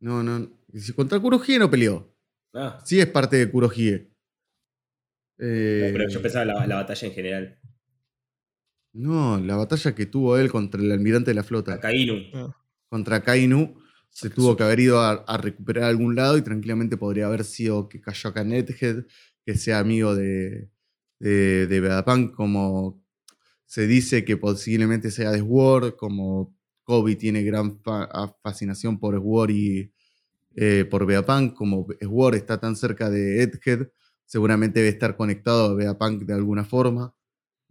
No, 0.01 0.23
no. 0.23 0.49
Si 0.73 0.95
contra 0.95 1.21
Kurohige 1.21 1.59
no 1.59 1.71
peleó. 1.71 2.11
Ah. 2.55 2.81
Sí 2.87 2.99
es 2.99 3.07
parte 3.07 3.37
de 3.37 3.51
Kurohige. 3.51 4.11
pero 5.37 6.09
yo 6.09 6.19
eh, 6.19 6.23
pensaba 6.23 6.47
la, 6.47 6.67
la 6.67 6.77
batalla 6.77 7.07
en 7.07 7.15
general. 7.15 7.59
No, 8.95 9.39
la 9.41 9.57
batalla 9.57 9.95
que 9.95 10.07
tuvo 10.07 10.39
él 10.39 10.51
contra 10.51 10.81
el 10.81 10.91
almirante 10.91 11.33
de 11.33 11.35
la 11.35 11.45
flota. 11.45 11.75
Akainu. 11.75 12.15
Ah. 12.33 12.57
Contra 12.89 13.23
Kainu. 13.23 13.79
Se 14.09 14.31
tuvo 14.31 14.57
que 14.57 14.63
haber 14.63 14.81
ido 14.81 15.01
a, 15.01 15.13
a 15.13 15.37
recuperar 15.37 15.85
a 15.85 15.89
algún 15.89 16.15
lado 16.15 16.39
y 16.39 16.43
tranquilamente 16.43 16.97
podría 16.97 17.27
haber 17.27 17.45
sido 17.45 17.91
que 17.91 18.01
cayó 18.01 18.31
acá 18.31 18.43
Nethead, 18.45 19.05
que 19.45 19.55
sea 19.55 19.79
amigo 19.81 20.15
de, 20.15 20.71
de, 21.19 21.67
de 21.67 22.33
como 22.35 23.02
se 23.73 23.87
dice 23.87 24.23
que 24.23 24.37
posiblemente 24.37 25.11
sea 25.11 25.31
de 25.31 25.39
Sword, 25.39 25.97
como 25.97 26.55
Kobe 26.83 27.17
tiene 27.17 27.43
gran 27.43 27.81
fa- 27.81 28.05
a- 28.05 28.37
fascinación 28.43 29.01
por 29.01 29.15
Sword 29.15 29.51
y 29.51 29.95
eh, 30.55 30.85
por 30.85 31.07
Vegapunk, 31.07 31.55
como 31.55 31.87
Sword 31.99 32.35
está 32.35 32.61
tan 32.61 32.77
cerca 32.77 33.09
de 33.09 33.43
Egghead, 33.43 33.89
seguramente 34.27 34.81
debe 34.81 34.91
estar 34.91 35.17
conectado 35.17 35.71
a 35.71 35.75
Vegapunk 35.75 36.25
de 36.25 36.35
alguna 36.35 36.65
forma. 36.67 37.15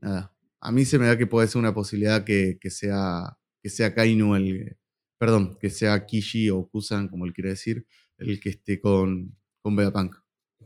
Nada, 0.02 0.34
a 0.60 0.72
mí 0.72 0.86
se 0.86 0.98
me 0.98 1.06
da 1.06 1.16
que 1.20 1.28
puede 1.28 1.48
ser 1.48 1.60
una 1.60 1.72
posibilidad 1.72 2.24
que, 2.24 2.58
que 2.60 2.72
sea, 2.72 3.38
que 3.62 3.70
sea 3.70 3.94
Kainu 3.94 4.36
el... 4.36 4.78
Perdón, 5.20 5.60
que 5.60 5.70
sea 5.70 6.04
Kishi 6.08 6.50
o 6.50 6.68
Kusan, 6.68 7.10
como 7.10 7.28
él 7.28 7.34
quiere 7.34 7.52
decir, 7.52 7.86
el 8.18 8.40
que 8.40 8.50
esté 8.50 8.82
con, 8.82 9.38
con 9.62 9.76
Vegapunk. 9.76 10.16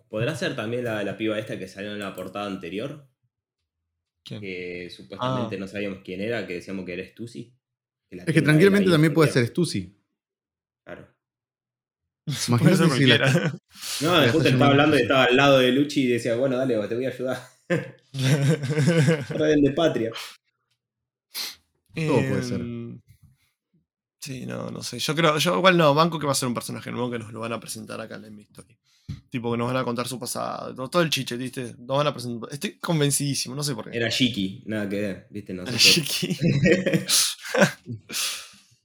¿Podrá 0.07 0.33
ser 0.33 0.55
también 0.55 0.85
la 0.85 1.17
piba 1.17 1.37
esta 1.37 1.59
que 1.59 1.67
salió 1.67 1.91
en 1.91 1.99
la 1.99 2.15
portada 2.15 2.47
anterior? 2.47 3.09
¿Quién? 4.25 4.41
Que 4.41 4.89
supuestamente 4.89 5.55
Ah. 5.55 5.59
no 5.59 5.67
sabíamos 5.67 5.99
quién 6.03 6.19
era, 6.19 6.45
que 6.47 6.55
decíamos 6.55 6.83
que 6.85 6.93
era 6.93 7.05
Stussy. 7.05 7.53
la 8.11 8.23
Es 8.23 8.33
que 8.33 8.41
tranquilamente 8.41 8.89
también 8.89 9.13
puede 9.13 9.31
ser. 9.31 9.45
Stussy. 9.47 9.95
Claro. 10.83 11.07
Puede 12.59 12.75
ser 12.75 12.85
Imagínate 12.87 12.97
si 12.97 13.05
la-. 13.05 13.59
No, 14.01 14.31
justo 14.31 14.49
estaba 14.49 14.71
hablando 14.71 14.97
y 14.97 15.01
estaba 15.03 15.25
al 15.25 15.35
lado 15.37 15.59
de 15.59 15.71
Luchi 15.71 16.03
y 16.05 16.07
decía, 16.07 16.35
bueno, 16.35 16.57
dale, 16.57 16.75
te 16.87 16.95
voy 16.95 17.05
a 17.05 17.09
ayudar. 17.09 17.37
Rebelde 19.29 19.69
de 19.69 19.71
patria. 19.75 20.11
Todo 21.93 22.17
puede 22.27 22.43
ser. 22.43 22.61
Em, 22.61 23.01
Sí, 24.19 24.47
no, 24.47 24.71
no 24.71 24.81
sé. 24.81 24.97
Yo 24.97 25.13
creo, 25.13 25.37
yo 25.37 25.55
igual 25.57 25.77
no, 25.77 25.93
banco 25.93 26.17
que 26.17 26.25
va 26.25 26.31
a 26.31 26.35
ser 26.35 26.47
un 26.47 26.55
personaje 26.55 26.91
nuevo 26.91 27.11
que 27.11 27.19
nos 27.19 27.31
lo 27.31 27.41
van 27.41 27.53
a 27.53 27.59
presentar 27.59 28.01
acá 28.01 28.15
en 28.15 28.35
mi 28.35 28.41
historia. 28.41 28.75
Tipo 29.29 29.51
que 29.51 29.57
nos 29.57 29.67
van 29.67 29.77
a 29.77 29.83
contar 29.83 30.07
su 30.07 30.17
pasado, 30.19 30.73
todo, 30.73 30.89
todo 30.89 31.01
el 31.01 31.09
chiche, 31.09 31.35
¿viste? 31.37 31.75
Nos 31.79 31.97
van 31.97 32.07
a 32.07 32.13
presentar. 32.13 32.49
Estoy 32.51 32.77
convencidísimo, 32.79 33.53
no 33.55 33.63
sé 33.63 33.75
por 33.75 33.89
qué. 33.91 33.97
Era 33.97 34.09
Shiki, 34.09 34.63
nada 34.65 34.87
que 34.89 35.01
ver, 35.01 35.27
viste, 35.29 35.51
Era 35.53 35.63
nosotros. 35.63 35.81
Shiki. 35.83 36.37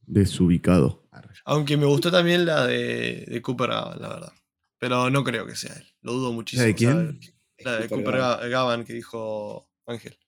Desubicado. 0.07 1.07
Aunque 1.45 1.77
me 1.77 1.87
gustó 1.87 2.11
también 2.11 2.45
la 2.47 2.67
de, 2.67 3.25
de 3.29 3.43
Cooper 3.43 3.71
Gavan, 3.71 4.01
la 4.01 4.09
verdad. 4.09 4.33
Pero 4.79 5.11
no 5.11 5.23
creo 5.25 5.47
que 5.47 5.55
sea 5.57 5.75
él. 5.75 5.87
Lo 6.03 6.13
dudo 6.13 6.33
muchísimo. 6.33 6.63
¿La 6.63 6.67
de 6.69 6.75
quién? 6.75 7.21
La 7.59 7.73
de 7.77 7.89
Cooper 7.89 8.05
Cooper 8.05 8.21
Gavan. 8.21 8.41
Ga- 8.41 8.49
Gavan 8.51 8.85
que 8.85 8.93
dijo 8.95 9.71
Ángel. 9.87 10.19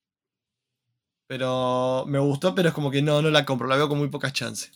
Pero 1.26 2.04
me 2.06 2.18
gustó, 2.18 2.54
pero 2.54 2.68
es 2.68 2.74
como 2.74 2.90
que 2.90 3.02
no, 3.02 3.22
no 3.22 3.30
la 3.30 3.44
compro. 3.44 3.66
La 3.66 3.76
veo 3.76 3.88
con 3.88 3.98
muy 3.98 4.08
pocas 4.08 4.32
chances. 4.32 4.72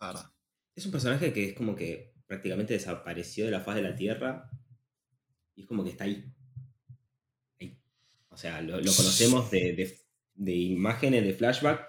La 0.00 0.08
verdad. 0.08 0.30
Es 0.76 0.84
un 0.86 0.92
personaje 0.92 1.32
que 1.32 1.50
es 1.50 1.54
como 1.56 1.74
que 1.74 2.12
prácticamente 2.28 2.74
desapareció 2.74 3.46
de 3.46 3.50
la 3.50 3.60
faz 3.60 3.74
de 3.74 3.82
la 3.82 3.96
Tierra 3.96 4.48
y 5.56 5.62
es 5.62 5.66
como 5.66 5.82
que 5.82 5.90
está 5.90 6.04
ahí. 6.04 6.24
Ahí. 7.60 7.76
O 8.28 8.36
sea, 8.36 8.60
lo, 8.62 8.76
lo 8.76 8.92
conocemos 8.92 9.50
de, 9.50 9.72
de- 9.72 9.98
de 10.34 10.54
imágenes, 10.54 11.24
de 11.24 11.34
flashback 11.34 11.84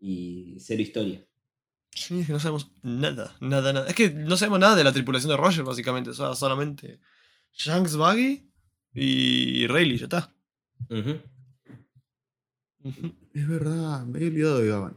y 0.00 0.56
cero 0.58 0.82
historia. 0.82 1.24
Sí, 1.92 2.18
es 2.18 2.26
que 2.26 2.32
no 2.32 2.40
sabemos 2.40 2.72
nada, 2.82 3.36
nada, 3.40 3.72
nada. 3.72 3.86
Es 3.88 3.94
que 3.94 4.10
no 4.10 4.36
sabemos 4.36 4.58
nada 4.58 4.74
de 4.74 4.82
la 4.82 4.92
tripulación 4.92 5.30
de 5.30 5.36
Roger, 5.36 5.62
básicamente. 5.62 6.10
O 6.10 6.14
sea, 6.14 6.34
solamente 6.34 6.98
Shanks, 7.52 7.94
Buggy 7.94 8.50
y 8.94 9.68
Rayleigh, 9.68 9.98
ya 9.98 10.04
está. 10.06 10.34
Es 13.32 13.48
verdad, 13.48 14.04
me 14.06 14.18
he 14.18 14.26
olvidado 14.26 14.58
de 14.58 14.68
Gavan. 14.68 14.96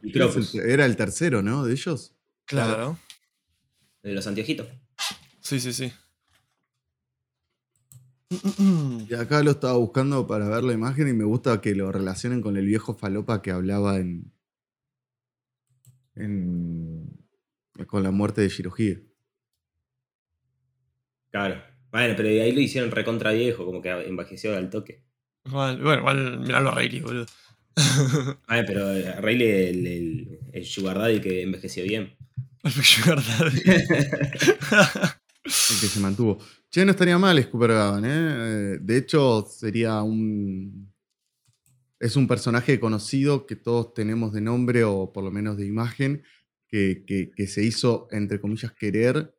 Era 0.66 0.86
el 0.86 0.96
tercero, 0.98 1.42
¿no? 1.44 1.64
De 1.66 1.74
ellos. 1.74 2.16
Claro. 2.46 2.98
De 4.08 4.14
los 4.14 4.26
anteojitos. 4.26 4.68
Sí, 5.42 5.60
sí, 5.60 5.74
sí. 5.74 5.92
Y 9.10 9.14
acá 9.16 9.44
lo 9.44 9.52
estaba 9.52 9.74
buscando 9.74 10.26
para 10.26 10.48
ver 10.48 10.64
la 10.64 10.72
imagen 10.72 11.10
y 11.10 11.14
me 11.14 11.26
gusta 11.26 11.60
que 11.60 11.76
lo 11.76 11.92
relacionen 11.92 12.42
con 12.42 12.56
el 12.56 12.66
viejo 12.66 12.94
falopa 12.94 13.42
que 13.42 13.52
hablaba 13.52 13.98
en. 13.98 14.32
en 16.16 17.20
con 17.86 18.02
la 18.02 18.12
muerte 18.12 18.40
de 18.40 18.48
Shirohige. 18.48 19.04
Claro. 21.30 21.62
Bueno, 21.92 22.14
pero 22.16 22.30
de 22.30 22.42
ahí 22.42 22.54
lo 22.54 22.62
hicieron 22.62 22.92
recontra 22.92 23.34
viejo, 23.34 23.66
como 23.66 23.82
que 23.82 23.90
envejeció 23.90 24.56
al 24.56 24.70
toque. 24.70 25.04
Igual, 25.44 25.82
bueno, 25.82 26.00
igual 26.00 26.40
miralo 26.40 26.70
a 26.70 26.76
Rayleigh, 26.76 27.02
boludo. 27.02 27.26
Ay, 28.48 28.64
pero 28.68 28.90
eh, 28.94 29.20
Rayleigh, 29.20 29.70
el, 29.70 29.88
el, 29.88 30.40
el 30.54 30.66
Sugar 30.66 30.98
Daddy 30.98 31.20
que 31.20 31.42
envejeció 31.42 31.84
bien. 31.84 32.16
Sugar 32.72 33.22
Daddy. 33.26 33.62
El 33.66 33.80
que 35.80 35.88
se 35.88 36.00
mantuvo. 36.00 36.40
Che, 36.70 36.84
no 36.86 36.92
estaría 36.92 37.18
mal 37.18 37.42
Scooper 37.42 37.72
Gavan, 37.72 38.06
¿eh? 38.06 38.10
Eh, 38.10 38.78
De 38.82 38.98
hecho, 38.98 39.46
sería 39.50 40.02
un. 40.02 40.94
Es 42.00 42.16
un 42.16 42.28
personaje 42.28 42.80
conocido 42.80 43.48
que 43.48 43.56
todos 43.56 43.94
tenemos 43.94 44.32
de 44.34 44.42
nombre 44.42 44.84
o 44.84 45.12
por 45.12 45.24
lo 45.24 45.32
menos 45.32 45.58
de 45.58 45.66
imagen, 45.66 46.24
que, 46.68 47.04
que- 47.08 47.48
se 47.48 47.64
hizo, 47.64 48.08
entre 48.12 48.40
comillas, 48.40 48.72
querer 48.74 49.34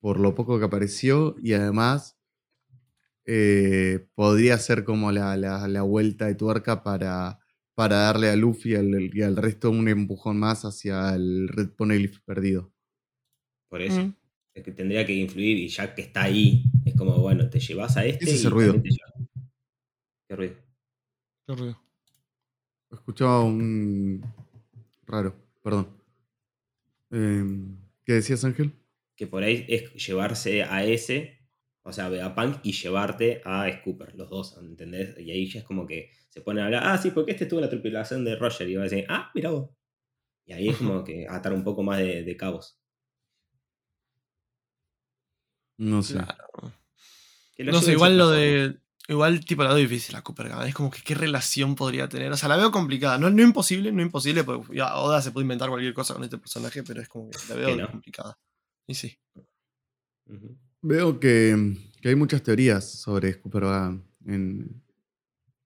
por 0.00 0.18
lo 0.18 0.34
poco 0.34 0.58
que 0.58 0.64
apareció 0.64 1.36
y 1.40 1.52
además 1.52 2.16
eh, 3.24 4.06
podría 4.14 4.58
ser 4.58 4.84
como 4.84 5.12
la- 5.12 5.36
la 5.36 5.82
vuelta 5.82 6.26
de 6.26 6.34
tuerca 6.34 6.82
para, 6.82 7.38
para 7.74 7.96
darle 7.96 8.28
a 8.28 8.36
Luffy 8.36 8.72
y 8.72 8.74
al, 8.74 9.10
y 9.14 9.22
al 9.22 9.36
resto 9.36 9.70
un 9.70 9.88
empujón 9.88 10.38
más 10.38 10.64
hacia 10.64 11.14
el 11.14 11.48
Red 11.48 11.70
Poneglyph 11.70 12.20
perdido. 12.24 12.72
Por 13.68 13.82
eso. 13.82 14.04
Mm. 14.04 14.14
Es 14.54 14.62
que 14.62 14.72
tendría 14.72 15.06
que 15.06 15.14
influir 15.14 15.56
y 15.56 15.68
ya 15.68 15.94
que 15.94 16.02
está 16.02 16.24
ahí, 16.24 16.64
es 16.84 16.94
como, 16.94 17.16
bueno, 17.18 17.48
te 17.48 17.58
llevas 17.58 17.96
a 17.96 18.04
este. 18.04 18.26
¿Qué 18.26 18.30
es 18.32 18.38
ese 18.38 18.48
y 18.48 18.50
ruido? 18.50 18.74
te 18.74 18.90
¿Qué 20.28 20.36
ruido? 20.36 20.54
Qué 21.46 21.54
ruido. 21.54 21.82
Escuchaba 22.90 23.42
un. 23.42 24.22
raro, 25.06 25.34
perdón. 25.62 25.88
Em, 27.10 27.78
¿Qué 28.04 28.14
decías, 28.14 28.44
Ángel? 28.44 28.72
Que 29.16 29.26
por 29.26 29.42
ahí 29.42 29.64
es 29.68 29.94
llevarse 29.94 30.64
a 30.64 30.84
ese, 30.84 31.41
o 31.84 31.92
sea, 31.92 32.06
a 32.06 32.08
Vegapunk 32.08 32.58
y 32.62 32.72
llevarte 32.72 33.42
a 33.44 33.70
Scooper, 33.80 34.14
los 34.14 34.30
dos, 34.30 34.56
¿entendés? 34.58 35.18
Y 35.18 35.30
ahí 35.30 35.50
ya 35.50 35.60
es 35.60 35.64
como 35.64 35.86
que 35.86 36.10
se 36.28 36.40
ponen 36.40 36.62
a 36.62 36.66
hablar, 36.66 36.82
ah, 36.86 36.98
sí, 36.98 37.10
porque 37.10 37.32
este 37.32 37.44
estuvo 37.44 37.60
en 37.60 37.64
la 37.66 37.70
tripulación 37.70 38.24
de 38.24 38.36
Roger 38.36 38.68
y 38.68 38.74
va 38.76 38.82
a 38.82 38.84
decir, 38.84 39.04
ah, 39.08 39.30
mira 39.34 39.50
vos. 39.50 39.70
Y 40.46 40.52
ahí 40.52 40.68
es 40.68 40.76
como 40.76 41.04
que 41.04 41.26
atar 41.28 41.52
un 41.52 41.64
poco 41.64 41.82
más 41.82 41.98
de, 41.98 42.22
de 42.24 42.36
cabos. 42.36 42.78
No 45.78 46.02
sé. 46.02 46.14
Claro. 46.14 46.72
No 47.58 47.80
sé, 47.80 47.92
igual 47.92 48.18
lo 48.18 48.30
de. 48.30 48.78
Igual, 49.08 49.44
tipo, 49.44 49.62
la 49.64 49.70
veo 49.70 49.78
difícil 49.78 50.14
a 50.14 50.22
Cooper. 50.22 50.52
Es 50.66 50.74
como 50.74 50.90
que 50.90 51.02
qué 51.02 51.14
relación 51.14 51.74
podría 51.74 52.08
tener. 52.08 52.30
O 52.32 52.36
sea, 52.36 52.48
la 52.48 52.56
veo 52.56 52.70
complicada. 52.70 53.18
No, 53.18 53.30
no 53.30 53.42
imposible, 53.42 53.90
no 53.90 54.00
imposible, 54.00 54.44
porque 54.44 54.76
ya 54.76 54.96
Oda 54.96 55.20
se 55.20 55.32
puede 55.32 55.44
inventar 55.44 55.68
cualquier 55.68 55.92
cosa 55.92 56.14
con 56.14 56.22
este 56.22 56.38
personaje, 56.38 56.82
pero 56.82 57.02
es 57.02 57.08
como 57.08 57.28
que 57.30 57.38
la 57.48 57.54
veo 57.56 57.66
Que 57.68 57.76
no. 57.82 57.90
complicada. 57.90 58.38
Y 58.86 58.94
sí. 58.94 59.18
Ujú. 60.26 60.56
Veo 60.82 61.20
que, 61.20 61.76
que 62.00 62.08
hay 62.08 62.16
muchas 62.16 62.42
teorías 62.42 62.90
sobre 62.90 63.32
Scooper 63.32 63.64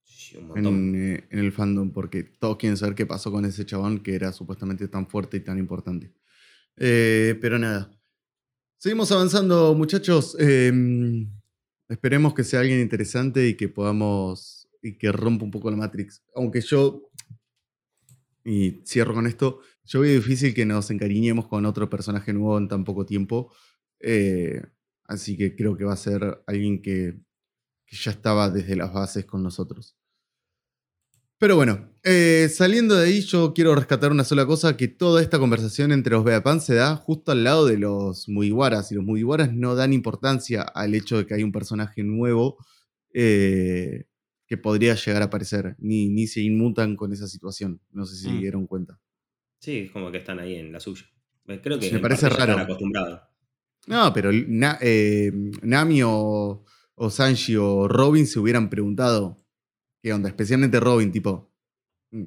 Sí, 0.05 0.37
en, 0.55 0.95
eh, 0.95 1.27
en 1.31 1.39
el 1.39 1.53
fandom, 1.53 1.91
porque 1.91 2.23
todos 2.23 2.59
quieren 2.59 2.77
saber 2.77 2.95
qué 2.95 3.07
pasó 3.07 3.33
con 3.33 3.45
ese 3.45 3.65
chabón 3.65 4.01
que 4.01 4.15
era 4.15 4.33
supuestamente 4.33 4.89
tan 4.89 5.07
fuerte 5.07 5.39
y 5.39 5.41
tan 5.41 5.59
importante. 5.59 6.13
Eh, 6.77 7.39
pero 7.41 7.59
nada. 7.59 7.91
Seguimos 8.77 9.11
avanzando, 9.11 9.75
muchachos. 9.75 10.37
Em, 10.39 11.31
esperemos 11.89 12.35
que 12.35 12.45
sea 12.45 12.61
alguien 12.61 12.81
interesante 12.81 13.49
y 13.49 13.55
que 13.57 13.69
podamos. 13.69 14.69
y 14.83 14.99
que 14.99 15.11
rompa 15.11 15.45
un 15.45 15.51
poco 15.51 15.71
la 15.71 15.77
Matrix. 15.77 16.23
Aunque 16.35 16.61
yo. 16.61 17.11
Y 18.45 18.83
cierro 18.85 19.15
con 19.15 19.27
esto. 19.27 19.61
Yo 19.85 20.01
veo 20.01 20.15
difícil 20.15 20.55
que 20.55 20.67
nos 20.67 20.91
encariñemos 20.91 21.49
con 21.49 21.65
otro 21.67 21.89
personaje 21.89 22.33
nuevo 22.33 22.59
en 22.59 22.69
tan 22.69 22.85
poco 22.85 23.07
tiempo. 23.07 23.53
Eh, 24.01 24.63
así 25.09 25.37
que 25.37 25.55
creo 25.57 25.77
que 25.77 25.85
va 25.85 25.93
a 25.95 25.97
ser 25.97 26.43
alguien 26.47 26.83
que, 26.83 27.19
que 27.87 27.97
ya 27.97 28.11
estaba 28.11 28.51
desde 28.51 28.77
las 28.77 28.93
bases 28.93 29.25
con 29.25 29.43
nosotros. 29.43 29.97
Pero 31.39 31.55
bueno, 31.55 31.91
eh, 32.03 32.49
saliendo 32.51 32.95
de 32.95 33.09
ahí, 33.09 33.21
yo 33.21 33.53
quiero 33.53 33.75
rescatar 33.75 34.11
una 34.11 34.25
sola 34.25 34.47
cosa: 34.47 34.77
que 34.77 34.89
toda 34.89 35.21
esta 35.21 35.39
conversación 35.39 35.93
entre 35.93 36.13
los 36.15 36.25
Beapan 36.25 36.61
se 36.63 36.75
da 36.75 36.97
justo 36.97 37.31
al 37.31 37.45
lado 37.45 37.67
de 37.67 37.77
los 37.77 38.27
Mugiwaras. 38.29 38.91
Y 38.91 38.95
los 38.95 39.05
Mugiwaras 39.05 39.53
no 39.53 39.75
dan 39.75 39.93
importancia 39.93 40.63
al 40.63 40.95
hecho 40.95 41.19
de 41.19 41.27
que 41.27 41.35
hay 41.35 41.43
un 41.43 41.53
personaje 41.53 42.03
nuevo 42.05 42.57
eh, 43.13 44.05
que 44.47 44.57
podría 44.57 44.95
llegar 44.95 45.21
a 45.23 45.27
aparecer, 45.27 45.77
ni, 45.79 46.09
ni 46.09 46.27
se 46.27 46.41
inmutan 46.41 46.97
con 46.97 47.13
esa 47.13 47.29
situación. 47.29 47.81
No 47.91 48.07
sé 48.07 48.17
si 48.17 48.31
Mm. 48.31 48.41
dieron 48.41 48.67
cuenta. 48.67 48.99
Sí, 49.61 49.79
es 49.81 49.91
como 49.91 50.11
que 50.11 50.19
están 50.19 50.39
ahí 50.39 50.55
en 50.55 50.73
la 50.73 50.81
suya. 50.81 51.03
Creo 51.63 51.79
que 51.79 51.91
Me 51.93 51.99
parece 51.99 52.29
raro. 52.31 52.53
están 52.53 52.61
acostumbrados. 52.61 53.21
No, 53.87 54.13
pero 54.13 54.31
Na- 54.33 54.79
eh, 54.81 55.33
Nami 55.63 56.03
o, 56.03 56.65
o 56.97 57.11
Sanji 57.11 57.57
o 57.57 57.87
Robin 57.89 58.27
se 58.27 58.39
hubieran 58.41 58.69
preguntado 58.69 59.37
qué 60.03 60.13
onda, 60.13 60.29
especialmente 60.29 60.81
Robin, 60.81 61.13
tipo, 61.13 61.53
"Mm, 62.11 62.25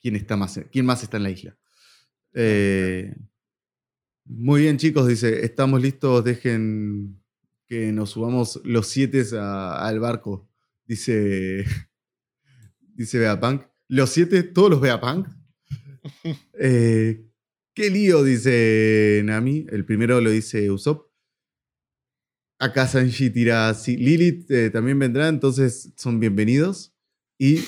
quién, 0.00 0.16
está 0.16 0.36
más, 0.36 0.60
quién 0.70 0.84
más 0.86 1.02
está 1.02 1.16
en 1.16 1.22
la 1.22 1.30
isla. 1.30 1.58
Eh, 2.34 3.14
muy 4.26 4.62
bien, 4.62 4.76
chicos, 4.76 5.06
dice, 5.08 5.44
estamos 5.44 5.80
listos, 5.80 6.22
dejen 6.24 7.22
que 7.66 7.92
nos 7.92 8.10
subamos 8.10 8.60
los 8.64 8.86
siete 8.88 9.24
al 9.40 10.00
barco. 10.00 10.48
Dice, 10.86 11.64
dice 12.94 13.18
Beapunk. 13.18 13.62
Los 13.88 14.10
siete, 14.10 14.42
todos 14.42 14.70
los 14.70 14.80
Beapunk. 14.80 15.28
Eh, 16.60 17.27
qué 17.78 17.90
lío, 17.90 18.24
dice 18.24 19.22
Nami. 19.24 19.64
El 19.70 19.84
primero 19.84 20.20
lo 20.20 20.30
dice 20.30 20.68
Usopp. 20.68 21.12
Acá 22.58 22.88
Sanji 22.88 23.30
tira 23.30 23.68
así. 23.68 23.96
Lilith 23.96 24.50
eh, 24.50 24.70
también 24.70 24.98
vendrá, 24.98 25.28
entonces 25.28 25.92
son 25.96 26.18
bienvenidos. 26.18 26.92
Y 27.38 27.58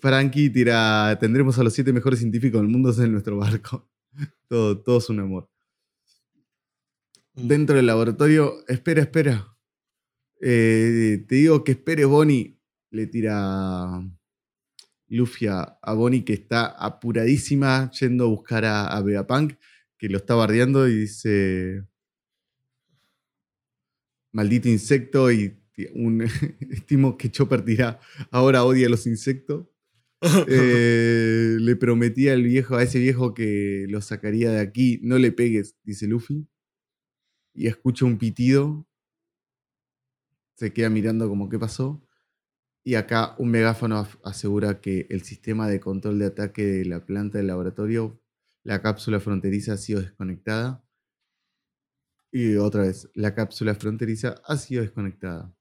Frankie 0.00 0.50
tira, 0.50 1.16
tendremos 1.20 1.56
a 1.56 1.62
los 1.62 1.72
siete 1.72 1.92
mejores 1.92 2.18
científicos 2.18 2.60
del 2.60 2.68
mundo 2.68 2.92
en 3.00 3.12
nuestro 3.12 3.36
barco. 3.36 3.88
todo, 4.48 4.82
todo 4.82 4.98
es 4.98 5.08
un 5.08 5.20
amor. 5.20 5.48
Mm. 7.34 7.46
Dentro 7.46 7.76
del 7.76 7.86
laboratorio, 7.86 8.66
espera, 8.66 9.02
espera. 9.02 9.56
Eh, 10.40 11.24
te 11.28 11.34
digo 11.36 11.62
que 11.62 11.72
espere 11.72 12.04
Bonnie. 12.06 12.58
Le 12.90 13.06
tira 13.06 14.02
Luffy 15.14 15.46
a, 15.46 15.78
Bonnie 15.94 16.24
que 16.24 16.32
está 16.34 16.66
apuradísima 16.66 17.90
yendo 17.92 18.24
a 18.24 18.28
buscar 18.28 18.64
a, 18.64 18.96
a 18.96 19.02
que 19.98 20.08
lo 20.08 20.18
está 20.18 20.34
bardeando 20.34 20.88
y 20.88 21.00
dice 21.00 21.84
maldito 24.32 24.68
insecto 24.68 25.30
y 25.32 25.56
un, 25.94 26.22
estimo 26.70 27.16
que 27.16 27.30
Chopper 27.30 27.64
tira, 27.64 28.00
ahora 28.30 28.64
odia 28.64 28.88
los 28.88 29.06
insectos. 29.06 29.66
Eh, 30.48 31.58
le 31.60 31.76
prometí 31.76 32.28
al 32.28 32.42
viejo, 32.42 32.76
a 32.76 32.82
ese 32.82 32.98
viejo 32.98 33.34
que 33.34 33.86
lo 33.88 34.00
sacaría 34.00 34.50
de 34.50 34.60
aquí, 34.60 34.98
no 35.02 35.18
le 35.18 35.32
pegues, 35.32 35.76
dice 35.82 36.06
Luffy. 36.06 36.46
Y 37.54 37.66
escucha 37.66 38.04
un 38.04 38.18
pitido. 38.18 38.86
Se 40.56 40.72
queda 40.72 40.88
mirando 40.88 41.28
como 41.28 41.48
qué 41.48 41.58
pasó. 41.58 42.03
Y 42.84 42.96
acá 42.96 43.34
un 43.38 43.50
megáfono 43.50 44.06
asegura 44.22 44.80
que 44.80 45.06
el 45.10 45.22
sistema 45.22 45.68
de 45.68 45.80
control 45.80 46.18
de 46.18 46.26
ataque 46.26 46.64
de 46.66 46.84
la 46.84 47.04
planta 47.04 47.38
del 47.38 47.46
laboratorio, 47.46 48.20
la 48.62 48.82
cápsula 48.82 49.20
fronteriza 49.20 49.72
ha 49.72 49.76
sido 49.78 50.02
desconectada 50.02 50.84
y 52.34 52.56
otra 52.56 52.82
vez, 52.82 53.08
la 53.14 53.32
cápsula 53.32 53.76
fronteriza 53.76 54.42
ha 54.44 54.56
sido 54.56 54.82
desconectada. 54.82 55.54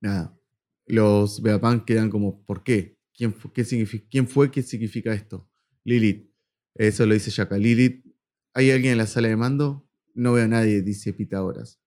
Nada. 0.00 0.40
Los 0.86 1.42
Beapan 1.42 1.84
quedan 1.84 2.08
como, 2.08 2.42
¿por 2.46 2.64
qué? 2.64 2.96
¿Quién, 3.12 3.34
fue, 3.34 3.52
qué 3.52 3.62
significa, 3.62 4.06
¿Quién 4.10 4.26
fue? 4.26 4.50
¿Qué 4.50 4.62
significa 4.62 5.12
esto? 5.12 5.46
Lilith. 5.84 6.30
Eso 6.74 7.04
lo 7.04 7.12
dice 7.12 7.30
Shaka. 7.30 7.58
Lilith. 7.58 8.06
¿Hay 8.54 8.70
alguien 8.70 8.92
en 8.92 8.98
la 8.98 9.06
sala 9.06 9.28
de 9.28 9.36
mando? 9.36 9.86
No 10.14 10.32
veo 10.32 10.46
a 10.46 10.48
nadie, 10.48 10.80
dice 10.80 11.12
Pitágoras. 11.12 11.78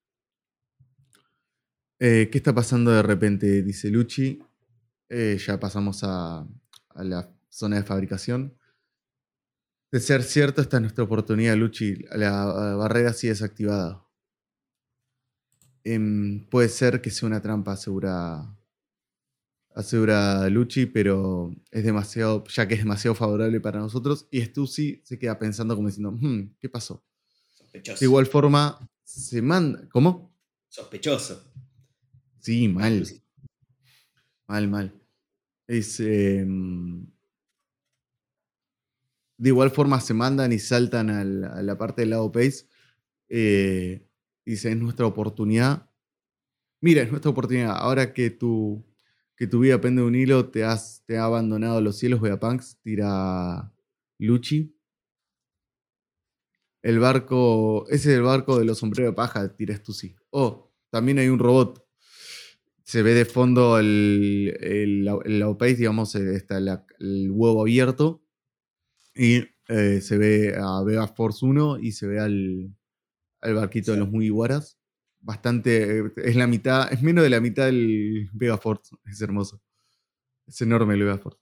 Eh, 2.00 2.30
¿Qué 2.32 2.38
está 2.38 2.54
pasando 2.54 2.92
de 2.92 3.02
repente? 3.02 3.64
Dice 3.64 3.90
Luchi. 3.90 4.40
Eh, 5.10 5.38
ya 5.44 5.60
pasamos 5.60 6.04
a, 6.04 6.40
a 6.90 7.04
la 7.04 7.34
zona 7.50 7.78
de 7.78 7.84
fabricación. 7.84 8.58
De 9.92 10.00
ser 10.00 10.24
cierto, 10.24 10.62
esta 10.62 10.78
es 10.78 10.82
nuestra 10.82 11.06
oportunidad, 11.06 11.56
Luchi. 11.56 11.96
La 12.12 12.76
barrera 12.76 13.14
sí 13.14 13.30
desactivada. 13.30 14.06
Em, 15.84 16.46
puede 16.50 16.68
ser 16.68 17.02
que 17.02 17.10
sea 17.10 17.28
una 17.28 17.42
trampa, 17.42 17.72
asegura, 17.72 18.54
asegura 19.74 20.50
Luchi, 20.50 20.86
pero 20.86 21.56
es 21.72 21.86
demasiado, 21.86 22.44
ya 22.48 22.68
que 22.68 22.74
es 22.74 22.82
demasiado 22.82 23.16
favorable 23.16 23.62
para 23.62 23.80
nosotros. 23.80 24.28
Y 24.30 24.42
Stussy 24.42 25.02
se 25.06 25.18
queda 25.18 25.40
pensando 25.40 25.76
como 25.76 25.88
diciendo, 25.88 26.12
hmm, 26.12 26.58
¿qué 26.60 26.68
pasó? 26.68 27.06
Sospechoso. 27.54 28.00
De 28.00 28.06
igual 28.06 28.26
forma, 28.26 28.90
se 29.06 29.42
manda. 29.42 29.88
¿Cómo? 29.90 30.36
Sospechoso. 30.68 31.54
Sí, 32.48 32.70
mal. 32.70 33.06
Mal, 34.48 34.70
mal. 34.70 34.94
Es. 35.68 36.00
Em, 36.00 37.06
de 39.38 39.50
igual 39.50 39.70
forma 39.70 40.00
se 40.00 40.14
mandan 40.14 40.54
y 40.54 40.60
saltan 40.60 41.10
a 41.10 41.26
la, 41.26 41.78
parte 41.78 42.04
del 42.04 42.12
lado 42.12 42.32
Pace. 42.32 42.66
Eh, 43.28 44.08
dice, 44.46 44.72
es 44.72 44.78
nuestra 44.78 45.06
oportunidad. 45.06 45.90
Mira, 46.80 47.02
es 47.02 47.12
nuestra 47.12 47.32
oportunidad. 47.32 47.76
Ahora 47.76 48.14
que 48.14 48.30
tu, 48.30 48.86
que 49.36 49.48
tu 49.48 49.60
vida 49.60 49.82
pende 49.82 50.02
de 50.02 50.08
un 50.08 50.16
hilo, 50.16 50.50
te, 50.50 50.64
has, 50.64 51.04
te 51.06 51.18
ha 51.18 51.26
abandonado 51.26 51.82
los 51.82 51.98
cielos, 51.98 52.22
Veapunks, 52.22 52.80
tira 52.82 53.74
Luchi. 54.20 54.74
El 56.82 57.00
barco, 57.00 57.86
ese 57.90 58.12
es 58.14 58.18
el 58.20 58.24
barco 58.24 58.58
de 58.58 58.64
los 58.64 58.78
sombreros 58.78 59.12
de 59.12 59.16
paja, 59.16 59.54
tira 59.54 59.76
sí. 59.84 60.16
Oh, 60.30 60.72
también 60.90 61.20
hay 61.20 61.28
un 61.28 61.40
robot. 61.40 61.87
Se 62.88 63.04
ve 63.04 63.14
de 63.14 63.26
fondo 63.26 63.80
el, 63.80 64.58
el, 64.62 65.10
el, 65.26 65.76
digamos, 65.76 66.16
está 66.16 66.58
el 66.58 67.30
huevo 67.32 67.62
abierto 67.64 68.24
y 69.14 69.44
eh, 69.68 70.00
se 70.00 70.18
ve 70.18 70.56
a 70.58 70.82
Vega 70.84 71.06
Force 71.08 71.46
1 71.46 71.80
y 71.80 71.92
se 71.92 72.08
ve 72.08 72.20
al, 72.20 72.74
al 73.42 73.56
barquito 73.56 73.92
de 73.92 73.98
los 73.98 74.10
Mugiwaras. 74.10 74.80
Bastante, 75.20 76.14
es 76.16 76.38
la 76.38 76.48
mitad, 76.48 76.94
es 76.94 77.04
menos 77.04 77.26
de 77.26 77.30
la 77.30 77.42
mitad 77.42 77.66
del 77.66 78.30
Vega 78.32 78.58
Force. 78.58 78.96
Es 79.06 79.20
hermoso. 79.20 79.62
Es 80.46 80.62
enorme 80.62 80.94
el 80.94 81.04
Vega 81.04 81.18
Force. 81.18 81.42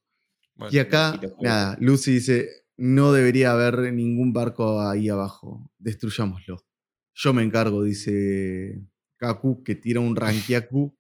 y 0.72 0.80
acá, 0.80 1.22
nada, 1.40 1.78
Lucy 1.80 2.14
dice, 2.14 2.50
no 2.76 3.14
debería 3.14 3.52
haber 3.52 3.94
ningún 3.94 4.34
barco 4.34 4.82
ahí 4.82 5.10
abajo. 5.10 5.72
Destruyámoslo. 5.78 6.66
Yo 7.14 7.34
me 7.34 7.44
encargo, 7.44 7.84
dice 7.84 8.82
Kaku, 9.18 9.62
que 9.64 9.76
tira 9.76 10.00
un 10.00 10.16
Rankiaku. 10.16 10.98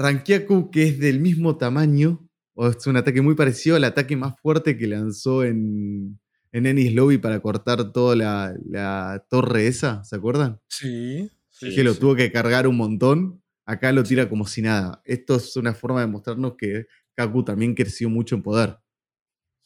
Rankiaku 0.00 0.70
que 0.70 0.84
es 0.84 0.98
del 0.98 1.20
mismo 1.20 1.56
tamaño 1.56 2.26
es 2.68 2.86
un 2.86 2.96
ataque 2.96 3.22
muy 3.22 3.34
parecido 3.34 3.76
al 3.76 3.84
ataque 3.84 4.16
más 4.16 4.34
fuerte 4.40 4.76
que 4.76 4.86
lanzó 4.86 5.44
en, 5.44 6.20
en 6.52 6.66
Ennis 6.66 6.92
Lobby 6.92 7.18
para 7.18 7.40
cortar 7.40 7.92
toda 7.92 8.16
la, 8.16 9.24
torre 9.30 9.66
esa, 9.66 10.04
¿se 10.04 10.16
acuerdan? 10.16 10.60
Sí. 10.68 11.30
que 11.58 11.84
lo 11.84 11.94
tuvo 11.94 12.14
que 12.14 12.30
cargar 12.30 12.66
un 12.66 12.76
montón. 12.76 13.42
Acá 13.64 13.92
lo 13.92 14.02
tira 14.02 14.28
como 14.28 14.46
si 14.46 14.62
nada. 14.62 15.00
Esto 15.04 15.36
es 15.36 15.56
una 15.56 15.74
forma 15.74 16.00
de 16.00 16.08
mostrarnos 16.08 16.54
que 16.58 16.86
Kaku 17.14 17.44
también 17.44 17.74
creció 17.74 18.10
mucho 18.10 18.34
en 18.34 18.42
poder. 18.42 18.78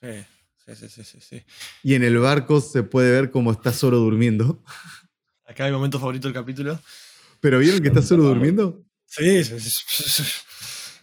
Sí, 0.00 0.74
sí, 0.74 0.88
sí, 0.88 1.20
sí, 1.20 1.42
Y 1.82 1.94
en 1.94 2.04
el 2.04 2.18
barco 2.18 2.60
se 2.60 2.82
puede 2.82 3.10
ver 3.10 3.30
cómo 3.30 3.50
está 3.50 3.72
solo 3.72 3.98
durmiendo. 3.98 4.62
Acá 5.46 5.64
hay 5.64 5.72
momento 5.72 5.98
favorito 5.98 6.28
del 6.28 6.34
capítulo. 6.34 6.78
¿Pero 7.40 7.58
vieron 7.58 7.80
que 7.80 7.88
está 7.88 8.02
solo 8.02 8.24
durmiendo? 8.24 8.84
Sí, 9.16 9.44
sí, 9.44 9.60
sí. 9.60 10.24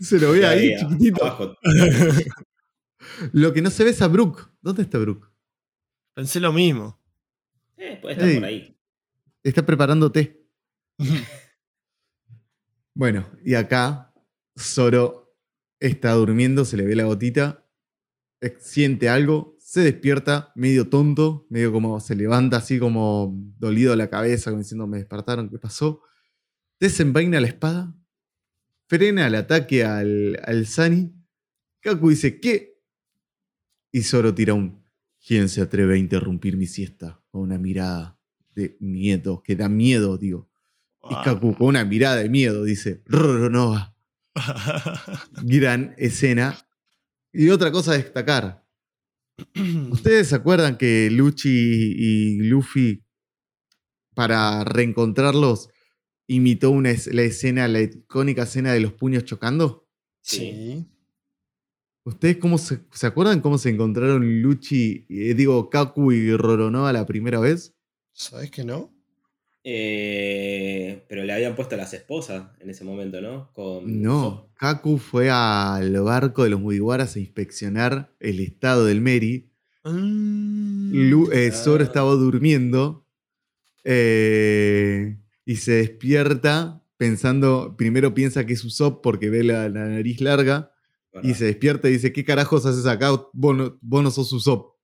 Se 0.02 0.20
lo 0.20 0.32
ve 0.32 0.46
ahí, 0.46 0.76
chiquitito. 0.78 1.58
lo 3.34 3.54
que 3.54 3.62
no 3.62 3.70
se 3.70 3.84
ve 3.84 3.92
es 3.92 4.02
a 4.02 4.08
Brooke. 4.08 4.42
¿Dónde 4.62 4.82
está 4.82 4.98
Brooke? 4.98 5.28
Pensé 6.14 6.40
lo 6.40 6.52
mismo. 6.52 7.00
Eh, 7.78 8.00
puede 8.02 8.16
estar 8.16 8.34
por 8.34 8.46
ahí. 8.46 8.78
Está 9.44 9.66
preparándote. 9.66 10.46
bueno, 12.94 13.30
y 13.46 13.56
acá 13.56 14.14
Zoro 14.60 15.38
está 15.80 16.12
durmiendo, 16.14 16.66
se 16.66 16.78
le 16.78 16.86
ve 16.86 16.96
la 16.96 17.06
gotita, 17.06 17.66
siente 18.60 19.08
algo, 19.08 19.56
se 19.60 19.82
despierta, 19.82 20.52
medio 20.56 20.90
tonto, 20.90 21.48
medio 21.50 21.72
como 21.72 22.00
se 22.00 22.16
levanta 22.16 22.58
así 22.58 22.78
como 22.78 23.34
dolido 23.58 23.96
la 23.96 24.10
cabeza, 24.10 24.52
como 24.52 24.62
diciendo 24.62 24.86
me 24.86 24.98
despertaron, 24.98 25.50
¿qué 25.50 25.58
pasó? 25.58 26.02
Desenvaina 26.80 27.40
la 27.40 27.48
espada, 27.48 27.96
frena 28.92 29.28
el 29.28 29.36
ataque 29.36 29.86
al, 29.86 30.38
al 30.44 30.68
Sani. 30.68 31.14
Kaku 31.80 32.10
dice, 32.10 32.42
¿qué? 32.42 32.78
Y 33.90 34.02
Zoro 34.02 34.36
tira 34.36 34.54
un, 34.54 34.84
¿quién 35.26 35.48
se 35.48 35.62
atreve 35.62 35.94
a 35.94 35.98
interrumpir 35.98 36.58
mi 36.58 36.68
siesta? 36.68 37.24
Con 37.30 37.44
una 37.44 37.58
mirada 37.58 38.20
de 38.54 38.76
miedo, 38.82 39.42
que 39.44 39.56
da 39.56 39.70
miedo, 39.70 40.18
digo. 40.18 40.52
Y 41.10 41.16
Kaku 41.24 41.56
con 41.56 41.68
una 41.68 41.86
mirada 41.86 42.18
de 42.18 42.28
miedo 42.28 42.66
dice, 42.66 43.02
Roronoa. 43.06 43.96
Gran 45.42 45.96
escena. 45.98 46.58
Y 47.32 47.48
otra 47.48 47.72
cosa 47.72 47.94
a 47.94 47.98
destacar. 47.98 48.68
¿Ustedes 49.90 50.28
se 50.28 50.36
acuerdan 50.36 50.78
que 50.78 51.10
Luchi 51.10 51.50
y 51.98 52.40
Luffy, 52.40 53.06
para 54.14 54.66
reencontrarlos, 54.66 55.70
imitó 56.36 56.72
una, 56.72 56.92
la 57.12 57.22
escena, 57.24 57.68
la 57.68 57.82
icónica 57.82 58.44
escena 58.44 58.74
de 58.74 58.80
los 58.80 58.94
puños 58.94 59.26
chocando? 59.26 59.88
Sí. 60.22 60.86
¿Ustedes 62.04 62.38
cómo 62.38 62.58
se, 62.58 62.80
acuerdan 63.04 63.42
cómo 63.42 63.58
se 63.58 63.70
encontraron 63.70 64.42
Luchi, 64.42 65.06
eh, 65.10 65.34
digo, 65.36 65.70
Kaku 65.70 66.12
y 66.12 66.36
Roronoa 66.36 66.92
la 66.94 67.06
primera 67.06 67.40
vez? 67.40 67.76
¿Sabes 68.14 68.50
que 68.50 68.64
no? 68.64 68.92
Eh, 69.64 71.06
pero 71.08 71.24
le 71.24 71.34
había 71.34 71.46
habían 71.48 71.56
puesto 71.56 71.76
las 71.78 71.94
esposas 71.94 72.50
en 72.60 72.70
ese 72.72 72.84
momento, 72.84 73.22
¿no? 73.22 73.52
Con 73.54 74.02
No, 74.02 74.50
Kaku 74.56 74.98
fue 74.98 75.30
al 75.30 75.92
barco 76.02 76.44
de 76.44 76.50
los 76.50 76.60
Mugiwaras 76.60 77.16
a 77.16 77.20
inspeccionar 77.20 78.12
el 78.20 78.40
estado 78.40 78.86
del 78.86 79.02
Meri. 79.02 79.52
Mm. 79.84 80.94
Lu- 81.10 81.32
eh, 81.32 81.50
Ah. 81.52 81.56
Zoro 81.56 81.84
estaba 81.84 82.12
durmiendo 82.14 83.06
eh, 83.84 85.18
y 85.46 85.56
se 85.58 85.72
despierta 85.74 86.82
pensando, 86.98 87.76
primero 87.78 88.14
piensa 88.14 88.46
que 88.46 88.54
es 88.54 88.64
Usopp 88.64 89.02
porque 89.04 89.30
ve 89.30 89.44
la, 89.44 89.68
la 89.70 89.86
nariz 89.88 90.22
larga 90.22 90.72
y 91.24 91.34
se 91.34 91.46
despierta 91.46 91.90
y 91.90 91.94
dice, 91.94 92.14
¿qué 92.14 92.24
carajos 92.24 92.66
haces 92.66 92.86
acá? 92.86 93.10
Vos 93.34 93.58
no, 93.58 93.78
vos 93.82 94.04
no 94.04 94.12
sos 94.12 94.32
Usopp. 94.34 94.76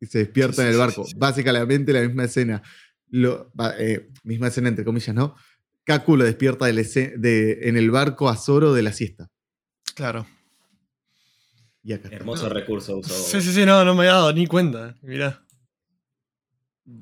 Y 0.00 0.06
se 0.06 0.18
despierta 0.18 0.56
Sí, 0.56 0.62
en 0.62 0.68
el 0.68 0.76
barco. 0.76 1.04
sí, 1.04 1.10
sí. 1.12 1.16
Básicamente 1.18 1.92
la 1.92 2.02
misma 2.02 2.24
escena. 2.24 2.62
Lo- 3.10 3.50
eh, 3.78 4.10
misma 4.22 4.46
escena 4.48 4.68
entre 4.68 4.84
comillas, 4.84 5.14
¿no? 5.14 5.34
Kaku 5.84 6.16
lo 6.16 6.24
despierta 6.24 6.66
del 6.66 6.78
esce- 6.78 7.16
de- 7.16 7.68
en 7.68 7.76
el 7.76 7.90
barco 7.90 8.28
a 8.28 8.36
Zoro 8.36 8.74
de 8.74 8.82
la 8.82 8.92
siesta. 8.92 9.28
Claro. 9.94 10.26
Y 11.82 11.94
acá. 11.94 12.10
Hermoso 12.12 12.48
recurso 12.48 12.98
usó. 12.98 13.12
Sí, 13.14 13.40
sí, 13.40 13.52
sí, 13.52 13.64
no, 13.66 13.84
no 13.84 13.94
me 13.94 14.04
he 14.04 14.08
dado 14.08 14.32
ni 14.32 14.46
cuenta. 14.46 14.94
Mirá. 15.02 15.42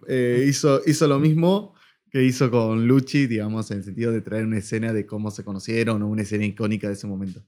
Eh, 0.09 0.45
hizo, 0.49 0.81
hizo 0.87 1.07
lo 1.07 1.19
mismo 1.19 1.75
que 2.11 2.23
hizo 2.25 2.51
con 2.51 2.87
Luchi, 2.87 3.27
digamos, 3.27 3.71
en 3.71 3.79
el 3.79 3.85
sentido 3.85 4.13
de 4.13 4.21
traer 4.23 4.45
una 4.47 4.59
escena 4.59 4.93
de 4.93 5.05
cómo 5.07 5.31
se 5.31 5.45
conocieron 5.45 6.03
o 6.03 6.09
una 6.09 6.23
escena 6.23 6.45
icónica 6.45 6.87
de 6.89 6.95
ese 6.95 7.07
momento. 7.07 7.45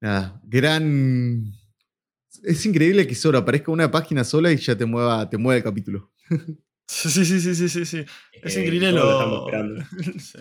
Nada, 0.00 0.40
gran... 0.44 1.52
Es 2.42 2.64
increíble 2.66 3.06
que 3.06 3.14
Zoro 3.14 3.38
aparezca 3.38 3.70
una 3.70 3.90
página 3.90 4.24
sola 4.24 4.50
y 4.52 4.56
ya 4.56 4.76
te 4.76 4.84
mueva, 4.86 5.28
te 5.30 5.36
mueve 5.38 5.58
el 5.58 5.64
capítulo. 5.64 6.10
Sí, 6.88 7.08
sí, 7.10 7.24
sí, 7.24 7.54
sí, 7.54 7.68
sí, 7.68 7.84
sí. 7.86 8.04
Es 8.42 8.56
Eh, 8.56 8.62
increíble 8.62 8.92
lo. 8.92 9.10
estamos 9.12 9.40
esperando. 9.46 9.84
Sí. 10.18 10.38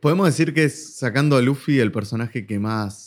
Podemos 0.00 0.26
decir 0.26 0.54
que 0.54 0.64
es, 0.64 0.96
sacando 0.96 1.36
a 1.36 1.42
Luffy, 1.42 1.78
el 1.80 1.92
personaje 1.92 2.46
que 2.46 2.58
más. 2.58 3.01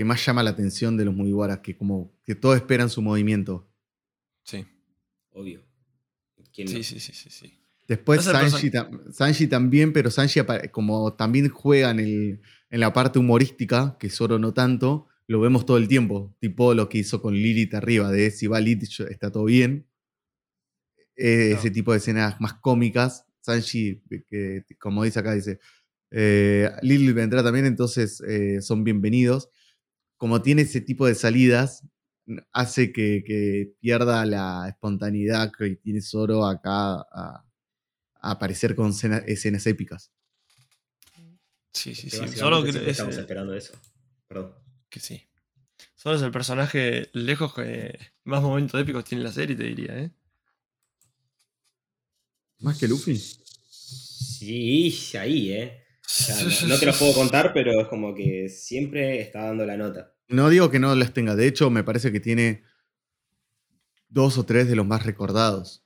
Que 0.00 0.04
más 0.06 0.24
llama 0.24 0.42
la 0.42 0.48
atención 0.48 0.96
de 0.96 1.04
los 1.04 1.14
Mugiwaras, 1.14 1.58
que 1.58 1.76
como 1.76 2.10
que 2.24 2.34
todos 2.34 2.56
esperan 2.56 2.88
su 2.88 3.02
movimiento. 3.02 3.68
Sí, 4.44 4.64
Obvio. 5.32 5.62
¿Quién 6.54 6.68
no? 6.68 6.82
sí, 6.82 6.98
sí, 6.98 7.12
sí, 7.12 7.28
sí. 7.28 7.60
Después 7.86 8.24
Sanji, 8.24 8.70
tam- 8.70 9.12
Sanji 9.12 9.46
también, 9.46 9.92
pero 9.92 10.10
Sanji 10.10 10.40
como 10.70 11.12
también 11.12 11.50
juega 11.50 11.90
en, 11.90 12.00
el- 12.00 12.40
en 12.70 12.80
la 12.80 12.94
parte 12.94 13.18
humorística, 13.18 13.98
que 14.00 14.08
Zoro 14.08 14.38
no 14.38 14.54
tanto, 14.54 15.06
lo 15.26 15.38
vemos 15.38 15.66
todo 15.66 15.76
el 15.76 15.86
tiempo. 15.86 16.34
Tipo 16.40 16.72
lo 16.72 16.88
que 16.88 16.96
hizo 16.96 17.20
con 17.20 17.34
Lilith 17.34 17.74
arriba, 17.74 18.10
de 18.10 18.30
si 18.30 18.46
va 18.46 18.58
Lilith 18.58 19.00
está 19.10 19.30
todo 19.30 19.44
bien. 19.44 19.86
Eh. 21.14 21.52
Ese 21.58 21.70
tipo 21.70 21.92
de 21.92 21.98
escenas 21.98 22.40
más 22.40 22.54
cómicas. 22.54 23.26
Sanji, 23.42 24.00
que 24.30 24.64
como 24.78 25.04
dice 25.04 25.18
acá, 25.18 25.34
dice, 25.34 25.60
eh, 26.10 26.70
Lilith 26.80 27.14
vendrá 27.14 27.42
también, 27.42 27.66
entonces 27.66 28.22
eh, 28.26 28.62
son 28.62 28.82
bienvenidos. 28.82 29.50
Como 30.20 30.42
tiene 30.42 30.62
ese 30.62 30.82
tipo 30.82 31.06
de 31.06 31.14
salidas, 31.14 31.82
hace 32.52 32.92
que, 32.92 33.24
que 33.26 33.72
pierda 33.80 34.26
la 34.26 34.68
espontaneidad 34.68 35.50
que 35.50 35.76
tiene 35.76 36.02
Zoro 36.02 36.44
acá 36.44 36.96
a, 36.96 37.42
a 38.16 38.30
aparecer 38.30 38.74
con 38.76 38.90
escena- 38.90 39.24
escenas 39.26 39.66
épicas. 39.66 40.12
Sí, 41.72 41.94
sí, 41.94 42.10
sí. 42.10 42.28
Solo 42.36 42.62
que, 42.62 42.68
es, 42.68 42.76
estamos 42.76 43.16
esperando 43.16 43.54
eso. 43.54 43.72
Perdón. 44.28 44.52
que 44.90 45.00
sí. 45.00 45.22
Solo 45.94 46.16
es 46.16 46.22
el 46.22 46.30
personaje 46.32 47.08
lejos 47.14 47.54
que 47.54 47.98
más 48.24 48.42
momentos 48.42 48.78
épicos 48.78 49.06
tiene 49.06 49.24
la 49.24 49.32
serie, 49.32 49.56
te 49.56 49.64
diría, 49.64 49.98
¿eh? 50.00 50.10
Más 52.58 52.76
que 52.76 52.86
Luffy. 52.88 53.16
Sí, 53.16 54.94
ahí, 55.18 55.50
¿eh? 55.52 55.82
O 56.10 56.22
sea, 56.22 56.36
no, 56.42 56.68
no 56.74 56.78
te 56.78 56.86
los 56.86 56.98
puedo 56.98 57.14
contar, 57.14 57.52
pero 57.54 57.80
es 57.80 57.86
como 57.86 58.14
que 58.14 58.48
siempre 58.48 59.20
está 59.20 59.44
dando 59.44 59.64
la 59.64 59.76
nota. 59.76 60.12
No 60.28 60.48
digo 60.48 60.70
que 60.70 60.80
no 60.80 60.94
las 60.94 61.12
tenga, 61.12 61.36
de 61.36 61.46
hecho 61.46 61.70
me 61.70 61.84
parece 61.84 62.10
que 62.10 62.20
tiene 62.20 62.64
dos 64.08 64.36
o 64.36 64.44
tres 64.44 64.68
de 64.68 64.76
los 64.76 64.86
más 64.86 65.06
recordados. 65.06 65.84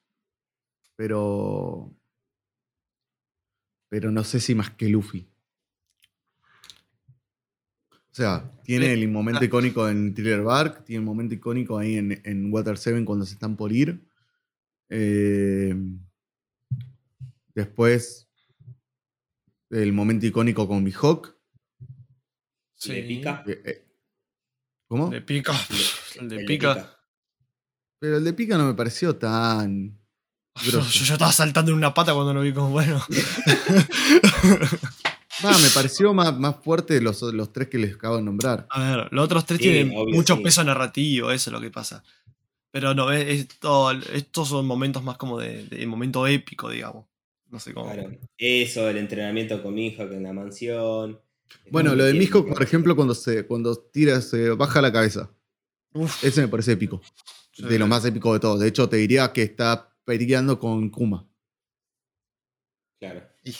Pero... 0.97 1.95
Pero 3.89 4.11
no 4.11 4.25
sé 4.25 4.41
si 4.41 4.55
más 4.55 4.71
que 4.71 4.89
Luffy. 4.89 5.29
O 8.11 8.17
sea, 8.17 8.51
tiene 8.63 8.93
el 8.93 9.09
momento 9.09 9.45
icónico 9.45 9.89
en 9.89 10.15
Thriller 10.15 10.43
Bark, 10.43 10.85
tiene 10.85 11.01
el 11.01 11.05
momento 11.05 11.35
icónico 11.35 11.79
ahí 11.79 11.97
en, 11.97 12.21
en 12.25 12.53
Water 12.53 12.79
7 12.79 13.05
cuando 13.05 13.27
se 13.27 13.35
están 13.35 13.57
por 13.57 13.73
ir. 13.73 14.09
Eh, 14.89 15.75
después, 17.55 18.29
el 19.83 19.93
momento 19.93 20.27
icónico 20.27 20.67
con 20.69 20.83
Mihawk. 20.83 21.35
Sí. 22.77 22.93
¿Le 22.93 23.03
pica? 23.05 23.45
Eh, 23.47 23.63
eh, 23.65 23.87
¿Cómo? 24.89 25.11
Le 25.11 25.21
pica. 25.23 25.53
Le- 25.53 26.21
El 26.23 26.29
de 26.29 26.37
el 26.37 26.45
pica. 26.47 26.91
Pero 28.01 28.19
el 28.19 28.25
de 28.25 28.33
Pica 28.35 28.59
no 28.59 28.67
me 28.67 28.75
pareció 28.75 29.17
tan. 29.17 29.99
Yo, 30.63 30.73
grosso. 30.73 31.05
yo- 31.05 31.15
estaba 31.15 31.33
saltando 31.33 31.71
en 31.73 31.79
una 31.79 31.95
pata 31.95 32.13
cuando 32.15 32.35
lo 32.35 32.43
vi 32.43 32.53
como 32.53 32.71
bueno. 32.71 33.03
Me 35.43 35.69
pareció 35.75 36.15
más, 36.15 36.39
más 36.39 36.57
fuerte 36.63 37.01
los, 37.01 37.21
los 37.23 37.53
tres 37.53 37.69
que 37.69 37.79
les 37.79 37.95
acabo 37.97 38.17
de 38.17 38.23
nombrar. 38.23 38.67
A 38.71 38.81
ver, 38.97 39.09
los 39.13 39.25
otros 39.25 39.45
tres 39.47 39.59
Sí, 39.59 39.65
tienen 39.65 39.93
obvio, 39.97 40.15
mucho 40.15 40.37
sí. 40.37 40.43
peso 40.43 40.63
narrativo, 40.65 41.31
eso 41.31 41.51
es 41.51 41.53
lo 41.53 41.61
que 41.61 41.71
pasa. 41.71 42.05
Pero 42.71 42.95
no, 42.95 43.11
es- 43.11 43.41
esto- 43.41 43.91
estos 43.91 44.49
son 44.49 44.67
momentos 44.67 45.03
más 45.03 45.17
como 45.17 45.39
de, 45.39 45.65
de 45.67 45.87
momento 45.87 46.27
épico, 46.27 46.71
digamos. 46.71 47.07
No 47.55 47.61
sé 47.61 47.73
cómo. 47.73 47.93
Claro. 47.93 48.11
Eso, 48.37 48.91
el 48.91 48.97
entrenamiento 48.97 49.63
con 49.63 49.75
mi 49.75 49.87
hija 49.87 50.09
que 50.09 50.17
en 50.17 50.25
la 50.25 50.33
mansión. 50.33 51.21
Bueno, 51.71 51.95
lo 51.95 52.03
de 52.05 52.15
Mihawk, 52.15 52.49
por 52.49 52.63
ejemplo, 52.65 52.97
cuando 52.97 53.15
se 53.15 53.47
cuando 53.47 53.77
tira, 53.79 54.21
se 54.21 54.51
baja 54.51 54.83
la 54.83 54.91
cabeza. 54.93 55.31
Uf, 55.93 56.25
Ese 56.25 56.41
me 56.41 56.49
parece 56.49 56.73
épico. 56.73 57.01
Sí. 57.53 57.63
De 57.65 57.79
lo 57.79 57.87
más 57.87 58.05
épico 58.05 58.33
de 58.35 58.41
todos. 58.41 58.59
De 58.59 58.67
hecho, 58.67 58.89
te 58.89 58.97
diría 58.97 59.33
que 59.33 59.43
está 59.43 59.97
peleando 60.05 60.59
con 60.59 60.91
Kuma. 60.91 61.29
Claro. 62.99 63.23
y, 63.45 63.51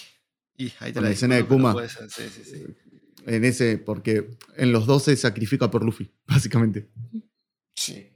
y 0.57 0.73
ahí 0.81 0.91
te 0.91 0.95
Con 0.95 1.03
la 1.05 1.09
la 1.11 1.15
escena 1.15 1.37
de 1.37 1.45
Kuma. 1.47 1.73
puede 1.73 1.89
ser, 1.89 2.11
sí, 2.11 2.25
sí, 2.29 2.43
sí. 2.45 2.65
En 3.27 3.45
ese, 3.45 3.79
porque 3.79 4.31
en 4.57 4.73
los 4.73 4.87
dos 4.87 5.05
se 5.05 5.15
sacrifica 5.17 5.71
por 5.71 5.85
Luffy, 5.85 6.11
básicamente. 6.27 6.89
Sí. 7.77 8.11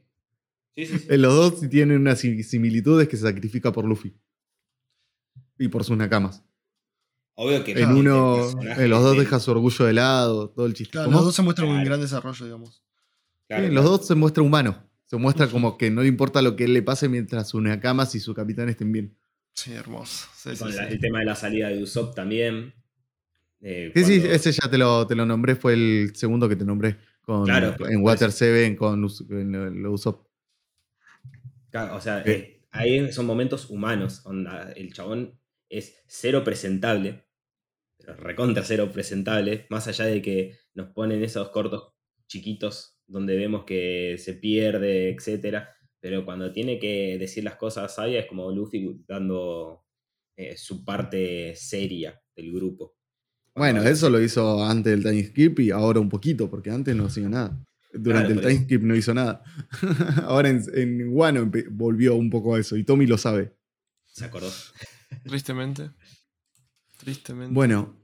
Sí, 0.75 0.87
sí, 0.87 0.99
sí. 0.99 1.07
En 1.09 1.23
los 1.23 1.35
dos 1.35 1.61
sí 1.61 1.69
tienen 1.69 2.01
una 2.01 2.17
sim- 2.17 2.43
similitud 2.43 3.01
es 3.01 3.09
que 3.09 3.17
se 3.17 3.23
sacrifica 3.23 3.71
por 3.73 3.85
Luffy. 3.85 4.17
Y 5.59 5.69
por 5.69 5.85
sus 5.85 5.97
nakamas. 5.97 6.43
Obvio 7.35 7.63
que 7.65 7.73
En 7.73 7.93
uno, 7.93 8.37
en 8.63 8.91
los 8.91 9.03
dos 9.03 9.13
de- 9.15 9.21
deja 9.21 9.39
su 9.39 9.51
orgullo 9.53 9.85
de 9.85 9.93
lado, 9.93 10.51
todo 10.51 10.67
el 10.67 10.75
chiste. 10.75 10.99
Los 10.99 11.25
dos 11.25 11.35
se 11.35 11.43
muestran 11.43 11.69
un 11.69 11.75
Claro. 11.77 11.87
gran 11.91 12.01
desarrollo, 12.01 12.45
digamos. 12.45 12.83
claro, 13.47 13.67
Sí, 13.67 13.73
los 13.73 13.85
dos 13.85 14.07
se 14.07 14.15
muestra 14.15 14.43
humano. 14.43 14.85
Se 15.07 15.17
muestra 15.17 15.47
como 15.49 15.79
que 15.79 15.91
no 15.91 16.03
le 16.03 16.09
importa 16.09 16.43
lo 16.43 16.55
que 16.57 16.65
él 16.65 16.75
le 16.75 16.83
pase 16.83 17.09
mientras 17.09 17.49
sus 17.49 17.63
nakamas 17.63 18.15
y 18.15 18.21
su 18.21 18.35
capitán 18.35 18.69
estén 18.69 18.93
bien. 18.93 19.17
Sí, 19.55 19.73
hermoso. 19.73 20.27
Sí, 20.37 20.51
sí, 20.53 20.59
Con 20.59 20.75
la- 20.77 20.87
sí. 20.87 20.93
el 20.95 21.01
tema 21.01 21.21
de 21.21 21.25
la 21.25 21.35
salida 21.35 21.69
de 21.69 21.83
Usopp 21.83 22.15
también. 22.15 22.75
Eh, 23.61 23.91
Sí, 23.95 24.05
sí, 24.05 24.23
ese 24.25 24.53
ya 24.53 24.69
te 24.71 24.77
lo, 24.79 25.07
te 25.07 25.15
lo 25.15 25.25
nombré, 25.25 25.57
fue 25.57 25.73
el 25.75 26.13
segundo 26.15 26.49
que 26.49 26.57
te 26.57 26.65
nombré. 26.65 26.99
Con, 27.23 27.45
Claro, 27.45 27.69
en 27.71 27.77
por 27.77 27.89
Water 28.03 28.29
eso. 28.29 28.39
7 28.39 28.77
con 28.77 29.03
Us- 29.05 29.25
en 29.31 29.51
lo- 29.53 29.71
lo 29.71 29.93
Usopp. 29.93 30.27
Claro, 31.71 31.97
o 31.97 32.01
sea, 32.01 32.21
Eh. 32.21 32.31
eh, 32.33 32.61
ahí 32.71 33.13
son 33.13 33.27
momentos 33.27 33.71
humanos. 33.71 34.23
onda, 34.25 34.73
el 34.73 34.93
chabón 34.93 35.33
es 35.69 36.03
cero 36.07 36.45
presentable. 36.45 37.25
Pero 37.99 38.15
recontra 38.15 38.65
cero 38.65 38.91
presentable. 38.93 39.67
Más 39.71 39.89
allá 39.89 40.07
de 40.07 40.23
que 40.23 40.59
nos 40.75 40.89
ponen 40.91 41.23
esos 41.23 41.51
cortos 41.51 41.93
chiquitos 42.27 42.99
donde 43.07 43.37
vemos 43.37 43.65
que 43.65 44.17
se 44.19 44.35
pierde, 44.35 45.11
etcétera. 45.11 45.75
Pero 46.01 46.25
cuando 46.25 46.53
tiene 46.53 46.79
que 46.79 47.17
decir 47.19 47.43
las 47.45 47.57
cosas 47.57 47.95
sabias 47.95 48.25
es 48.25 48.29
como 48.29 48.51
Luffy 48.53 49.03
dando 49.07 49.85
eh, 50.37 50.57
su 50.57 50.85
parte 50.85 51.55
seria 51.57 52.21
del 52.37 52.53
grupo. 52.53 52.97
Bueno, 53.55 53.83
eso 53.83 54.09
lo 54.09 54.21
hizo 54.21 54.65
antes 54.65 54.93
del 54.93 55.03
time 55.03 55.25
skip 55.25 55.59
y 55.59 55.71
ahora 55.73 55.99
un 55.99 56.09
poquito, 56.09 56.49
porque 56.49 56.71
antes 56.71 56.95
no 56.95 57.07
hacía 57.07 57.29
nada. 57.29 57.61
Durante 57.93 58.35
Claro, 58.35 58.49
el 58.49 58.55
time 58.55 58.65
skip 58.65 58.83
no 58.83 58.95
hizo 58.95 59.13
nada. 59.15 59.43
ahora 60.23 60.51
en, 60.51 60.63
en 60.75 61.09
Wano 61.09 61.51
volvió 61.71 62.15
un 62.15 62.31
poco 62.31 62.55
a 62.55 62.61
eso 62.61 62.77
y 62.77 62.85
Tommy 62.85 63.07
lo 63.07 63.19
sabe. 63.19 63.57
Se 64.07 64.27
acordó. 64.27 64.51
Tristemente. 65.25 65.91
Tristemente. 66.99 67.55
Bueno, 67.55 67.97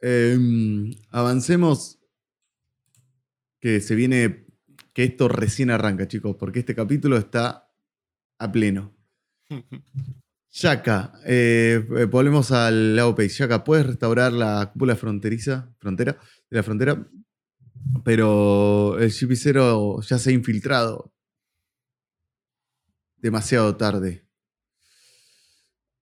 em, 0.00 0.90
avancemos. 1.10 1.98
Que 3.60 3.80
se 3.80 3.94
viene. 3.94 4.46
Que 4.92 5.04
esto 5.04 5.28
recién 5.28 5.70
arranca, 5.70 6.06
chicos, 6.06 6.36
porque 6.38 6.60
este 6.60 6.74
capítulo 6.74 7.16
está 7.16 7.70
a 8.38 8.52
pleno. 8.52 8.94
Yaka, 10.54 11.14
eh, 11.24 11.82
eh, 11.96 12.04
volvemos 12.04 12.52
al 12.52 12.94
lado 12.94 13.14
page. 13.14 13.30
Yaka, 13.30 13.64
¿puedes 13.64 13.86
restaurar 13.86 14.32
la 14.32 14.70
cúpula 14.72 14.96
fronteriza, 14.96 15.74
frontera, 15.78 16.18
de 16.50 16.56
la 16.56 16.62
frontera? 16.62 17.08
Pero 18.04 18.98
el 18.98 19.10
chipicero 19.12 20.00
ya 20.02 20.18
se 20.18 20.30
ha 20.30 20.32
infiltrado. 20.32 21.12
demasiado 23.16 23.76
tarde. 23.76 24.26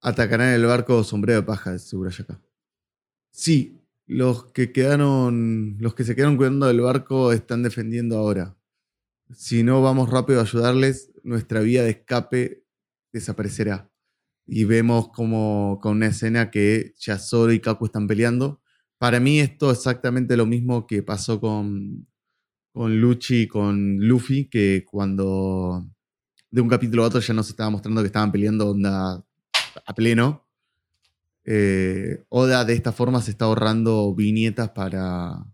Atacarán 0.02 0.54
el 0.54 0.64
barco 0.64 1.04
sombrero 1.04 1.40
de 1.40 1.46
paja, 1.46 1.78
seguro 1.78 2.10
acá. 2.10 2.40
Sí, 3.32 3.80
los 4.06 4.46
que 4.52 4.72
quedaron. 4.72 5.76
Los 5.78 5.94
que 5.94 6.04
se 6.04 6.16
quedaron 6.16 6.36
cuidando 6.36 6.66
del 6.66 6.80
barco 6.80 7.32
están 7.32 7.62
defendiendo 7.62 8.18
ahora. 8.18 8.56
Si 9.32 9.62
no 9.62 9.82
vamos 9.82 10.10
rápido 10.10 10.40
a 10.40 10.42
ayudarles, 10.42 11.12
nuestra 11.22 11.60
vía 11.60 11.82
de 11.84 11.90
escape 11.90 12.64
desaparecerá. 13.12 13.90
Y 14.46 14.64
vemos 14.64 15.10
como 15.10 15.78
con 15.80 15.96
una 15.98 16.08
escena 16.08 16.50
que 16.50 16.94
Yasoro 16.98 17.52
y 17.52 17.60
Kaku 17.60 17.86
están 17.86 18.08
peleando. 18.08 18.60
Para 18.98 19.20
mí 19.20 19.40
esto 19.40 19.70
es 19.70 19.78
exactamente 19.78 20.36
lo 20.36 20.46
mismo 20.46 20.86
que 20.86 21.02
pasó 21.02 21.40
con, 21.40 22.08
con 22.72 23.00
Luchi 23.00 23.42
y 23.42 23.48
con 23.48 23.98
Luffy, 23.98 24.48
que 24.48 24.84
cuando 24.84 25.88
de 26.50 26.60
un 26.60 26.68
capítulo 26.68 27.04
a 27.04 27.06
otro 27.06 27.20
ya 27.20 27.34
nos 27.34 27.48
estaba 27.48 27.70
mostrando 27.70 28.00
que 28.02 28.08
estaban 28.08 28.32
peleando 28.32 28.70
onda 28.70 29.24
a 29.84 29.94
pleno. 29.94 30.46
Eh, 31.44 32.24
Oda 32.28 32.64
de 32.64 32.74
esta 32.74 32.92
forma 32.92 33.22
se 33.22 33.30
está 33.32 33.46
ahorrando 33.46 34.14
viñetas 34.14 34.70
para... 34.70 35.46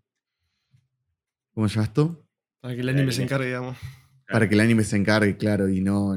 ¿Cómo 1.54 1.68
se 1.68 1.76
llama 1.76 1.86
esto? 1.86 2.28
Para 2.60 2.74
que 2.74 2.80
el 2.80 2.88
anime 2.88 3.12
se 3.12 3.22
encargue, 3.22 3.46
digamos. 3.46 3.78
Para 4.28 4.48
que 4.48 4.54
el 4.54 4.60
anime 4.60 4.84
se 4.84 4.96
encargue, 4.96 5.36
claro, 5.36 5.68
y 5.68 5.80
no, 5.80 6.16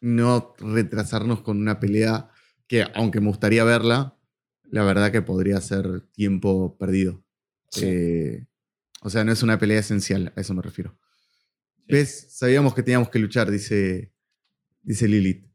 no 0.00 0.54
retrasarnos 0.58 1.42
con 1.42 1.58
una 1.58 1.78
pelea 1.78 2.30
que, 2.66 2.84
aunque 2.94 3.20
me 3.20 3.28
gustaría 3.28 3.64
verla, 3.64 4.16
la 4.64 4.82
verdad 4.82 5.12
que 5.12 5.22
podría 5.22 5.60
ser 5.60 6.00
tiempo 6.12 6.76
perdido. 6.78 7.22
Eh, 7.80 8.46
o 9.02 9.10
sea, 9.10 9.24
no 9.24 9.32
es 9.32 9.42
una 9.42 9.58
pelea 9.58 9.80
esencial, 9.80 10.32
a 10.34 10.40
eso 10.40 10.54
me 10.54 10.62
refiero. 10.62 10.98
¿Ves? 11.86 12.28
Sabíamos 12.30 12.74
que 12.74 12.82
teníamos 12.82 13.10
que 13.10 13.18
luchar, 13.18 13.50
dice, 13.50 14.12
dice 14.82 15.06
Lilith. 15.06 15.46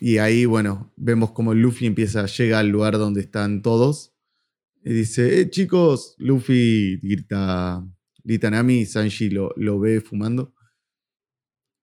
Y 0.00 0.18
ahí, 0.18 0.44
bueno, 0.46 0.92
vemos 0.96 1.32
como 1.32 1.52
Luffy 1.54 1.86
empieza, 1.86 2.26
llega 2.26 2.58
al 2.58 2.68
lugar 2.68 2.98
donde 2.98 3.20
están 3.20 3.60
todos. 3.62 4.14
Y 4.82 4.92
dice, 4.92 5.40
eh, 5.40 5.50
chicos, 5.50 6.14
Luffy 6.18 6.98
grita, 7.02 7.86
grita 8.22 8.50
Nami 8.50 8.80
y 8.80 8.86
Sanji 8.86 9.30
lo, 9.30 9.52
lo 9.56 9.78
ve 9.78 10.00
fumando. 10.00 10.54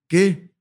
¿Qué? 0.07 0.51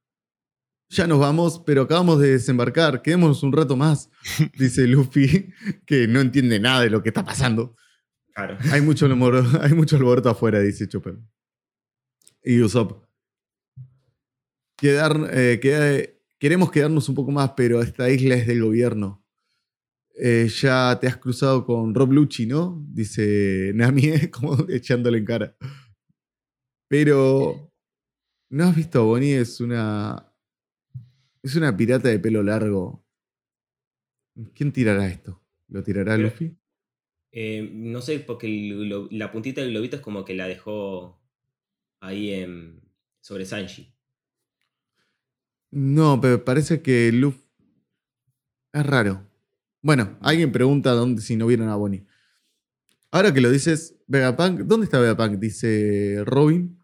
Ya 0.90 1.06
nos 1.06 1.20
vamos, 1.20 1.62
pero 1.64 1.82
acabamos 1.82 2.20
de 2.20 2.32
desembarcar, 2.32 3.00
quedémonos 3.02 3.42
un 3.42 3.52
rato 3.52 3.76
más, 3.76 4.10
dice 4.58 4.86
Luffy, 4.86 5.52
que 5.86 6.08
no 6.08 6.20
entiende 6.20 6.58
nada 6.58 6.82
de 6.82 6.90
lo 6.90 7.02
que 7.02 7.10
está 7.10 7.24
pasando. 7.24 7.76
Claro. 8.34 8.58
Hay 8.72 8.80
mucho, 8.80 9.06
alboroto, 9.06 9.58
hay 9.62 9.72
mucho 9.72 9.96
alboroto 9.96 10.30
afuera, 10.30 10.60
dice 10.60 10.88
Chopper. 10.88 11.18
Y 12.42 12.60
Usopp. 12.60 13.04
Quedar, 14.76 15.28
eh, 15.32 15.58
queda- 15.60 16.08
queremos 16.40 16.72
quedarnos 16.72 17.08
un 17.08 17.14
poco 17.14 17.30
más, 17.30 17.52
pero 17.56 17.80
esta 17.82 18.10
isla 18.10 18.34
es 18.34 18.46
del 18.48 18.64
gobierno. 18.64 19.22
Eh, 20.22 20.48
ya 20.48 20.98
te 21.00 21.06
has 21.06 21.16
cruzado 21.18 21.64
con 21.64 21.94
Rob 21.94 22.12
Lucci, 22.12 22.46
¿no? 22.46 22.84
Dice 22.88 23.70
Nami, 23.74 24.06
eh, 24.06 24.30
como 24.32 24.56
echándole 24.68 25.18
en 25.18 25.24
cara. 25.24 25.56
Pero, 26.88 27.72
¿no 28.50 28.64
has 28.64 28.74
visto 28.74 29.00
a 29.00 29.04
Bonnie? 29.04 29.36
Es 29.36 29.60
una. 29.60 30.26
Es 31.42 31.54
una 31.56 31.74
pirata 31.76 32.08
de 32.08 32.18
pelo 32.18 32.42
largo. 32.42 33.06
¿Quién 34.54 34.72
tirará 34.72 35.06
esto? 35.06 35.42
¿Lo 35.68 35.82
tirará 35.82 36.16
Pero- 36.16 36.28
Luffy? 36.28 36.56
Eh, 37.32 37.70
no 37.72 38.00
sé, 38.02 38.18
porque 38.18 38.48
el 38.48 39.06
la 39.12 39.30
puntita 39.30 39.60
del 39.60 39.70
globito 39.70 39.94
es 39.96 40.02
como 40.02 40.24
que 40.24 40.34
la 40.34 40.48
dejó 40.48 41.22
ahí 42.02 42.32
en, 42.32 42.82
sobre 43.20 43.44
Sanji. 43.46 43.94
No, 45.70 46.20
pero 46.20 46.44
parece 46.44 46.82
que 46.82 47.12
Luffy. 47.12 47.40
Es 48.72 48.86
raro. 48.86 49.26
Bueno, 49.82 50.18
alguien 50.20 50.52
pregunta 50.52 50.92
dónde 50.92 51.22
si 51.22 51.36
no 51.36 51.46
vieron 51.46 51.68
a 51.68 51.76
Bonnie. 51.76 52.06
Ahora 53.10 53.34
que 53.34 53.40
lo 53.40 53.50
dices, 53.50 53.96
Vegapunk, 54.06 54.60
¿dónde 54.60 54.84
está 54.84 55.00
Vegapunk? 55.00 55.38
Dice 55.38 56.22
Robin. 56.24 56.78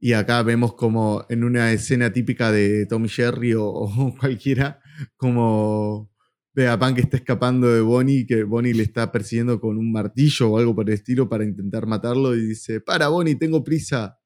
Y 0.00 0.14
acá 0.14 0.42
vemos 0.42 0.74
como 0.74 1.24
en 1.28 1.44
una 1.44 1.72
escena 1.72 2.12
típica 2.12 2.50
de 2.50 2.86
Tommy 2.86 3.08
Jerry 3.08 3.54
o, 3.54 3.66
o 3.66 4.16
cualquiera, 4.18 4.80
como 5.16 6.10
Vegapunk 6.54 6.98
está 6.98 7.16
escapando 7.18 7.68
de 7.68 7.80
Bonnie, 7.80 8.26
que 8.26 8.44
Bonnie 8.44 8.74
le 8.74 8.82
está 8.82 9.12
persiguiendo 9.12 9.60
con 9.60 9.78
un 9.78 9.92
martillo 9.92 10.50
o 10.50 10.58
algo 10.58 10.74
por 10.74 10.88
el 10.88 10.94
estilo 10.94 11.28
para 11.28 11.44
intentar 11.44 11.86
matarlo. 11.86 12.34
Y 12.34 12.46
dice: 12.46 12.80
Para, 12.80 13.08
Bonnie, 13.08 13.36
tengo 13.36 13.62
prisa. 13.62 14.18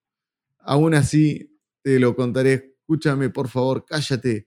Aún 0.61 0.95
así, 0.95 1.59
te 1.83 2.01
lo 2.01 2.17
contaré. 2.17 2.76
Escúchame, 2.91 3.31
por 3.31 3.49
favor, 3.49 3.85
cállate. 3.85 4.47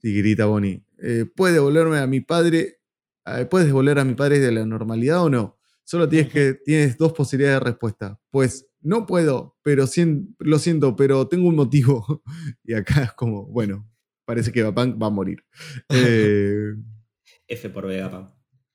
Y 0.00 0.16
grita 0.18 0.46
Bonnie. 0.46 0.84
"Eh, 0.98 1.24
¿Puede 1.34 1.54
devolverme 1.54 1.98
a 1.98 2.06
mi 2.06 2.20
padre? 2.20 2.78
eh, 3.26 3.46
¿Puedes 3.50 3.66
devolver 3.66 3.98
a 3.98 4.04
mi 4.04 4.14
padre 4.14 4.38
de 4.38 4.52
la 4.52 4.64
normalidad 4.64 5.24
o 5.24 5.28
no? 5.30 5.58
Solo 5.82 6.08
tienes, 6.08 6.32
que, 6.32 6.54
tienes 6.54 6.96
dos 6.96 7.12
posibilidades 7.14 7.60
de 7.60 7.64
respuesta. 7.70 8.20
Pues 8.30 8.68
no 8.80 9.06
puedo, 9.06 9.56
pero 9.62 9.86
sien- 9.88 10.36
lo 10.38 10.58
siento, 10.60 10.94
pero 10.94 11.26
tengo 11.26 11.48
un 11.48 11.56
motivo. 11.56 12.22
Y 12.64 12.74
acá 12.74 13.02
es 13.04 13.12
como, 13.12 13.44
bueno, 13.46 13.90
parece 14.24 14.52
que 14.52 14.62
Vapunk 14.62 15.02
va 15.02 15.08
a 15.08 15.10
morir. 15.10 15.44
Eh, 15.88 16.74
F 17.48 17.68
por 17.70 17.88
Vegapunk. 17.88 18.30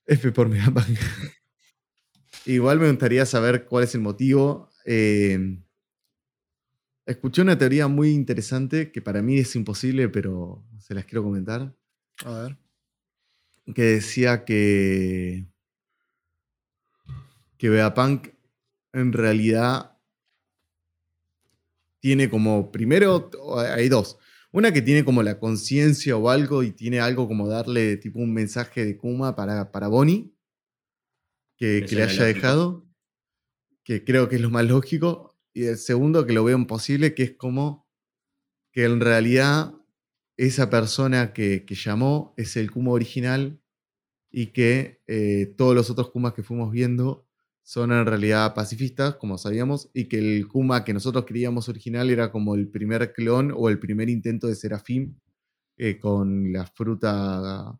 F 0.07 0.31
por 0.33 0.49
Megapunk. 0.49 0.97
Igual 2.45 2.79
me 2.79 2.89
gustaría 2.89 3.25
saber 3.25 3.65
cuál 3.65 3.85
es 3.85 3.95
el 3.95 4.01
motivo. 4.01 4.69
Eh, 4.85 5.57
escuché 7.09 7.41
una 7.41 7.57
teoría 7.57 7.87
muy 7.87 8.11
interesante 8.11 8.91
que 8.91 9.01
para 9.01 9.21
mí 9.21 9.37
es 9.39 9.55
imposible, 9.55 10.09
pero 10.09 10.63
se 10.79 10.93
las 10.93 11.05
quiero 11.05 11.23
comentar. 11.23 11.75
A 12.25 12.31
ver. 12.31 12.57
Que 13.73 13.83
decía 13.83 14.45
que. 14.45 15.47
que 17.57 17.69
Vegapunk 17.69 18.29
en 18.93 19.13
realidad 19.13 19.97
tiene 21.99 22.29
como. 22.29 22.71
Primero, 22.71 23.29
hay 23.57 23.89
dos. 23.89 24.17
Una 24.51 24.71
que 24.71 24.81
tiene 24.81 25.05
como 25.05 25.21
la 25.21 25.39
conciencia 25.39 26.17
o 26.17 26.29
algo 26.29 26.63
y 26.63 26.71
tiene 26.71 26.99
algo 26.99 27.27
como 27.27 27.47
darle 27.47 27.97
tipo 27.97 28.19
un 28.19 28.33
mensaje 28.33 28.83
de 28.83 28.97
Kuma 28.97 29.35
para, 29.35 29.71
para 29.71 29.87
Bonnie 29.87 30.33
que, 31.59 31.81
le 31.81 32.03
haya 32.03 32.05
lógico. 32.05 32.23
dejado, 32.23 32.87
que 33.83 34.03
creo 34.03 34.29
que 34.29 34.37
es 34.37 34.41
lo 34.41 34.49
más 34.49 34.65
lógico. 34.65 35.28
Y 35.53 35.65
el 35.65 35.77
segundo 35.77 36.25
que 36.25 36.33
lo 36.33 36.43
veo 36.43 36.57
imposible, 36.57 37.13
que 37.13 37.23
es 37.23 37.31
como 37.35 37.87
que 38.71 38.85
en 38.85 38.99
realidad 38.99 39.73
esa 40.37 40.69
persona 40.69 41.33
que, 41.33 41.65
que 41.65 41.75
llamó 41.75 42.33
es 42.37 42.55
el 42.55 42.71
Kuma 42.71 42.91
original 42.91 43.59
y 44.31 44.47
que 44.47 45.01
eh, 45.07 45.53
todos 45.57 45.75
los 45.75 45.89
otros 45.89 46.11
Kumas 46.11 46.33
que 46.33 46.43
fuimos 46.43 46.71
viendo 46.71 47.25
son 47.63 47.91
en 47.91 48.05
realidad 48.05 48.53
pacifistas, 48.55 49.15
como 49.15 49.37
sabíamos, 49.37 49.89
y 49.93 50.05
que 50.05 50.17
el 50.17 50.47
Kuma 50.47 50.83
que 50.83 50.93
nosotros 50.93 51.25
creíamos 51.27 51.69
original 51.69 52.09
era 52.09 52.31
como 52.31 52.55
el 52.55 52.67
primer 52.67 53.13
clon 53.13 53.53
o 53.55 53.69
el 53.69 53.79
primer 53.79 54.09
intento 54.09 54.47
de 54.47 54.55
Serafín 54.55 55.19
eh, 55.77 55.99
con 55.99 56.51
la 56.51 56.65
fruta, 56.65 57.77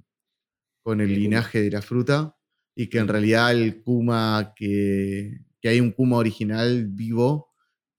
con 0.83 1.01
el 1.01 1.13
linaje 1.13 1.61
de 1.61 1.71
la 1.71 1.81
fruta, 1.81 2.35
y 2.75 2.87
que 2.87 2.99
en 2.99 3.07
realidad 3.07 3.51
el 3.51 3.81
Kuma 3.81 4.53
que, 4.55 5.39
que 5.61 5.69
hay 5.69 5.79
un 5.79 5.91
Kuma 5.91 6.17
original 6.17 6.87
vivo 6.87 7.48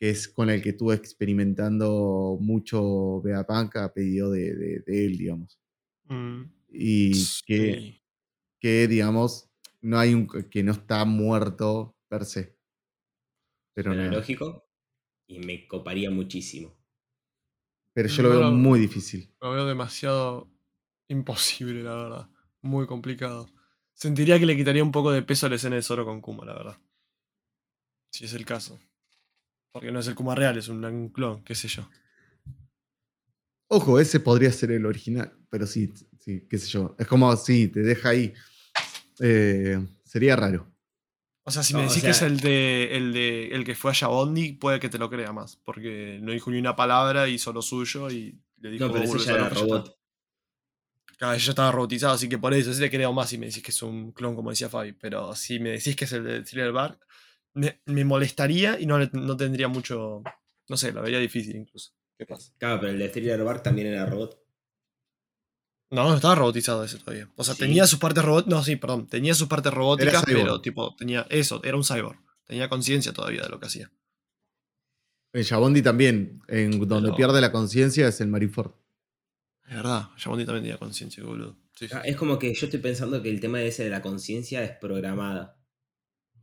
que 0.00 0.08
es 0.10 0.26
con 0.28 0.48
el 0.48 0.62
que 0.62 0.70
estuvo 0.70 0.94
experimentando 0.94 2.38
mucho 2.40 3.20
Vegapunk 3.20 3.76
a 3.76 3.92
pedido 3.92 4.30
de, 4.30 4.54
de- 4.56 4.80
de 4.86 5.06
él, 5.06 5.18
digamos. 5.18 5.60
Mm, 6.06 6.44
Y 6.70 7.10
que, 7.46 7.74
sí. 7.74 8.02
que, 8.60 8.88
digamos, 8.88 9.50
no 9.82 9.98
hay 9.98 10.14
un 10.14 10.26
que 10.26 10.62
no 10.62 10.72
está 10.72 11.04
muerto 11.04 11.94
per 12.08 12.24
se. 12.24 12.56
Pero, 13.74 13.94
no- 13.94 14.10
lógico 14.10 14.66
y 15.26 15.38
me 15.40 15.68
coparía 15.68 16.10
muchísimo. 16.10 16.76
pero 17.92 18.08
yo 18.08 18.22
lo 18.22 18.28
No 18.30 18.38
veo 18.38 18.50
lo- 18.50 18.56
muy 18.56 18.80
difícil. 18.80 19.34
Lo 19.40 19.50
veo 19.52 19.66
demasiado 19.66 20.50
imposible, 21.08 21.82
la 21.82 21.94
verdad. 21.94 22.30
Muy 22.62 22.86
complicado. 22.86 23.48
Sentiría 23.92 24.38
que 24.38 24.46
le 24.46 24.56
quitaría 24.56 24.82
un 24.82 24.92
poco 24.92 25.10
de 25.12 25.22
peso 25.22 25.46
a 25.46 25.48
la 25.50 25.56
escena 25.56 25.76
de 25.76 25.82
Zoro 25.82 26.04
con 26.06 26.20
Kuma, 26.20 26.44
la 26.46 26.54
verdad. 26.54 26.78
Si 28.12 28.24
es 28.24 28.32
el 28.32 28.44
caso. 28.46 28.78
Porque 29.72 29.92
no 29.92 30.00
es 30.00 30.08
el 30.08 30.14
Kuma 30.14 30.34
real, 30.34 30.58
es 30.58 30.68
un, 30.68 30.84
un 30.84 31.08
clon, 31.10 31.42
qué 31.44 31.54
sé 31.54 31.68
yo. 31.68 31.88
Ojo, 33.68 34.00
ese 34.00 34.18
podría 34.18 34.50
ser 34.50 34.72
el 34.72 34.84
original, 34.84 35.32
pero 35.48 35.66
sí, 35.66 35.92
sí, 36.18 36.46
qué 36.50 36.58
sé 36.58 36.68
yo. 36.68 36.96
Es 36.98 37.06
como, 37.06 37.34
sí, 37.36 37.68
te 37.68 37.80
deja 37.80 38.08
ahí. 38.10 38.32
Eh, 39.20 39.78
sería 40.04 40.34
raro. 40.34 40.66
O 41.44 41.50
sea, 41.52 41.62
si 41.62 41.74
me 41.74 41.82
No, 41.82 41.86
o 41.86 41.88
decís 41.88 42.02
que 42.02 42.10
es 42.10 42.22
el 42.22 42.40
de, 42.40 42.96
el 42.96 43.12
de 43.12 43.48
el 43.48 43.64
que 43.64 43.74
fue 43.74 43.92
a 43.92 43.94
Yabondi, 43.94 44.52
puede 44.54 44.80
que 44.80 44.88
te 44.88 44.98
lo 44.98 45.08
crea 45.08 45.32
más. 45.32 45.56
Porque 45.56 46.18
no 46.20 46.32
dijo 46.32 46.50
ni 46.50 46.58
una 46.58 46.74
palabra, 46.74 47.28
hizo 47.28 47.52
lo 47.52 47.62
suyo 47.62 48.10
y 48.10 48.38
le 48.60 48.70
dijo 48.70 48.86
No, 48.86 48.92
pero 48.92 49.06
"Vos 49.06 49.16
ese 49.20 49.26
ya 49.26 49.32
a 49.32 49.34
era 49.36 49.44
lo 49.44 49.50
que 49.50 49.54
ya 49.56 49.60
está". 49.62 49.74
robot. 49.76 49.96
Claro, 51.16 51.38
yo 51.38 51.50
estaba 51.50 51.70
robotizado, 51.72 52.14
así 52.14 52.28
que 52.28 52.38
por 52.38 52.54
eso, 52.54 52.72
sí 52.72 52.80
te 52.80 52.90
creo 52.90 53.12
más 53.12 53.28
si 53.28 53.36
me 53.38 53.46
decís 53.46 53.62
que 53.62 53.70
es 53.72 53.82
un 53.82 54.10
clon, 54.12 54.34
como 54.34 54.50
decía 54.50 54.68
Fabi. 54.68 54.92
Pero 54.94 55.34
si 55.34 55.58
me 55.60 55.70
decís 55.70 55.94
que 55.94 56.06
es 56.06 56.12
el 56.12 56.24
de 56.24 56.42
Thriller 56.42 56.72
Bark, 56.72 56.98
me, 57.54 57.80
me 57.86 58.04
molestaría 58.04 58.78
y 58.80 58.86
no, 58.86 58.98
no 58.98 59.36
tendría 59.36 59.68
mucho. 59.68 60.22
No 60.68 60.76
sé, 60.76 60.92
lo 60.92 61.02
vería 61.02 61.18
difícil 61.18 61.56
incluso. 61.56 61.92
¿Qué 62.16 62.26
pasa? 62.26 62.52
Claro, 62.58 62.80
pero 62.80 62.92
el 62.92 62.98
de 62.98 63.08
Thriller 63.08 63.42
Bark 63.42 63.62
también 63.62 63.88
era 63.88 64.06
robot. 64.06 64.38
No, 65.90 66.08
no 66.08 66.14
estaba 66.14 66.36
robotizado 66.36 66.84
ese 66.84 66.98
todavía. 66.98 67.28
O 67.36 67.42
sea, 67.42 67.54
Sí. 67.54 67.60
tenía 67.60 67.86
sus 67.86 67.98
partes 67.98 68.24
robot. 68.24 68.46
No, 68.46 68.62
sí, 68.62 68.76
perdón. 68.76 69.08
Tenía 69.08 69.34
sus 69.34 69.48
partes 69.48 69.72
robóticas, 69.72 70.22
pero 70.24 70.60
tipo, 70.60 70.94
tenía 70.94 71.26
eso, 71.30 71.60
era 71.64 71.76
un 71.76 71.82
cyborg. 71.84 72.18
Tenía 72.46 72.68
conciencia 72.68 73.12
todavía 73.12 73.42
de 73.42 73.48
lo 73.48 73.58
que 73.58 73.66
hacía. 73.66 73.90
En 75.32 75.42
Shabondi 75.42 75.82
también, 75.82 76.42
en 76.48 76.72
donde 76.88 77.08
Pero- 77.08 77.16
pierde 77.16 77.40
la 77.40 77.52
conciencia 77.52 78.06
es 78.08 78.20
el 78.20 78.28
Marineford. 78.28 78.72
Es 79.68 79.76
verdad, 79.76 80.08
Yamondi 80.18 80.44
también 80.44 80.64
tenía 80.64 80.78
conciencia, 80.78 81.22
boludo. 81.22 81.56
Sí, 81.76 81.86
sí. 81.86 81.94
Ah, 81.96 82.02
Es 82.04 82.16
como 82.16 82.38
que 82.38 82.52
yo 82.52 82.66
estoy 82.66 82.80
pensando 82.80 83.22
que 83.22 83.30
el 83.30 83.38
tema 83.40 83.62
ese 83.62 83.84
de 83.84 83.90
la 83.90 84.02
conciencia 84.02 84.62
es 84.64 84.72
programada. 84.78 85.56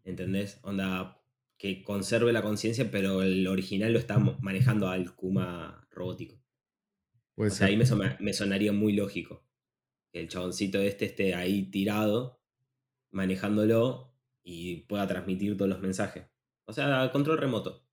¿Entendés? 0.07 0.59
Onda, 0.63 1.21
que 1.57 1.83
conserve 1.83 2.31
la 2.31 2.41
conciencia, 2.41 2.89
pero 2.89 3.21
el 3.23 3.45
original 3.47 3.91
lo 3.91 3.99
está 3.99 4.17
manejando 4.19 4.87
al 4.89 5.13
Kuma 5.15 5.85
robótico. 5.91 6.41
Puede 7.35 7.51
O 7.51 7.53
sea, 7.53 7.67
ser. 7.67 7.67
ahí 7.71 7.77
me, 7.77 7.85
sona- 7.85 8.17
me 8.21 8.31
sonaría 8.33 8.71
muy 8.71 8.93
lógico. 8.93 9.43
Que 10.13 10.21
el 10.21 10.29
chaboncito 10.29 10.79
este 10.79 11.05
esté 11.05 11.35
ahí 11.35 11.69
tirado, 11.69 12.41
manejándolo 13.11 14.13
y 14.43 14.77
pueda 14.87 15.05
transmitir 15.07 15.57
todos 15.57 15.67
los 15.69 15.81
mensajes. 15.81 16.25
O 16.65 16.73
sea, 16.73 17.11
control 17.11 17.37
remoto. 17.37 17.83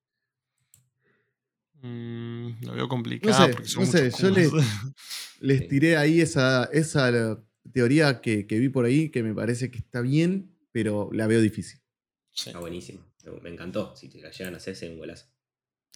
Mm, 1.83 2.65
lo 2.65 2.73
veo 2.75 2.89
complicado 2.89 3.47
sé, 3.47 3.53
porque 3.53 3.69
son 3.69 3.85
no 3.85 3.91
sé, 3.91 4.11
yo. 4.11 4.51
Les 5.41 5.61
Sí. 5.63 5.69
tiré 5.69 5.97
ahí 5.97 6.21
esa, 6.21 6.65
esa 6.73 7.45
teoría 7.73 8.21
que, 8.21 8.47
que 8.47 8.59
vi 8.59 8.69
por 8.69 8.85
ahí, 8.85 9.11
que 9.11 9.23
me 9.23 9.35
parece 9.35 9.71
que 9.71 9.79
está 9.79 10.01
bien, 10.01 10.57
pero 10.73 11.11
la 11.13 11.27
veo 11.27 11.41
difícil. 11.41 11.81
Sí. 12.35 12.51
Está 12.51 12.61
buenísimo. 12.61 13.01
Me- 13.25 13.41
Me 13.41 13.51
encantó. 13.51 13.95
Si 13.97 14.09
te 14.09 14.21
la 14.21 14.31
llegan 14.31 14.55
a 14.55 14.57
hacer, 14.59 14.77
sería 14.77 14.95
un 14.95 15.01
golazo. 15.01 15.27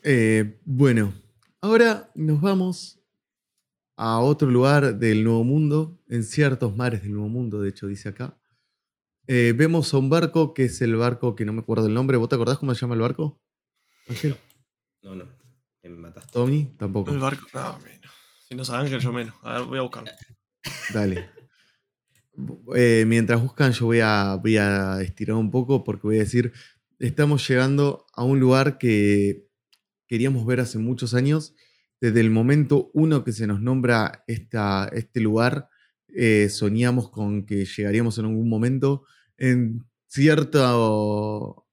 Eh, 0.05 0.61
bueno, 0.65 1.13
ahora 1.61 2.11
nos 2.15 2.41
vamos 2.41 3.01
a 3.97 4.21
otro 4.21 4.49
lugar 4.49 4.99
del 4.99 5.25
Nuevo 5.25 5.43
Mundo, 5.45 6.01
en 6.09 6.23
ciertos 6.23 6.77
mares 6.77 7.03
del 7.03 7.13
Nuevo 7.13 7.29
Mundo, 7.29 7.61
de 7.61 7.69
hecho 7.71 7.87
dice 7.89 8.09
acá. 8.11 8.39
Eh, 9.27 9.53
vemos 9.57 9.93
a 9.93 9.99
un 9.99 10.09
barco 10.09 10.55
que 10.55 10.65
es 10.67 10.81
el 10.81 10.95
barco 10.97 11.35
que 11.35 11.45
no 11.45 11.53
me 11.53 11.61
acuerdo 11.61 11.87
el 11.89 11.95
nombre. 11.95 12.17
¿Vos 12.17 12.29
te 12.29 12.37
acordás 12.37 12.59
cómo 12.59 12.75
se 12.75 12.81
llama 12.81 12.95
el 12.95 13.01
barco? 13.03 13.41
Ángel, 14.09 14.37
No, 15.03 15.15
no. 15.17 15.27
Me 15.83 15.91
mataste. 15.91 16.31
Tommy, 16.33 16.65
tampoco. 16.79 17.11
El 17.11 17.19
barco. 17.19 17.47
No, 17.53 17.79
menos. 17.81 18.11
Si 18.49 18.55
no 18.55 18.63
es 18.63 18.71
Ángel, 18.71 19.01
yo 19.01 19.13
menos. 19.13 19.35
A 19.43 19.55
ver, 19.59 19.63
voy 19.65 19.79
a 19.79 19.83
buscarlo. 19.83 20.11
Dale. 20.95 21.29
Eh, 22.77 23.05
mientras 23.07 23.43
buscan, 23.43 23.73
yo 23.73 23.87
voy 23.87 24.01
a, 24.01 24.37
voy 24.37 24.57
a 24.57 25.01
estirar 25.03 25.37
un 25.37 25.51
poco 25.51 25.85
porque 25.85 26.07
voy 26.07 26.17
a 26.17 26.21
decir, 26.21 26.53
estamos 26.99 27.47
llegando 27.49 28.07
a 28.15 28.25
un 28.25 28.39
lugar 28.41 28.79
que 28.79 29.49
queríamos 30.07 30.47
ver 30.47 30.61
hace 30.61 30.79
muchos 30.79 31.15
años. 31.15 31.55
Desde 32.01 32.21
el 32.21 32.31
momento 32.31 32.91
uno 32.95 33.25
que 33.25 33.33
se 33.33 33.47
nos 33.47 33.61
nombra 33.61 34.25
esta, 34.27 34.89
este 34.93 35.21
lugar, 35.21 35.69
eh, 36.09 36.49
soñamos 36.49 37.11
con 37.11 37.45
que 37.45 37.65
llegaríamos 37.65 38.19
en 38.19 38.27
algún 38.27 38.49
momento 38.49 39.05
en 39.39 39.87
cierto, 40.09 41.67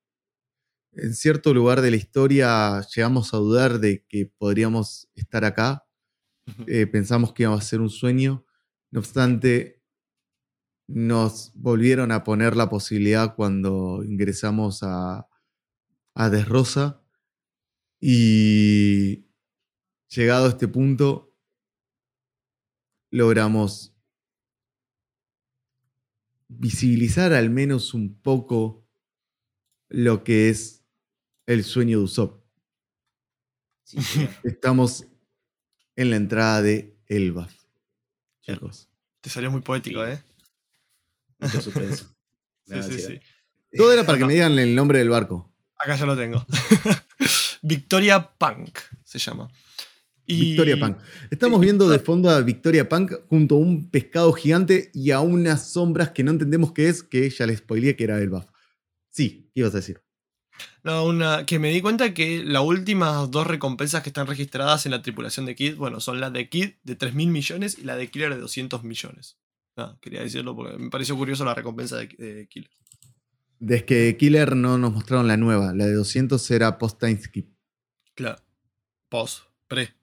en 0.94 1.14
cierto 1.14 1.54
lugar 1.54 1.82
de 1.82 1.92
la 1.92 1.98
historia 1.98 2.82
llegamos 2.96 3.34
a 3.34 3.38
dudar 3.38 3.80
de 3.80 4.06
que 4.08 4.32
podríamos 4.38 5.10
estar 5.16 5.44
acá. 5.46 5.86
Eh, 6.68 6.86
pensamos 6.86 7.34
que 7.34 7.44
iba 7.44 7.56
a 7.56 7.62
ser 7.62 7.82
un 7.82 7.90
sueño. 7.90 8.46
No 8.92 9.00
obstante, 9.00 9.82
nos 10.88 11.52
volvieron 11.56 12.12
a 12.12 12.24
poner 12.24 12.56
la 12.56 12.70
posibilidad 12.70 13.36
cuando 13.36 14.04
ingresamos 14.04 14.84
a, 14.84 15.28
a 16.14 16.30
Desrosa. 16.30 17.02
Y 18.00 19.26
llegado 20.10 20.46
a 20.46 20.50
este 20.50 20.68
punto, 20.68 21.34
logramos 23.10 23.96
visibilizar 26.48 27.34
al 27.34 27.50
menos 27.50 27.94
un 27.94 28.16
poco 28.22 28.86
lo 29.90 30.24
que 30.24 30.50
es 30.50 30.84
el 31.48 31.64
sueño 31.64 32.00
de 32.00 32.04
Usopp. 32.04 32.44
Sí. 33.84 33.98
Estamos 34.44 35.08
en 35.96 36.10
la 36.10 36.16
entrada 36.18 36.62
de 36.62 36.98
Elbaf. 37.08 37.54
Chicos. 38.42 38.90
Te 39.22 39.30
salió 39.30 39.50
muy 39.50 39.62
poético. 39.62 40.06
¿eh? 40.06 40.22
Mucho 41.40 41.62
suspenso. 41.62 42.06
Sí, 42.68 42.82
sí, 42.82 43.00
sí. 43.00 43.20
Todo 43.78 43.94
era 43.94 44.04
para 44.08 44.18
que 44.18 44.26
me 44.26 44.34
digan 44.34 44.58
el 44.58 44.74
nombre 44.74 44.98
del 44.98 45.10
barco. 45.10 45.54
Acá 45.78 45.96
ya 45.96 46.08
lo 46.08 46.18
tengo. 46.18 46.44
Victoria 47.62 48.28
Punk 48.38 48.80
se 49.04 49.20
llama. 49.20 49.50
Y- 50.26 50.40
Victoria 50.42 50.80
Punk. 50.80 50.98
Estamos 51.30 51.62
viendo 51.62 51.88
de 51.88 52.00
fondo 52.00 52.30
a 52.32 52.42
Victoria 52.42 52.90
Punk 52.90 53.12
junto 53.30 53.54
a 53.56 53.58
un 53.60 53.92
pescado 53.92 54.34
gigante 54.34 54.90
y 54.96 55.12
a 55.12 55.20
unas 55.20 55.72
sombras 55.72 56.10
que 56.10 56.24
no 56.24 56.32
entendemos 56.32 56.72
qué 56.72 56.90
es, 56.90 57.04
que 57.04 57.30
ya 57.30 57.46
les 57.46 57.60
spoileé 57.60 57.96
que 57.96 58.06
era 58.06 58.18
Elbaf. 58.20 58.48
Sí, 59.10 59.52
¿qué 59.54 59.60
ibas 59.62 59.74
a 59.74 59.78
decir? 59.78 60.02
No, 60.84 61.06
una, 61.06 61.46
que 61.46 61.60
me 61.60 61.70
di 61.70 61.82
cuenta 61.82 62.16
que 62.16 62.44
las 62.44 62.64
últimas 62.64 63.30
dos 63.30 63.46
recompensas 63.46 64.02
que 64.02 64.10
están 64.10 64.26
registradas 64.26 64.86
en 64.88 64.92
la 64.92 65.02
tripulación 65.04 65.46
de 65.46 65.54
Kid, 65.56 65.76
bueno, 65.76 66.00
son 66.00 66.20
la 66.20 66.32
de 66.32 66.50
Kid 66.50 66.72
de 66.84 66.96
3 66.96 67.14
mil 67.14 67.30
millones 67.30 67.78
y 67.78 67.84
la 67.84 67.96
de 67.96 68.10
Killer 68.10 68.34
de 68.34 68.40
200 68.42 68.84
millones. 68.84 69.38
Nada, 69.76 69.98
quería 70.02 70.22
decirlo 70.22 70.56
porque 70.56 70.78
me 70.78 70.90
pareció 70.90 71.16
curioso 71.18 71.44
la 71.44 71.54
recompensa 71.54 71.98
de, 71.98 72.08
de 72.08 72.48
Killer. 72.48 72.70
Desde 73.60 73.86
que 73.86 74.18
Killer 74.18 74.56
no 74.56 74.78
nos 74.78 74.94
mostraron 74.94 75.28
la 75.28 75.38
nueva, 75.38 75.74
la 75.74 75.86
de 75.86 75.94
200 75.94 76.52
era 76.52 76.78
post 76.78 77.00
time 77.00 77.18
skip. 77.18 77.50
Claro. 78.14 78.42
Post, 79.10 79.44
pre. 79.68 79.96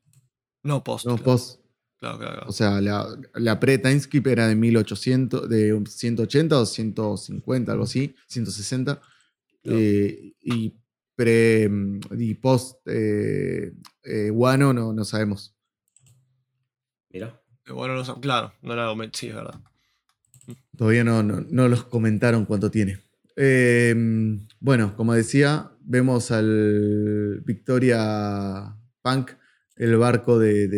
No, 0.63 0.83
post. 0.85 1.07
No, 1.07 1.17
claro. 1.17 1.25
post. 1.25 1.63
Claro, 1.99 2.19
claro, 2.19 2.35
claro. 2.35 2.49
O 2.49 2.53
sea, 2.53 2.81
la, 2.81 3.07
la 3.35 3.61
pre-time 3.61 4.01
skip 4.01 4.27
era 4.27 4.49
de 4.49 4.57
1800, 4.57 5.49
de 5.49 5.85
180 5.87 6.59
o 6.59 6.67
150, 6.67 7.73
algo 7.73 7.85
así, 7.85 8.15
160. 8.27 9.01
Claro. 9.63 9.79
Eh, 9.79 10.35
y 10.41 10.75
pre 11.15 11.71
y 12.19 12.35
post 12.35 12.81
eh, 12.87 13.73
eh, 14.03 14.31
Wano 14.31 14.73
no, 14.73 14.93
no 14.93 15.05
sabemos. 15.05 15.55
Mirá. 17.11 17.42
Bueno, 17.69 18.03
claro, 18.21 18.53
no 18.63 18.73
era 18.73 18.91
aument- 18.91 19.15
sí, 19.15 19.29
es 19.29 19.35
verdad. 19.35 19.61
Todavía 20.77 21.05
no, 21.05 21.23
no, 21.23 21.41
no 21.49 21.69
los 21.69 21.85
comentaron 21.85 22.45
cuánto 22.45 22.71
tiene. 22.71 22.99
Eh, 23.37 23.95
bueno, 24.61 24.97
como 24.97 25.15
decía, 25.15 25.71
vemos 25.81 26.31
al 26.31 27.43
Victoria 27.45 28.77
Punk, 29.03 29.33
el 29.77 29.97
barco 29.97 30.39
de, 30.39 30.69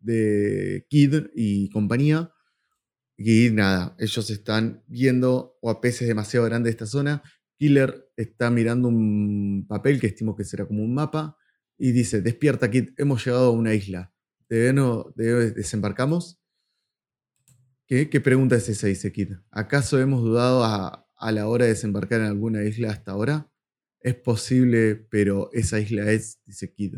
de, 0.00 0.86
Kid 0.88 1.14
y 1.34 1.70
compañía. 1.70 2.32
Y 3.18 3.50
nada, 3.50 3.94
ellos 3.98 4.28
están 4.30 4.82
viendo 4.86 5.56
o 5.62 5.70
a 5.70 5.80
peces 5.80 6.06
demasiado 6.06 6.46
grandes 6.46 6.70
de 6.70 6.70
esta 6.72 6.86
zona. 6.86 7.22
Killer 7.58 8.10
está 8.16 8.50
mirando 8.50 8.88
un 8.88 9.66
papel 9.66 9.98
que 10.00 10.08
estimo 10.08 10.36
que 10.36 10.44
será 10.44 10.66
como 10.66 10.82
un 10.82 10.94
mapa 10.94 11.36
y 11.78 11.92
dice, 11.92 12.20
despierta 12.20 12.70
Kid, 12.70 12.90
hemos 12.98 13.24
llegado 13.24 13.46
a 13.46 13.52
una 13.52 13.72
isla. 13.74 14.12
¿Debe- 14.48 15.04
debe- 15.14 15.50
¿Desembarcamos? 15.52 16.38
¿Qué, 17.86 18.08
¿Qué 18.10 18.20
pregunta 18.20 18.56
es 18.56 18.68
esa? 18.68 18.86
Dice 18.88 19.12
Kid. 19.12 19.32
¿Acaso 19.50 19.98
hemos 20.00 20.22
dudado 20.22 20.64
a, 20.64 21.06
a 21.16 21.32
la 21.32 21.48
hora 21.48 21.64
de 21.66 21.72
desembarcar 21.72 22.20
en 22.20 22.26
alguna 22.26 22.62
isla 22.64 22.90
hasta 22.90 23.12
ahora? 23.12 23.50
Es 24.00 24.14
posible, 24.14 24.96
pero 24.96 25.50
esa 25.52 25.78
isla 25.80 26.10
es, 26.10 26.40
dice 26.44 26.72
Kid. 26.72 26.96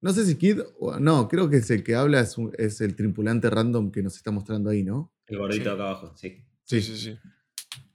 No 0.00 0.12
sé 0.12 0.26
si 0.26 0.36
Kid, 0.36 0.60
o- 0.78 0.98
no, 0.98 1.28
creo 1.28 1.48
que 1.48 1.58
es 1.58 1.70
el 1.70 1.82
que 1.82 1.94
habla, 1.94 2.20
es, 2.20 2.36
un- 2.38 2.52
es 2.58 2.80
el 2.80 2.94
tripulante 2.94 3.48
random 3.50 3.90
que 3.90 4.02
nos 4.02 4.16
está 4.16 4.30
mostrando 4.30 4.70
ahí, 4.70 4.82
¿no? 4.82 5.12
El 5.26 5.38
gordito 5.38 5.64
Sí. 5.64 5.70
acá 5.70 5.82
abajo, 5.82 6.14
sí. 6.16 6.44
Sí, 6.64 6.80
sí, 6.82 6.96
sí. 6.98 7.18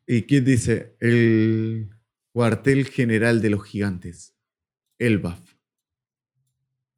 Y 0.08 0.24
Kid 0.24 0.43
dice, 0.43 0.95
el 1.00 1.89
cuartel 2.32 2.86
general 2.88 3.41
de 3.41 3.50
los 3.52 3.64
gigantes, 3.64 4.36
Elbaf. 5.00 5.39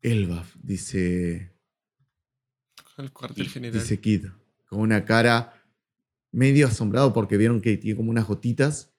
Elbaf, 0.02 0.56
dice, 0.62 1.54
El 2.98 3.12
cuartel 3.12 3.50
general. 3.50 3.80
dice 3.80 4.00
Kid, 4.00 4.26
con 4.68 4.80
una 4.80 5.06
cara 5.06 5.54
medio 6.32 6.68
asombrado 6.68 7.14
porque 7.14 7.38
vieron 7.38 7.62
que 7.62 7.78
tiene 7.78 7.98
como 7.98 8.10
unas 8.12 8.28
gotitas, 8.28 8.94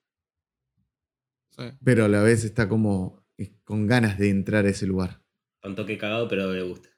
Sí. 1.51 1.65
pero 1.85 2.05
a 2.05 2.09
la 2.09 2.23
vez 2.23 2.45
está 2.45 2.69
como 2.69 3.23
con 3.65 3.87
ganas 3.87 4.19
de 4.19 4.31
entrar 4.31 4.65
a 4.65 4.71
ese 4.71 4.87
lugar. 4.87 5.23
Un 5.63 5.75
toque 5.75 5.99
cagado, 5.99 6.27
pero 6.29 6.51
le 6.53 6.63
gusta. 6.63 6.89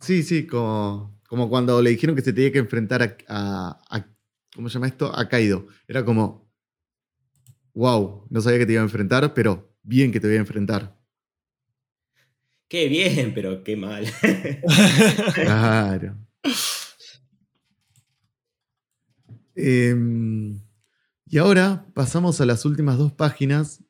Sí, 0.00 0.22
sí, 0.22 0.46
como, 0.46 1.20
como 1.28 1.48
cuando 1.50 1.82
le 1.82 1.90
dijeron 1.90 2.16
que 2.16 2.22
se 2.22 2.32
tenía 2.32 2.52
que 2.52 2.58
enfrentar 2.58 3.02
a, 3.02 3.16
a- 3.28 3.78
a- 3.98 4.06
¿cómo 4.54 4.68
se 4.68 4.74
llama 4.74 4.86
esto? 4.88 5.14
A 5.14 5.28
Kaido. 5.28 5.66
Era 5.86 6.04
como, 6.04 6.50
wow, 7.74 8.26
no 8.30 8.40
sabía 8.40 8.60
que 8.60 8.66
te 8.66 8.72
iba 8.72 8.80
a 8.80 8.84
enfrentar, 8.84 9.34
pero 9.34 9.76
bien 9.82 10.10
que 10.10 10.20
te 10.20 10.26
voy 10.26 10.36
a 10.36 10.40
enfrentar. 10.40 10.98
Qué 12.70 12.86
bien, 12.88 13.34
pero 13.34 13.64
qué 13.64 13.76
mal. 13.76 14.06
Claro. 15.34 16.16
Em, 19.62 20.58
y 21.26 21.36
ahora 21.36 21.84
pasamos 21.92 22.40
a 22.40 22.46
las 22.46 22.64
últimas 22.64 22.96
dos 22.96 23.12
páginas 23.12 23.84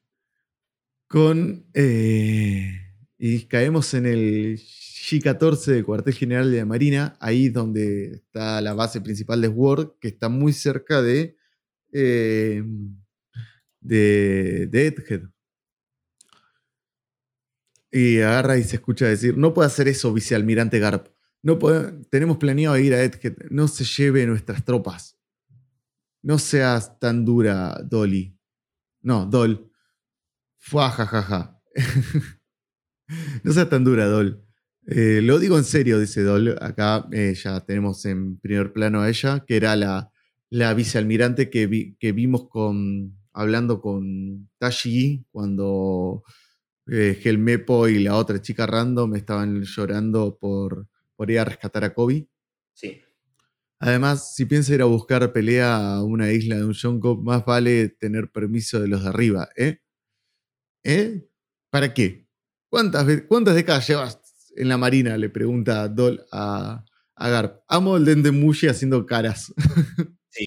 con 1.07 1.64
eh, 1.74 2.72
y 3.18 3.45
caemos 3.45 3.95
en 3.95 4.07
el 4.07 4.59
G14 4.59 5.66
del 5.66 5.85
cuartel 5.85 6.14
general 6.14 6.51
de 6.51 6.57
la 6.59 6.64
Marina, 6.64 7.16
ahí 7.20 7.51
donde 7.51 8.14
está 8.14 8.61
la 8.62 8.74
base 8.74 9.01
principal 9.01 9.41
de 9.43 9.49
Sword, 9.49 9.99
que 10.01 10.09
está 10.09 10.28
muy 10.28 10.53
cerca 10.53 11.03
de, 11.03 11.37
eh, 11.93 12.64
de, 13.81 14.66
de 14.66 14.87
Edgehead. 14.87 15.28
Y 17.93 18.20
agarra 18.20 18.57
y 18.59 18.62
se 18.64 18.76
escucha 18.76 19.07
decir, 19.07 19.36
no 19.36 19.53
puede 19.53 19.66
hacer 19.66 19.88
eso, 19.88 20.12
vicealmirante 20.12 20.78
Garp. 20.78 21.09
No 21.43 21.59
puede- 21.59 21.93
tenemos 22.11 22.36
planeado 22.38 22.78
ir 22.78 22.95
a 22.95 23.03
Edgehead. 23.03 23.36
No 23.51 23.66
se 23.68 23.84
lleve 23.84 24.26
nuestras 24.26 24.64
tropas. 24.64 25.18
No 26.22 26.38
seas 26.38 26.99
tan 27.01 27.24
dura, 27.24 27.80
Dolly. 27.82 28.36
No, 29.03 29.24
Dol. 29.26 29.70
Fua, 30.59 30.91
ja, 30.91 31.07
ja, 31.07 31.22
ja. 31.22 31.61
no 33.43 33.53
seas 33.53 33.68
tan 33.68 33.84
dura, 33.84 34.07
Dol. 34.07 34.45
Eh, 34.86 35.20
lo 35.22 35.38
digo 35.38 35.57
en 35.59 35.64
serio, 35.64 35.99
dice 35.99 36.22
Dol. 36.22 36.57
Acá 36.61 37.09
eh, 37.12 37.34
ya 37.34 37.61
tenemos 37.61 38.05
en 38.05 38.38
primer 38.38 38.72
plano 38.72 39.01
a 39.01 39.09
ella, 39.09 39.45
que 39.47 39.57
era 39.57 39.76
la, 39.76 40.11
la 40.51 40.74
vicealmirante 40.74 41.49
que, 41.51 41.95
que 41.99 42.12
vimos 42.12 42.49
con, 42.49 43.16
hablando 43.32 43.80
con 43.80 44.51
Tashi 44.59 45.24
cuando 45.30 46.22
eh, 46.87 47.20
Helmepo 47.24 47.89
y 47.89 48.01
la 48.01 48.16
otra 48.16 48.41
chica 48.43 48.66
random 48.66 49.14
estaban 49.16 49.62
llorando 49.62 50.39
por, 50.39 50.87
por 51.16 51.31
ir 51.31 51.39
a 51.41 51.45
rescatar 51.45 51.85
a 51.85 51.95
Kobe. 51.95 52.28
Sí. 52.74 53.01
Además, 53.81 54.35
si 54.35 54.45
piensa 54.47 54.74
ir 54.74 54.83
a 54.83 54.87
buscar 54.87 55.33
pelea 55.33 55.95
a 55.97 56.03
una 56.05 56.33
isla 56.33 56.57
de 56.57 56.64
un 56.66 56.72
Yonko, 56.74 57.16
más 57.16 57.45
vale 57.45 57.89
tener 57.89 58.31
permiso 58.31 58.81
de 58.81 58.89
los 58.89 59.03
de 59.03 59.09
arriba, 59.09 59.49
¿eh? 59.57 59.78
¿Eh? 60.85 61.26
¿Para 61.70 61.93
qué? 61.95 62.26
¿Cuántas, 62.68 63.07
cuántas 63.28 63.55
décadas 63.55 63.87
llevas 63.89 64.20
en 64.57 64.68
la 64.68 64.76
marina? 64.78 65.16
Le 65.16 65.28
pregunta 65.31 65.89
Dol 65.89 66.24
a, 66.33 66.85
a 67.16 67.28
Garp. 67.28 67.62
Amo 67.68 67.97
el 67.97 68.05
Dendemushi 68.05 68.68
haciendo 68.68 69.07
caras. 69.07 69.53
Sí. 70.33 70.47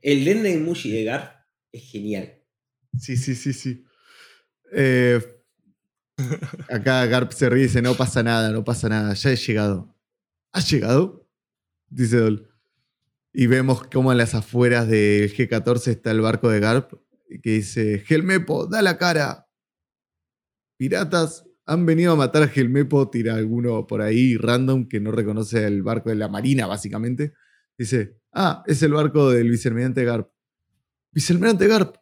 El 0.00 0.24
Denden 0.24 0.64
Mushi 0.64 0.90
de 0.90 1.04
Gar 1.04 1.46
es 1.72 1.82
genial. 1.90 2.42
sí, 2.98 3.18
sí, 3.18 3.34
sí, 3.34 3.52
sí. 3.52 3.84
Eh, 4.72 5.20
acá 6.68 7.04
Garp 7.06 7.32
se 7.32 7.48
ríe 7.48 7.64
y 7.64 7.66
dice, 7.66 7.82
no 7.82 7.94
pasa 7.94 8.22
nada, 8.22 8.50
no 8.50 8.64
pasa 8.64 8.88
nada, 8.88 9.14
ya 9.14 9.30
he 9.30 9.36
llegado. 9.36 9.96
¿Has 10.52 10.70
llegado? 10.70 11.28
Dice 11.88 12.16
Dol. 12.16 12.48
Y 13.32 13.46
vemos 13.46 13.84
cómo 13.92 14.10
en 14.12 14.18
las 14.18 14.34
afueras 14.34 14.88
del 14.88 15.32
G14 15.32 15.88
está 15.88 16.10
el 16.10 16.20
barco 16.20 16.48
de 16.48 16.60
Garp 16.60 16.92
que 17.38 17.50
dice, 17.50 18.00
Gelmepo, 18.00 18.66
da 18.66 18.82
la 18.82 18.98
cara. 18.98 19.46
Piratas 20.76 21.44
han 21.66 21.86
venido 21.86 22.12
a 22.12 22.16
matar 22.16 22.42
a 22.42 22.48
Gelmepo, 22.48 23.10
tira 23.10 23.36
alguno 23.36 23.86
por 23.86 24.02
ahí 24.02 24.36
random 24.36 24.88
que 24.88 24.98
no 24.98 25.12
reconoce 25.12 25.64
el 25.64 25.82
barco 25.82 26.08
de 26.08 26.16
la 26.16 26.28
Marina, 26.28 26.66
básicamente. 26.66 27.34
Dice, 27.78 28.18
ah, 28.32 28.64
es 28.66 28.82
el 28.82 28.92
barco 28.92 29.30
del 29.30 29.50
vicealmirante 29.50 30.04
Garp. 30.04 30.30
Vicealmirante 31.12 31.68
Garp, 31.68 31.96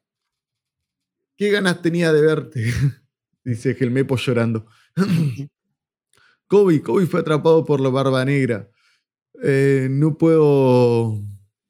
¿qué 1.36 1.50
ganas 1.50 1.82
tenía 1.82 2.12
de 2.12 2.20
verte? 2.22 2.72
Dice 3.48 3.74
Gelmepo 3.74 4.16
llorando. 4.16 4.66
Kobe, 6.46 6.82
Kobe 6.82 7.06
fue 7.06 7.20
atrapado 7.20 7.64
por 7.64 7.80
la 7.80 7.88
barba 7.88 8.22
negra. 8.22 8.70
Eh, 9.42 9.88
no 9.90 10.18
puedo. 10.18 11.18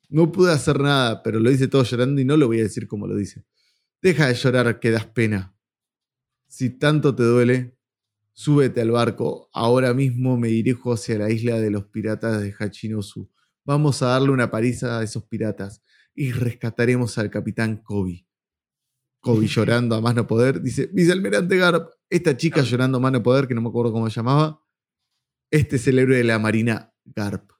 No 0.08 0.32
pude 0.32 0.50
hacer 0.50 0.80
nada, 0.80 1.22
pero 1.22 1.38
lo 1.38 1.50
dice 1.50 1.68
todo 1.68 1.84
llorando 1.84 2.20
y 2.20 2.24
no 2.24 2.36
lo 2.36 2.48
voy 2.48 2.58
a 2.58 2.64
decir 2.64 2.88
como 2.88 3.06
lo 3.06 3.14
dice. 3.14 3.44
Deja 4.02 4.26
de 4.26 4.34
llorar, 4.34 4.80
que 4.80 4.90
das 4.90 5.06
pena. 5.06 5.54
Si 6.48 6.70
tanto 6.70 7.14
te 7.14 7.22
duele, 7.22 7.78
súbete 8.32 8.80
al 8.80 8.90
barco. 8.90 9.48
Ahora 9.52 9.94
mismo 9.94 10.36
me 10.36 10.48
dirijo 10.48 10.92
hacia 10.92 11.16
la 11.16 11.30
isla 11.30 11.60
de 11.60 11.70
los 11.70 11.84
piratas 11.84 12.42
de 12.42 12.52
Hachinosu. 12.58 13.30
Vamos 13.64 14.02
a 14.02 14.06
darle 14.06 14.30
una 14.30 14.50
paliza 14.50 14.98
a 14.98 15.04
esos 15.04 15.26
piratas 15.26 15.84
y 16.12 16.32
rescataremos 16.32 17.18
al 17.18 17.30
capitán 17.30 17.76
Kobe. 17.84 18.27
Kobe 19.20 19.46
llorando 19.48 19.94
a 19.94 20.00
más 20.00 20.14
no 20.14 20.26
poder. 20.26 20.62
Dice, 20.62 20.88
vicealmirante 20.92 21.56
Garp, 21.56 21.90
esta 22.08 22.36
chica 22.36 22.62
llorando 22.62 22.98
a 22.98 23.00
más 23.00 23.12
no 23.12 23.22
poder, 23.22 23.46
que 23.46 23.54
no 23.54 23.62
me 23.62 23.68
acuerdo 23.68 23.92
cómo 23.92 24.08
se 24.08 24.16
llamaba. 24.16 24.62
Este 25.50 25.76
es 25.76 25.86
el 25.88 25.98
héroe 25.98 26.16
de 26.16 26.24
la 26.24 26.38
marina, 26.38 26.94
Garp. 27.04 27.50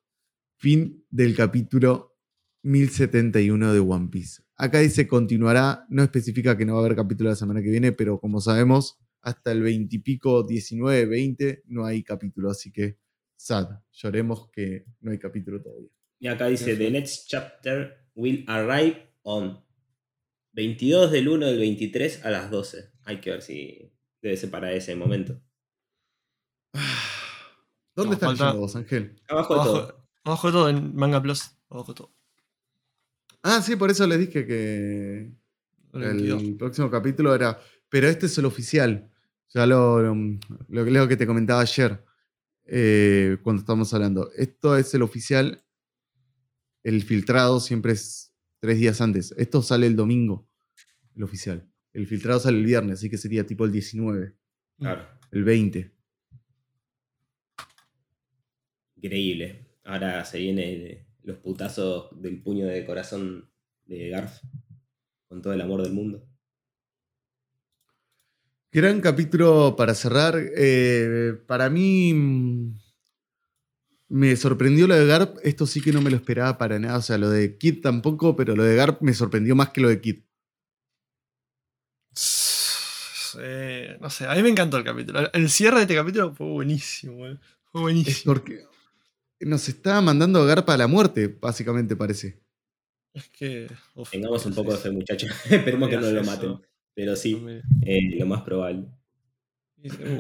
Fin 0.57 1.07
del 1.11 1.35
capítulo 1.37 2.19
1071 2.63 3.73
de 3.73 3.81
One 3.81 4.09
Piece. 4.09 4.43
Acá 4.57 4.81
dice 4.81 5.07
continuará, 5.07 5.87
no 5.89 6.03
especifica 6.03 6.57
que 6.57 6.67
no 6.67 6.75
va 6.75 6.81
a 6.81 6.85
haber 6.85 6.97
capítulo 6.97 7.31
la 7.31 7.37
semana 7.37 7.63
que 7.63 7.71
viene, 7.71 7.93
pero 7.93 8.19
como 8.19 8.41
sabemos, 8.41 8.99
hasta 9.23 9.53
el 9.53 9.63
20 9.63 9.95
y 9.95 9.99
pico, 10.01 10.43
19, 10.43 11.07
20, 11.07 11.63
no 11.67 11.85
hay 11.85 12.03
capítulo, 12.03 12.51
así 12.51 12.73
que 12.73 12.99
sad, 13.37 13.69
lloremos 13.93 14.51
que 14.51 14.85
no 15.01 15.13
hay 15.13 15.19
capítulo 15.19 15.63
todavía. 15.63 15.91
Y 16.19 16.27
acá 16.27 16.47
dice, 16.47 16.77
The 16.77 16.91
next 16.91 17.29
chapter 17.29 18.09
will 18.17 18.45
arrive 18.49 18.97
on 19.23 19.63
22 20.53 21.11
del 21.11 21.29
1 21.29 21.47
del 21.47 21.59
23 21.59 22.25
a 22.25 22.31
las 22.31 22.51
12. 22.51 22.91
Hay 23.05 23.21
que 23.21 23.31
ver 23.31 23.43
si 23.43 23.93
debe 24.23 24.37
ser 24.37 24.51
para 24.51 24.73
ese 24.73 24.95
momento. 24.97 25.41
¿Dónde 27.95 28.11
No, 28.11 28.13
están 28.15 28.37
falta- 28.37 28.53
vos, 28.53 28.77
Ángel? 28.77 29.21
Abajo 29.29 29.55
de 29.55 29.61
todo. 29.65 30.07
Abajo, 30.25 30.47
de 30.49 30.53
todo 30.53 30.69
en 30.69 30.95
Manga 30.95 31.21
Plus. 31.23 31.51
Abajo 31.71 31.93
de 31.93 31.97
todo. 31.97 32.15
Ah, 33.43 33.63
sí, 33.63 33.77
por 33.77 33.91
eso 33.91 34.07
les 34.07 34.19
dije 34.19 34.47
que 34.47 35.33
El 35.95 36.01
22. 36.01 36.43
el 36.43 36.57
próximo 36.57 36.91
capítulo 36.91 37.35
era. 37.35 37.59
Pero 37.89 38.09
este 38.09 38.27
es 38.27 38.37
el 38.39 38.45
oficial. 38.45 39.11
Ya 39.55 39.67
lo, 39.67 40.01
lo, 40.03 40.15
lo 40.69 40.85
que- 40.85 40.91
lo 40.91 41.09
que 41.09 41.17
te 41.17 41.27
comentaba 41.27 41.61
ayer. 41.63 42.05
eh, 42.71 43.39
cuando 43.43 43.61
estábamos 43.61 43.95
hablando. 43.95 44.31
Esto 44.37 44.77
es 44.77 44.93
el 44.93 45.01
oficial. 45.01 45.65
El 46.85 47.03
filtrado 47.03 47.61
siempre 47.61 47.93
es 47.93 48.28
tres 48.61 48.79
días 48.79 49.01
antes. 49.01 49.35
Esto 49.37 49.63
sale 49.63 49.87
el 49.87 49.97
domingo. 49.97 50.49
El 51.15 51.25
oficial. 51.25 51.69
El 51.93 52.07
filtrado 52.07 52.39
sale 52.41 52.59
el 52.59 52.65
viernes, 52.65 52.99
así 52.99 53.11
que 53.11 53.19
sería 53.19 53.47
tipo 53.47 53.65
el 53.65 53.73
19. 53.73 54.35
Claro, 54.79 55.09
El 55.33 55.45
20. 55.45 55.93
increíble. 58.97 59.67
Ahora 59.85 60.25
se 60.25 60.39
vienen 60.39 61.07
los 61.23 61.39
putazos 61.39 62.11
del 62.21 62.43
puño 62.43 62.67
de 62.67 62.85
corazón 62.85 63.51
de 63.87 64.09
Garf. 64.09 64.41
Con 65.29 65.43
todo 65.43 65.53
el 65.53 65.61
amor 65.61 65.83
del 65.83 65.93
mundo. 65.93 66.27
Gran 68.73 69.01
capítulo 69.01 69.75
para 69.77 69.95
cerrar. 69.95 70.35
Eh, 70.57 71.35
para 71.47 71.71
mí 71.71 72.73
me 74.09 74.35
sorprendió 74.37 74.87
lo 74.87 74.95
de 74.95 75.07
Garp. 75.07 75.37
Esto 75.43 75.67
sí 75.67 75.81
que 75.81 75.93
no 75.93 76.01
me 76.01 76.11
lo 76.11 76.17
esperaba 76.17 76.59
para 76.59 76.79
nada. 76.79 76.99
O 76.99 77.03
sea, 77.03 77.19
lo 77.19 77.31
de 77.31 77.57
Kid 77.59 77.81
tampoco, 77.83 78.37
pero 78.37 78.57
lo 78.57 78.65
de 78.65 78.75
Garp 78.77 79.03
me 79.03 79.13
sorprendió 79.15 79.55
más 79.57 79.71
que 79.71 79.81
lo 79.81 79.89
de 79.89 80.01
Kid. 80.01 80.21
Eh, 83.41 83.97
no 84.01 84.09
sé, 84.11 84.27
a 84.27 84.35
mí 84.35 84.43
me 84.43 84.49
encantó 84.49 84.79
el 84.79 84.85
capítulo. 84.85 85.31
El 85.33 85.49
cierre 85.51 85.77
de 85.77 85.83
este 85.83 85.95
capítulo 85.95 86.35
fue 86.35 86.47
buenísimo, 86.47 87.15
boludo. 87.17 87.39
Fue 87.71 87.81
Es 87.81 87.83
buenísimo. 87.83 88.35
porque 88.35 88.65
nos 89.41 89.69
está 89.69 90.01
mandando 90.01 90.41
a 90.41 90.47
Garp 90.47 90.69
a 90.71 90.77
la 90.77 90.87
muerte, 90.87 91.29
básicamente 91.41 91.95
parece. 91.95 92.41
Es 93.13 93.29
que. 93.29 93.69
uf, 93.95 94.11
Tengamos 94.11 94.45
un 94.47 94.55
poco 94.55 94.73
de 94.73 94.79
fe, 94.79 94.91
muchachos. 94.91 95.31
Esperemos 95.51 95.89
que 95.89 95.97
no 95.97 96.11
lo 96.11 96.21
eso. 96.21 96.31
maten. 96.31 96.61
Pero 96.95 97.15
sí, 97.15 97.41
eh, 97.83 98.17
lo 98.19 98.27
más 98.27 98.43
probable. 98.43 98.87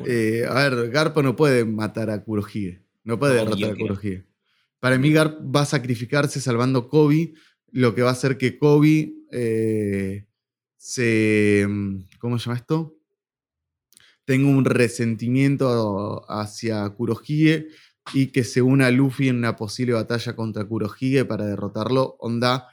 Eh, 0.06 0.44
a 0.48 0.54
ver, 0.68 0.90
Garp 0.90 1.16
no 1.18 1.34
puede 1.34 1.64
matar 1.64 2.10
a 2.10 2.22
Kurohige. 2.22 2.84
No 3.08 3.18
puede 3.18 3.36
derrotar 3.36 3.70
a. 3.70 3.74
Kurohige. 3.74 4.26
Para 4.80 4.98
mí, 4.98 5.10
Garp 5.10 5.40
va 5.40 5.62
a 5.62 5.64
sacrificarse 5.64 6.42
salvando 6.42 6.80
a 6.80 6.88
Kobe, 6.90 7.32
lo 7.72 7.94
que 7.94 8.02
va 8.02 8.10
a 8.10 8.12
hacer 8.12 8.36
que 8.36 8.58
Kobe 8.58 9.14
eh, 9.32 10.26
se. 10.76 11.64
mm, 11.66 12.00
¿Cómo 12.18 12.38
se 12.38 12.44
llama 12.44 12.58
esto? 12.58 12.98
Tenga 14.26 14.50
un 14.50 14.66
resentimiento 14.66 16.30
hacia 16.30 16.86
Kurohige 16.90 17.68
y 18.12 18.26
que 18.26 18.44
se 18.44 18.60
una 18.60 18.88
a 18.88 18.90
Luffy 18.90 19.28
en 19.28 19.36
una 19.36 19.56
posible 19.56 19.94
batalla 19.94 20.36
contra 20.36 20.66
Kurohige 20.66 21.24
para 21.24 21.46
derrotarlo. 21.46 22.16
Onda 22.20 22.68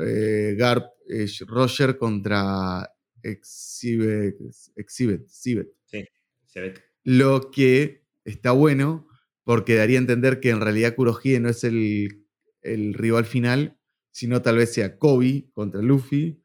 eh, 0.00 0.54
Garp, 0.56 0.92
eh, 1.08 1.26
Roger 1.44 1.98
contra 1.98 2.88
Exhibit. 3.20 4.36
Exhibit, 4.76 5.22
Exhibit. 5.22 5.68
Sí, 5.86 6.04
se 6.46 6.60
ve. 6.60 6.74
Lo 7.02 7.50
que 7.50 8.04
está 8.24 8.52
bueno, 8.52 9.08
porque 9.46 9.76
daría 9.76 9.98
a 9.98 10.00
entender 10.00 10.40
que 10.40 10.50
en 10.50 10.60
realidad 10.60 10.96
Kurohige 10.96 11.38
no 11.38 11.48
es 11.48 11.62
el, 11.62 12.26
el 12.62 12.94
rival 12.94 13.24
final, 13.26 13.78
sino 14.10 14.42
tal 14.42 14.56
vez 14.56 14.74
sea 14.74 14.98
Kobe 14.98 15.48
contra 15.52 15.80
Luffy, 15.82 16.42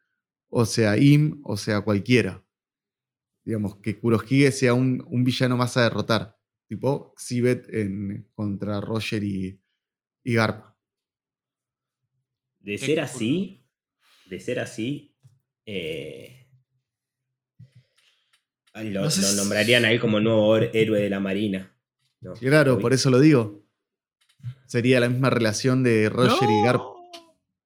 o 0.49 0.65
sea 0.65 0.97
Im, 0.97 1.41
o 1.43 1.57
sea 1.57 1.81
cualquiera. 1.81 2.45
Digamos, 3.43 3.77
que 3.77 3.97
Kurohige 3.99 4.51
sea 4.51 4.75
un, 4.75 5.03
un 5.07 5.23
villano 5.23 5.57
más 5.57 5.77
a 5.77 5.81
derrotar, 5.83 6.37
tipo 6.67 7.15
Xibet 7.17 7.67
en, 7.73 8.29
contra 8.35 8.79
Roger 8.81 9.23
y, 9.23 9.59
y 10.23 10.33
Garp. 10.35 10.63
De 12.59 12.77
ser 12.77 12.99
así, 12.99 13.65
de 14.27 14.39
ser 14.39 14.59
así, 14.59 15.15
eh, 15.65 16.37
Lo, 18.75 19.01
No 19.01 19.09
sé 19.09 19.21
lo 19.21 19.27
si- 19.27 19.37
nombrarían 19.37 19.85
a 19.85 19.91
él 19.91 19.99
como 19.99 20.19
el 20.19 20.23
nuevo 20.23 20.55
héroe 20.55 21.01
de 21.01 21.09
la 21.09 21.19
Marina. 21.19 21.70
¿No? 22.21 22.33
Claro, 22.33 22.79
por 22.79 22.93
eso 22.93 23.09
lo 23.09 23.19
digo. 23.19 23.61
Sería 24.65 24.99
la 24.99 25.09
misma 25.09 25.29
relación 25.29 25.83
de 25.83 26.09
Roger 26.09 26.49
y 26.49 26.63
Garp. 26.63 26.81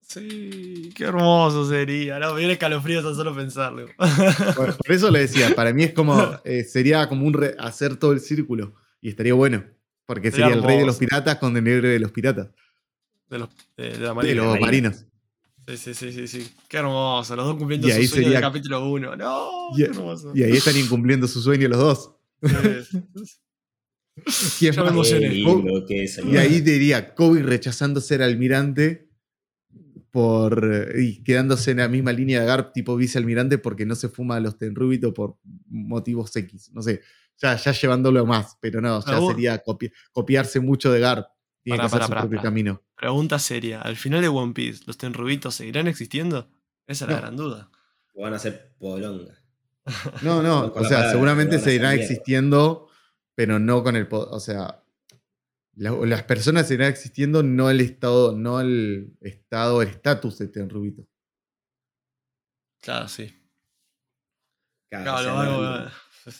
Sí, 0.02 0.92
qué 0.94 1.04
hermoso 1.04 1.68
sería. 1.68 2.18
No, 2.18 2.32
me 2.32 2.38
viene 2.40 2.54
escalofrío 2.54 3.02
tan 3.02 3.14
solo 3.14 3.34
pensarlo. 3.34 3.86
Por, 4.56 4.76
por 4.76 4.92
eso 4.92 5.10
le 5.10 5.20
decía, 5.20 5.54
para 5.54 5.72
mí 5.72 5.82
es 5.84 5.92
como, 5.92 6.16
eh, 6.44 6.64
sería 6.64 7.08
como 7.08 7.26
un 7.26 7.32
re- 7.34 7.56
hacer 7.58 7.96
todo 7.96 8.12
el 8.12 8.20
círculo. 8.20 8.74
Y 9.00 9.08
estaría 9.10 9.34
bueno. 9.34 9.64
Porque 10.06 10.30
Sería 10.30 10.46
sería 10.46 10.60
el 10.60 10.64
rey 10.66 10.78
de 10.78 10.86
los 10.86 10.96
piratas 10.96 11.36
con 11.38 11.56
el 11.56 11.66
héroe 11.66 11.90
de 11.90 11.98
los 11.98 12.12
piratas. 12.12 12.48
De, 13.28 13.38
los, 13.40 13.48
de, 13.76 13.90
de 13.90 13.98
la 13.98 14.08
De 14.10 14.14
marina. 14.14 14.34
los 14.36 14.46
marina. 14.60 14.66
marinos. 14.90 15.04
Sí, 15.66 15.76
sí, 15.76 15.94
sí, 15.94 16.12
sí, 16.12 16.28
sí. 16.28 16.52
Qué 16.68 16.76
hermoso. 16.76 17.34
Los 17.34 17.44
dos 17.46 17.56
cumpliendo 17.56 17.88
Y 17.88 17.90
su 17.90 17.96
ahí 17.96 18.06
sueño 18.06 18.24
sería- 18.26 18.38
del 18.40 18.48
capítulo 18.48 18.88
1. 18.88 19.16
No, 19.16 19.50
Y- 19.72 19.76
qué 19.78 19.84
hermoso. 19.84 20.32
Y 20.34 20.44
ahí 20.44 20.52
están 20.52 20.76
incumpliendo 20.76 21.26
su 21.26 21.40
sueño 21.42 21.68
los 21.68 21.78
dos. 21.78 22.10
Sí. 22.42 23.02
Y 26.24 26.36
ahí 26.36 26.60
diría 26.60 27.14
Kobe 27.14 27.42
rechazando 27.42 28.00
ser 28.00 28.22
almirante 28.22 29.08
por, 30.10 30.70
eh, 30.94 31.02
y 31.02 31.22
quedándose 31.22 31.72
en 31.72 31.78
la 31.78 31.88
misma 31.88 32.12
línea 32.12 32.40
de 32.40 32.46
Garp 32.46 32.72
tipo 32.72 32.96
vicealmirante 32.96 33.58
porque 33.58 33.84
no 33.84 33.94
se 33.94 34.08
fuma 34.08 34.36
a 34.36 34.40
los 34.40 34.56
Tenrubito 34.58 35.12
por 35.12 35.36
motivos 35.68 36.34
X. 36.34 36.70
No 36.72 36.80
sé, 36.82 37.02
ya, 37.36 37.56
ya 37.56 37.72
llevándolo 37.72 38.24
más, 38.24 38.56
pero 38.60 38.80
no, 38.80 39.04
ya 39.04 39.20
sería 39.20 39.62
copi- 39.62 39.92
copiarse 40.12 40.60
mucho 40.60 40.90
de 40.92 41.00
Garp. 41.00 41.26
Tiene 41.62 41.78
Pará, 41.78 41.88
que 41.90 41.96
hacer 41.96 42.08
pará, 42.08 42.22
su 42.22 42.28
propio 42.28 42.42
camino. 42.42 42.82
Pregunta 42.96 43.38
seria. 43.38 43.82
Al 43.82 43.96
final 43.96 44.22
de 44.22 44.28
One 44.28 44.52
Piece, 44.54 44.84
¿los 44.86 44.96
tenrubitos 44.96 45.54
seguirán 45.56 45.88
existiendo? 45.88 46.48
Esa 46.86 47.04
es 47.04 47.10
la 47.10 47.16
gran 47.20 47.36
duda. 47.36 47.70
O 48.14 48.22
van 48.22 48.32
a 48.34 48.38
ser 48.38 48.72
polonga. 48.78 49.34
No, 50.22 50.42
no, 50.42 50.66
o 50.74 50.84
sea, 50.84 51.10
seguramente 51.10 51.56
van 51.56 51.58
a 51.58 51.60
hacer 51.60 51.72
seguirá 51.72 51.88
mierda. 51.90 52.04
existiendo, 52.04 52.85
pero 53.36 53.60
no 53.60 53.84
con 53.84 53.94
el... 53.94 54.08
po- 54.08 54.28
O 54.30 54.40
sea, 54.40 54.82
la- 55.76 55.92
las 55.92 56.24
personas 56.24 56.66
seguirán 56.66 56.90
existiendo, 56.90 57.44
no 57.44 57.70
el 57.70 57.80
estado, 57.80 58.36
no 58.36 58.60
el 58.60 59.16
estado, 59.20 59.82
el 59.82 59.88
estatus 59.90 60.38
de 60.38 60.48
Tenrubito. 60.48 61.06
Claro, 62.80 63.06
sí. 63.08 63.32
Claro, 64.90 65.04
Claro, 65.04 65.18
o 65.18 65.44
sea, 65.44 65.92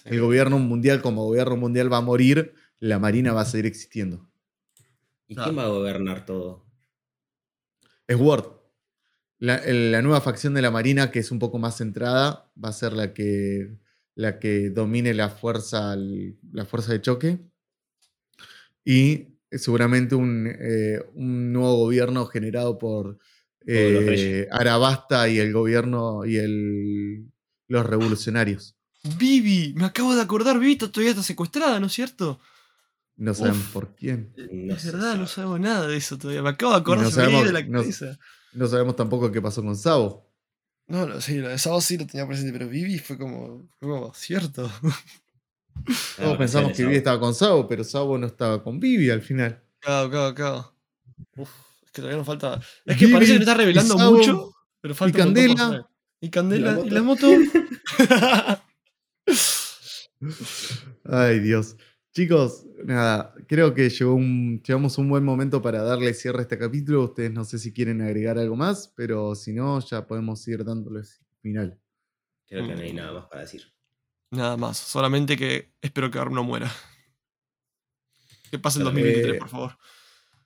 no-. 0.04 0.10
El 0.10 0.20
gobierno 0.20 0.58
mundial 0.58 1.00
como 1.02 1.24
gobierno 1.26 1.56
mundial 1.56 1.92
va 1.92 1.98
a 1.98 2.02
morir, 2.02 2.54
la 2.80 2.98
marina 2.98 3.32
va 3.32 3.42
a 3.42 3.44
seguir 3.46 3.66
existiendo. 3.66 4.28
¿Y 5.28 5.34
No. 5.34 5.44
quién 5.44 5.58
va 5.58 5.64
a 5.64 5.68
gobernar 5.68 6.24
todo? 6.26 6.64
Es 8.06 8.16
Word. 8.16 8.46
La 9.38 10.00
nueva 10.02 10.20
facción 10.20 10.54
de 10.54 10.62
la 10.62 10.70
marina, 10.70 11.10
que 11.10 11.18
es 11.18 11.30
un 11.30 11.38
poco 11.38 11.58
más 11.58 11.76
centrada, 11.76 12.50
va 12.62 12.70
a 12.70 12.72
ser 12.72 12.94
la 12.94 13.12
que, 13.12 13.76
la 14.16 14.38
que 14.40 14.70
domine 14.70 15.14
la 15.14 15.28
fuerza, 15.28 15.94
la 15.96 16.64
fuerza 16.64 16.92
de 16.92 17.00
choque. 17.00 17.38
Y 18.84 19.28
seguramente 19.50 20.14
un, 20.14 20.46
eh, 20.48 21.00
un 21.14 21.52
nuevo 21.52 21.76
gobierno 21.76 22.26
generado 22.26 22.78
por 22.78 23.18
eh. 23.66 24.48
Arabasta 24.50 25.28
y 25.28 25.38
el 25.38 25.52
gobierno 25.52 26.24
y 26.24 26.36
el, 26.36 27.26
los 27.68 27.86
revolucionarios. 27.86 28.74
Vivi, 29.18 29.72
me 29.76 29.84
acabo 29.84 30.14
de 30.14 30.22
acordar, 30.22 30.58
Vivi 30.58 30.76
todavía 30.76 31.10
está 31.10 31.22
secuestrada, 31.22 31.78
¿no 31.78 31.86
es 31.86 31.92
cierto? 31.92 32.40
No 33.16 33.34
saben 33.34 33.52
Uf. 33.52 33.72
por 33.72 33.94
quién. 33.94 34.32
No 34.50 34.74
es 34.74 34.84
verdad, 34.84 35.12
no 35.16 35.26
sabe. 35.26 35.28
sabemos 35.28 35.60
nada 35.60 35.86
de 35.86 35.96
eso 35.96 36.18
todavía. 36.18 36.42
Me 36.42 36.50
acabo 36.50 36.72
de 36.72 36.78
acordar 36.78 37.04
no 37.04 37.10
sabemos- 37.10 37.44
de 37.46 37.52
la 37.52 37.62
no- 37.62 37.80
cabeza. 37.80 38.18
No 38.52 38.66
sabemos 38.66 38.96
tampoco 38.96 39.30
qué 39.30 39.40
pasó 39.42 39.62
con 39.62 39.76
Sabo. 39.76 40.25
No, 40.88 41.06
no, 41.06 41.20
sí, 41.20 41.38
lo 41.38 41.48
de 41.48 41.58
Sao 41.58 41.80
sí 41.80 41.98
lo 41.98 42.06
tenía 42.06 42.26
presente, 42.26 42.52
pero 42.52 42.68
Vivi 42.68 42.98
fue 42.98 43.18
como, 43.18 43.68
fue 43.78 43.88
como 43.88 44.14
cierto. 44.14 44.70
Todos 46.16 46.38
pensamos 46.38 46.72
que 46.72 46.84
Vivi 46.84 46.96
estaba 46.96 47.18
con 47.20 47.34
Sabo, 47.34 47.66
pero 47.66 47.82
Sabo 47.84 48.16
no 48.16 48.26
estaba 48.26 48.62
con 48.62 48.78
Vivi 48.78 49.10
al 49.10 49.22
final. 49.22 49.62
Claro, 49.80 50.10
claro, 50.10 50.34
claro. 50.34 50.74
Uf, 51.36 51.50
es 51.84 51.90
que 51.90 52.02
todavía 52.02 52.18
nos 52.18 52.26
falta. 52.26 52.60
Es 52.84 52.96
Vivi 52.98 53.06
que 53.06 53.12
parece 53.12 53.32
que 53.32 53.38
no 53.38 53.42
está 53.44 53.54
revelando 53.54 53.94
y 53.94 53.98
Sabo 53.98 54.16
mucho, 54.16 54.54
pero 54.80 54.94
falta 54.94 55.18
por 55.18 55.24
Candela. 55.26 55.88
Y 56.20 56.30
Candela. 56.30 56.80
¿Y 56.82 56.86
¿Y 56.86 56.90
la 56.90 56.94
la 56.94 57.02
moto? 57.02 57.28
Ay, 61.04 61.40
Dios. 61.40 61.76
Chicos, 62.16 62.64
nada, 62.82 63.34
creo 63.46 63.74
que 63.74 63.90
llegó 63.90 64.14
un, 64.14 64.62
llegamos 64.62 64.96
un 64.96 65.06
buen 65.10 65.22
momento 65.22 65.60
para 65.60 65.82
darle 65.82 66.14
cierre 66.14 66.38
a 66.38 66.42
este 66.42 66.56
capítulo. 66.56 67.04
Ustedes 67.04 67.30
no 67.30 67.44
sé 67.44 67.58
si 67.58 67.74
quieren 67.74 68.00
agregar 68.00 68.38
algo 68.38 68.56
más, 68.56 68.88
pero 68.96 69.34
si 69.34 69.52
no, 69.52 69.80
ya 69.80 70.06
podemos 70.06 70.48
ir 70.48 70.64
dándoles 70.64 71.20
final. 71.42 71.78
Creo 72.46 72.66
que 72.66 72.74
no 72.74 72.80
hay 72.80 72.94
nada 72.94 73.12
más 73.12 73.26
para 73.26 73.42
decir. 73.42 73.70
Nada 74.30 74.56
más, 74.56 74.78
solamente 74.78 75.36
que 75.36 75.74
espero 75.82 76.10
que 76.10 76.16
Garp 76.18 76.32
no 76.32 76.42
muera. 76.42 76.72
Que 78.50 78.58
pase 78.58 78.78
el 78.78 78.84
Claro, 78.84 78.94
2023, 78.94 79.34
eh, 79.34 79.38
por 79.38 79.48
favor. 79.50 79.78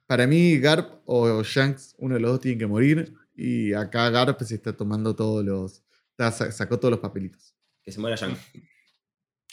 Para 0.08 0.26
mí, 0.26 0.58
Garp 0.58 1.02
o 1.04 1.40
Shanks, 1.44 1.94
uno 1.98 2.14
de 2.16 2.20
los 2.20 2.32
dos 2.32 2.40
tienen 2.40 2.58
que 2.58 2.66
morir. 2.66 3.14
Y 3.36 3.74
acá 3.74 4.10
Garp 4.10 4.40
se 4.42 4.56
está 4.56 4.76
tomando 4.76 5.14
todos 5.14 5.44
los. 5.44 5.84
está- 6.18 6.50
sacó 6.50 6.80
todos 6.80 6.90
los 6.90 7.00
papelitos. 7.00 7.54
Que 7.84 7.92
se 7.92 8.00
muera 8.00 8.16
Yang. 8.16 8.36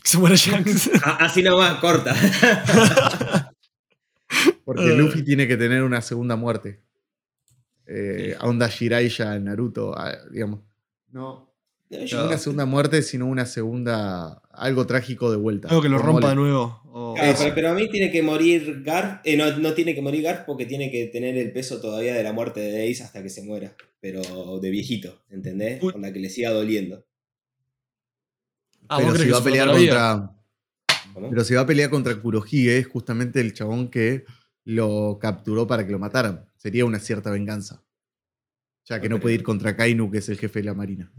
Que 0.10 0.12
se 0.12 0.18
muera 0.18 0.36
Shanks. 0.36 0.90
Ah, 1.04 1.18
Así 1.22 1.44
nomás, 1.44 1.80
corta. 1.80 2.16
Porque 4.66 4.84
Eh. 4.86 4.98
Luffy 4.98 5.24
tiene 5.24 5.48
que 5.48 5.58
tener 5.58 5.84
una 5.84 6.02
segunda 6.02 6.36
muerte. 6.36 6.82
Eh, 7.86 8.32
Sí. 8.32 8.36
A 8.40 8.48
onda 8.48 8.68
Jiraiya 8.70 9.36
en 9.36 9.46
Naruto, 9.46 9.94
ah, 9.98 10.16
digamos. 10.32 10.60
No, 11.12 11.54
No, 11.90 12.26
una 12.26 12.38
segunda 12.38 12.66
muerte, 12.66 13.02
sino 13.02 13.26
una 13.28 13.46
segunda. 13.46 14.42
algo 14.52 14.86
trágico 14.86 15.32
de 15.32 15.38
vuelta. 15.38 15.70
Algo 15.70 15.82
que 15.82 15.88
lo 15.90 15.98
rompa 16.00 16.30
de 16.30 16.36
nuevo. 16.36 16.82
Claro, 17.16 17.36
pero, 17.38 17.56
pero 17.56 17.70
a 17.70 17.74
mí 17.74 17.90
tiene 17.90 18.12
que 18.12 18.22
morir 18.24 18.82
Garp. 18.84 19.22
eh, 19.26 19.38
no, 19.38 19.58
no 19.58 19.74
tiene 19.74 19.94
que 19.96 20.02
morir 20.02 20.24
Garp 20.24 20.46
porque 20.46 20.66
tiene 20.66 20.92
que 20.92 21.06
tener 21.08 21.38
el 21.38 21.52
peso 21.54 21.80
todavía 21.80 22.14
de 22.16 22.24
la 22.24 22.34
muerte 22.34 22.60
de 22.60 22.90
Ace 22.92 23.04
hasta 23.04 23.22
que 23.24 23.30
se 23.30 23.44
muera. 23.44 23.76
Pero 24.02 24.60
de 24.60 24.70
viejito, 24.70 25.22
¿entendés? 25.30 25.82
Uy. 25.82 25.94
Onda 25.96 26.12
que 26.12 26.20
le 26.20 26.30
siga 26.30 26.50
doliendo. 26.52 27.06
Ah, 28.90 28.98
pero 28.98 29.10
¿vos 29.12 29.22
si 29.22 29.30
va 29.30 29.38
a 29.38 29.44
pelear 29.44 29.70
contra. 29.72 30.32
¿Cómo? 31.14 31.30
Pero 31.30 31.44
si 31.44 31.54
va 31.56 31.62
a 31.62 31.66
pelear 31.66 31.90
contra 31.90 32.16
Kurohige, 32.16 32.78
es 32.78 32.88
justamente 32.88 33.40
el 33.42 33.54
chabón 33.54 33.90
que 33.90 34.26
lo 34.66 35.18
capturó 35.20 35.66
para 35.68 35.86
que 35.86 35.92
lo 35.92 36.00
mataran. 36.00 36.46
Sería 36.58 36.86
una 36.86 37.00
cierta 37.00 37.32
venganza. 37.32 37.84
Ya 38.86 39.02
que 39.02 39.10
no 39.10 39.20
puede 39.20 39.36
ir 39.36 39.44
contra 39.44 39.76
Kainu, 39.76 40.10
que 40.12 40.20
es 40.20 40.30
el 40.30 40.38
jefe 40.38 40.60
de 40.60 40.66
la 40.66 40.74
marina. 40.74 41.12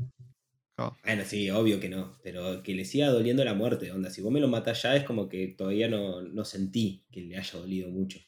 Bueno, 1.05 1.25
sí, 1.27 1.51
obvio 1.51 1.81
que 1.81 1.89
no. 1.89 2.17
Pero 2.23 2.63
que 2.63 2.73
le 2.75 2.85
siga 2.85 3.09
doliendo 3.09 3.45
la 3.45 3.55
muerte. 3.55 3.91
Onda, 3.91 4.11
si 4.11 4.23
vos 4.23 4.33
me 4.33 4.39
lo 4.41 4.47
matás 4.49 4.83
ya, 4.83 4.95
es 4.97 5.05
como 5.05 5.29
que 5.29 5.49
todavía 5.49 5.89
no, 5.89 6.23
no 6.23 6.45
sentí 6.45 7.05
que 7.11 7.23
le 7.23 7.37
haya 7.37 7.59
dolido 7.59 7.91
mucho 7.91 8.21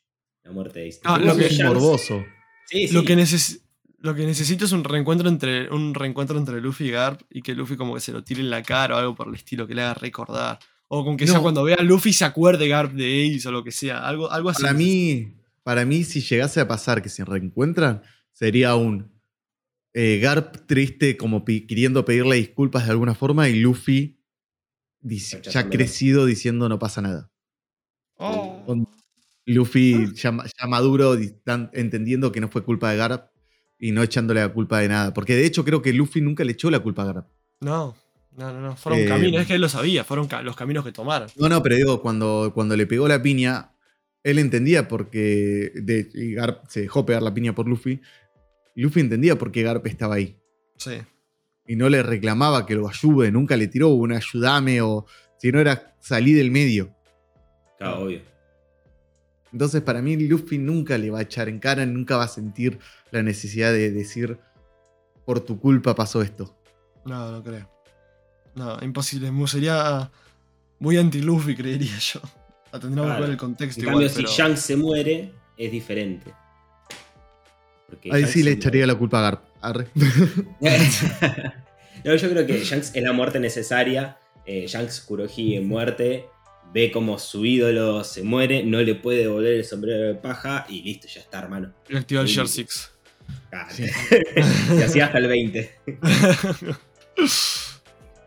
la 0.43 0.51
muerte 0.53 0.81
de 0.81 0.89
Ace. 0.89 1.01
Ah, 1.05 1.19
lo 1.19 1.37
que- 1.37 1.49
Shanks- 1.49 1.65
morboso. 1.69 2.25
Sí, 2.67 2.89
sí. 2.89 2.95
Lo 2.95 3.05
que, 3.05 3.17
neces- 3.17 3.61
lo 4.01 4.15
que 4.15 4.25
necesito 4.27 4.65
es 4.65 4.73
un 4.73 4.85
reencuentro 4.85 5.29
entre 5.29 5.71
un 5.71 5.95
reencuentro 5.95 6.39
entre 6.39 6.61
Luffy 6.61 6.87
y 6.89 6.91
Garp 6.91 7.21
y 7.31 7.43
que 7.43 7.55
Luffy 7.55 7.77
como 7.77 7.95
que 7.95 8.01
se 8.01 8.13
lo 8.13 8.25
tire 8.25 8.41
en 8.41 8.51
la 8.51 8.63
cara 8.63 8.97
o 8.97 8.99
algo 8.99 9.15
por 9.15 9.29
el 9.29 9.35
estilo 9.35 9.67
que 9.67 9.75
le 9.75 9.83
haga 9.83 9.95
recordar. 9.95 10.59
O 10.89 11.05
con 11.05 11.17
que 11.17 11.27
sea 11.27 11.37
No. 11.37 11.43
cuando 11.43 11.63
vea 11.63 11.77
a 11.79 11.83
Luffy 11.85 12.13
se 12.13 12.25
acuerde 12.25 12.67
Garp 12.67 12.93
de 12.93 13.35
Ace 13.37 13.47
o 13.49 13.53
lo 13.53 13.63
que 13.63 13.71
sea. 13.73 14.07
Algo, 14.07 14.31
algo 14.31 14.51
así. 14.51 14.63
Para 14.63 14.75
mí, 14.75 15.37
para 15.63 15.85
mí, 15.85 16.03
si 16.05 16.21
llegase 16.21 16.61
a 16.61 16.67
pasar 16.67 17.01
que 17.03 17.09
se 17.09 17.25
reencuentran, 17.25 18.03
sería 18.33 18.75
un 18.75 19.13
eh, 19.93 20.19
Garp 20.21 20.67
triste, 20.67 21.17
como 21.17 21.45
pi- 21.45 21.67
queriendo 21.67 22.05
pedirle 22.05 22.37
disculpas 22.37 22.85
de 22.87 22.93
alguna 22.93 23.15
forma, 23.15 23.49
y 23.49 23.61
Luffy 23.61 24.21
dice- 25.01 25.43
ya 25.43 25.69
crecido 25.69 26.27
diciendo 26.27 26.69
no 26.69 26.79
pasa 26.79 27.03
nada. 27.03 27.31
Oh. 28.17 28.63
Con 28.67 28.89
Luffy 29.47 30.13
ya, 30.15 30.33
ya 30.61 30.67
maduro, 30.69 31.17
entendiendo 31.73 32.31
que 32.33 32.41
no 32.41 32.49
fue 32.49 32.63
culpa 32.65 32.91
de 32.91 32.97
Garp 32.99 33.30
y 33.81 33.91
no 33.93 34.03
echándole 34.03 34.41
la 34.41 34.53
culpa 34.53 34.79
de 34.81 34.89
nada. 34.89 35.13
Porque 35.15 35.35
de 35.35 35.47
hecho 35.47 35.65
creo 35.65 35.83
que 35.83 35.93
Luffy 35.93 36.21
nunca 36.21 36.45
le 36.45 36.53
echó 36.53 36.71
la 36.71 36.79
culpa 36.81 37.03
a 37.03 37.07
Garp. 37.07 37.27
No, 37.61 37.97
no, 38.37 38.53
no, 38.53 38.61
no. 38.61 38.77
Fueron 38.77 39.01
Eh, 39.01 39.07
caminos, 39.07 39.41
es 39.41 39.47
que 39.49 39.55
él 39.55 39.61
lo 39.61 39.69
sabía, 39.69 40.05
fueron 40.05 40.29
ca- 40.29 40.43
los 40.43 40.55
caminos 40.55 40.85
que 40.85 40.93
tomaron. 40.93 41.29
No, 41.37 41.49
no, 41.49 41.63
pero 41.63 41.75
digo, 41.77 42.01
cuando, 42.03 42.53
cuando 42.55 42.77
le 42.77 42.87
pegó 42.87 43.09
la 43.09 43.21
piña, 43.23 43.73
él 44.23 44.39
entendía 44.39 44.87
porque 44.87 45.73
de, 45.75 46.09
y 46.15 46.35
Garp 46.35 46.67
se 46.69 46.83
dejó 46.83 47.05
pegar 47.07 47.23
la 47.23 47.33
piña 47.35 47.55
por 47.55 47.67
Luffy. 47.67 48.01
Luffy 48.77 49.01
entendía 49.01 49.37
por 49.37 49.51
qué 49.51 49.63
Garp 49.63 49.87
estaba 49.87 50.15
ahí. 50.17 50.37
Sí. 50.77 50.93
Y 51.67 51.77
no 51.77 51.89
le 51.89 52.03
reclamaba 52.03 52.67
que 52.67 52.75
lo 52.75 52.89
ayude, 52.89 53.31
nunca 53.33 53.57
le 53.57 53.67
tiró 53.69 53.89
un 53.89 54.13
ayudame 54.13 54.81
o 54.83 55.07
si 55.39 55.53
no 55.53 55.61
era 55.61 55.95
salí 56.01 56.33
del 56.33 56.51
medio. 56.51 56.95
Claro, 57.79 58.01
obvio. 58.05 58.21
Entonces 59.53 59.83
para 59.83 60.01
mí 60.01 60.17
Luffy 60.17 60.59
nunca 60.59 60.97
le 60.99 61.11
va 61.11 61.19
a 61.21 61.23
echar 61.23 61.49
en 61.49 61.59
cara, 61.59 61.85
nunca 61.87 62.17
va 62.17 62.25
a 62.25 62.29
sentir 62.29 62.79
la 63.11 63.23
necesidad 63.23 63.73
de 63.73 63.91
decir 63.91 64.39
por 65.25 65.41
tu 65.41 65.59
culpa 65.59 65.95
pasó 65.95 66.23
esto. 66.23 66.57
No, 67.05 67.31
no 67.33 67.43
creo. 67.43 67.69
No, 68.55 68.79
imposible. 68.83 69.31
Sería 69.47 70.11
muy 70.79 70.97
anti-Luffy, 70.99 71.55
creería 71.57 71.99
yo. 71.99 72.21
Tendríamos 72.81 73.17
que 73.17 73.21
ver 73.23 73.31
el 73.31 73.37
contexto 73.37 73.81
En 73.81 73.89
igual, 73.89 74.05
cambio, 74.07 74.17
pero- 74.17 74.29
si 74.29 74.35
Shanks 74.35 74.61
se 74.61 74.77
muere, 74.77 75.33
es 75.57 75.73
diferente. 75.73 76.33
Porque 77.89 78.11
Ahí 78.13 78.23
Shanks 78.23 78.33
sí 78.35 78.43
le 78.43 78.53
echaría 78.53 78.87
la 78.87 78.95
culpa 78.95 79.19
a 79.19 79.23
Garp. 79.23 79.45
Arre. 79.61 79.89
no, 82.05 82.15
yo 82.15 82.31
creo 82.31 82.47
que 82.47 82.65
Shanks 82.65 82.93
es 82.95 83.03
la 83.03 83.13
muerte 83.13 83.41
necesaria 83.41 84.17
eh, 84.47 84.67
Shanks 84.67 85.01
Kurohige 85.03 85.57
en 85.57 85.69
muerte, 85.69 86.27
ve 86.73 86.91
como 86.93 87.19
su 87.19 87.45
ídolo 87.45 88.05
se 88.05 88.23
muere, 88.23 88.63
no 88.65 88.81
le 88.81 88.95
puede 88.95 89.21
devolver 89.23 89.55
el 89.55 89.65
sombrero 89.65 90.09
de 90.09 90.15
paja 90.15 90.67
y 90.69 90.83
listo, 90.83 91.09
ya 91.09 91.21
está, 91.21 91.41
hermano. 91.41 91.73
Y 91.89 91.97
activa 91.97 92.23
el. 92.23 92.27
Share 92.29 92.49
6. 92.49 92.91
Claro. 93.51 93.75
y 94.79 94.83
así 94.83 95.01
hasta 95.01 95.19
el 95.19 95.29
20. 95.29 95.71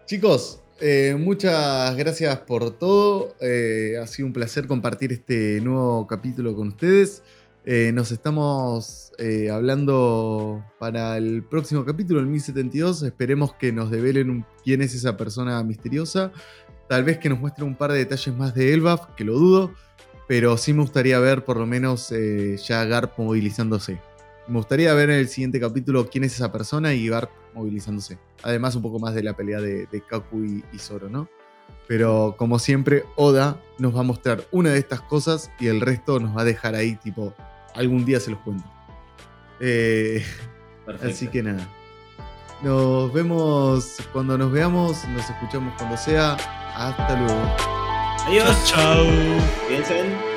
Chicos, 0.05 0.59
eh, 0.79 1.15
muchas 1.19 1.95
gracias 1.95 2.37
por 2.39 2.77
todo. 2.77 3.35
Eh, 3.41 3.97
ha 4.01 4.07
sido 4.07 4.27
un 4.27 4.33
placer 4.33 4.67
compartir 4.67 5.11
este 5.13 5.59
nuevo 5.61 6.05
capítulo 6.07 6.55
con 6.55 6.69
ustedes. 6.69 7.23
Eh, 7.65 7.91
nos 7.93 8.11
estamos 8.11 9.13
eh, 9.17 9.49
hablando 9.49 10.65
para 10.79 11.15
el 11.17 11.43
próximo 11.43 11.85
capítulo, 11.85 12.19
el 12.19 12.25
1072. 12.27 13.03
Esperemos 13.03 13.53
que 13.55 13.71
nos 13.71 13.89
develen 13.89 14.29
un- 14.29 14.45
quién 14.65 14.81
es 14.81 14.93
esa 14.93 15.15
persona 15.15 15.63
misteriosa. 15.63 16.33
Tal 16.87 17.03
vez 17.03 17.17
que 17.17 17.29
nos 17.29 17.39
muestren 17.39 17.67
un 17.67 17.75
par 17.75 17.91
de 17.91 17.99
detalles 17.99 18.35
más 18.35 18.53
de 18.53 18.73
Elbaf, 18.73 19.07
que 19.15 19.23
lo 19.23 19.33
dudo. 19.33 19.73
Pero 20.27 20.57
sí 20.57 20.73
me 20.73 20.81
gustaría 20.81 21.19
ver 21.19 21.43
por 21.43 21.57
lo 21.57 21.65
menos 21.65 22.11
eh, 22.11 22.57
ya 22.57 22.85
Garp 22.85 23.17
movilizándose. 23.17 23.99
Me 24.47 24.57
gustaría 24.57 24.93
ver 24.93 25.09
en 25.09 25.19
el 25.19 25.27
siguiente 25.27 25.59
capítulo 25.59 26.09
quién 26.09 26.23
es 26.23 26.35
esa 26.35 26.51
persona 26.51 26.93
y 26.93 27.07
Garp 27.07 27.29
movilizándose. 27.53 28.17
Además, 28.41 28.75
un 28.75 28.81
poco 28.81 28.99
más 28.99 29.13
de 29.13 29.23
la 29.23 29.35
pelea 29.35 29.59
de, 29.59 29.85
de 29.85 30.01
Kaku 30.01 30.43
y, 30.43 30.63
y 30.73 30.79
Zoro, 30.79 31.09
¿no? 31.09 31.27
Pero 31.87 32.35
como 32.37 32.59
siempre, 32.59 33.03
Oda 33.15 33.61
nos 33.77 33.95
va 33.95 33.99
a 34.01 34.03
mostrar 34.03 34.43
una 34.51 34.71
de 34.71 34.79
estas 34.79 35.01
cosas 35.01 35.51
y 35.59 35.67
el 35.67 35.81
resto 35.81 36.19
nos 36.19 36.35
va 36.35 36.41
a 36.41 36.45
dejar 36.45 36.75
ahí, 36.75 36.95
tipo, 36.95 37.33
algún 37.75 38.05
día 38.05 38.19
se 38.19 38.31
los 38.31 38.39
cuento. 38.39 38.65
Eh, 39.59 40.23
así 41.03 41.27
que 41.27 41.43
nada. 41.43 41.67
Nos 42.61 43.11
vemos 43.13 43.97
cuando 44.13 44.37
nos 44.37 44.51
veamos, 44.51 45.05
nos 45.09 45.29
escuchamos 45.29 45.73
cuando 45.77 45.97
sea. 45.97 46.37
Hasta 46.75 47.15
luego. 47.15 47.55
Adiós. 48.25 48.65
Chao. 48.65 49.05
Piensen. 49.67 50.32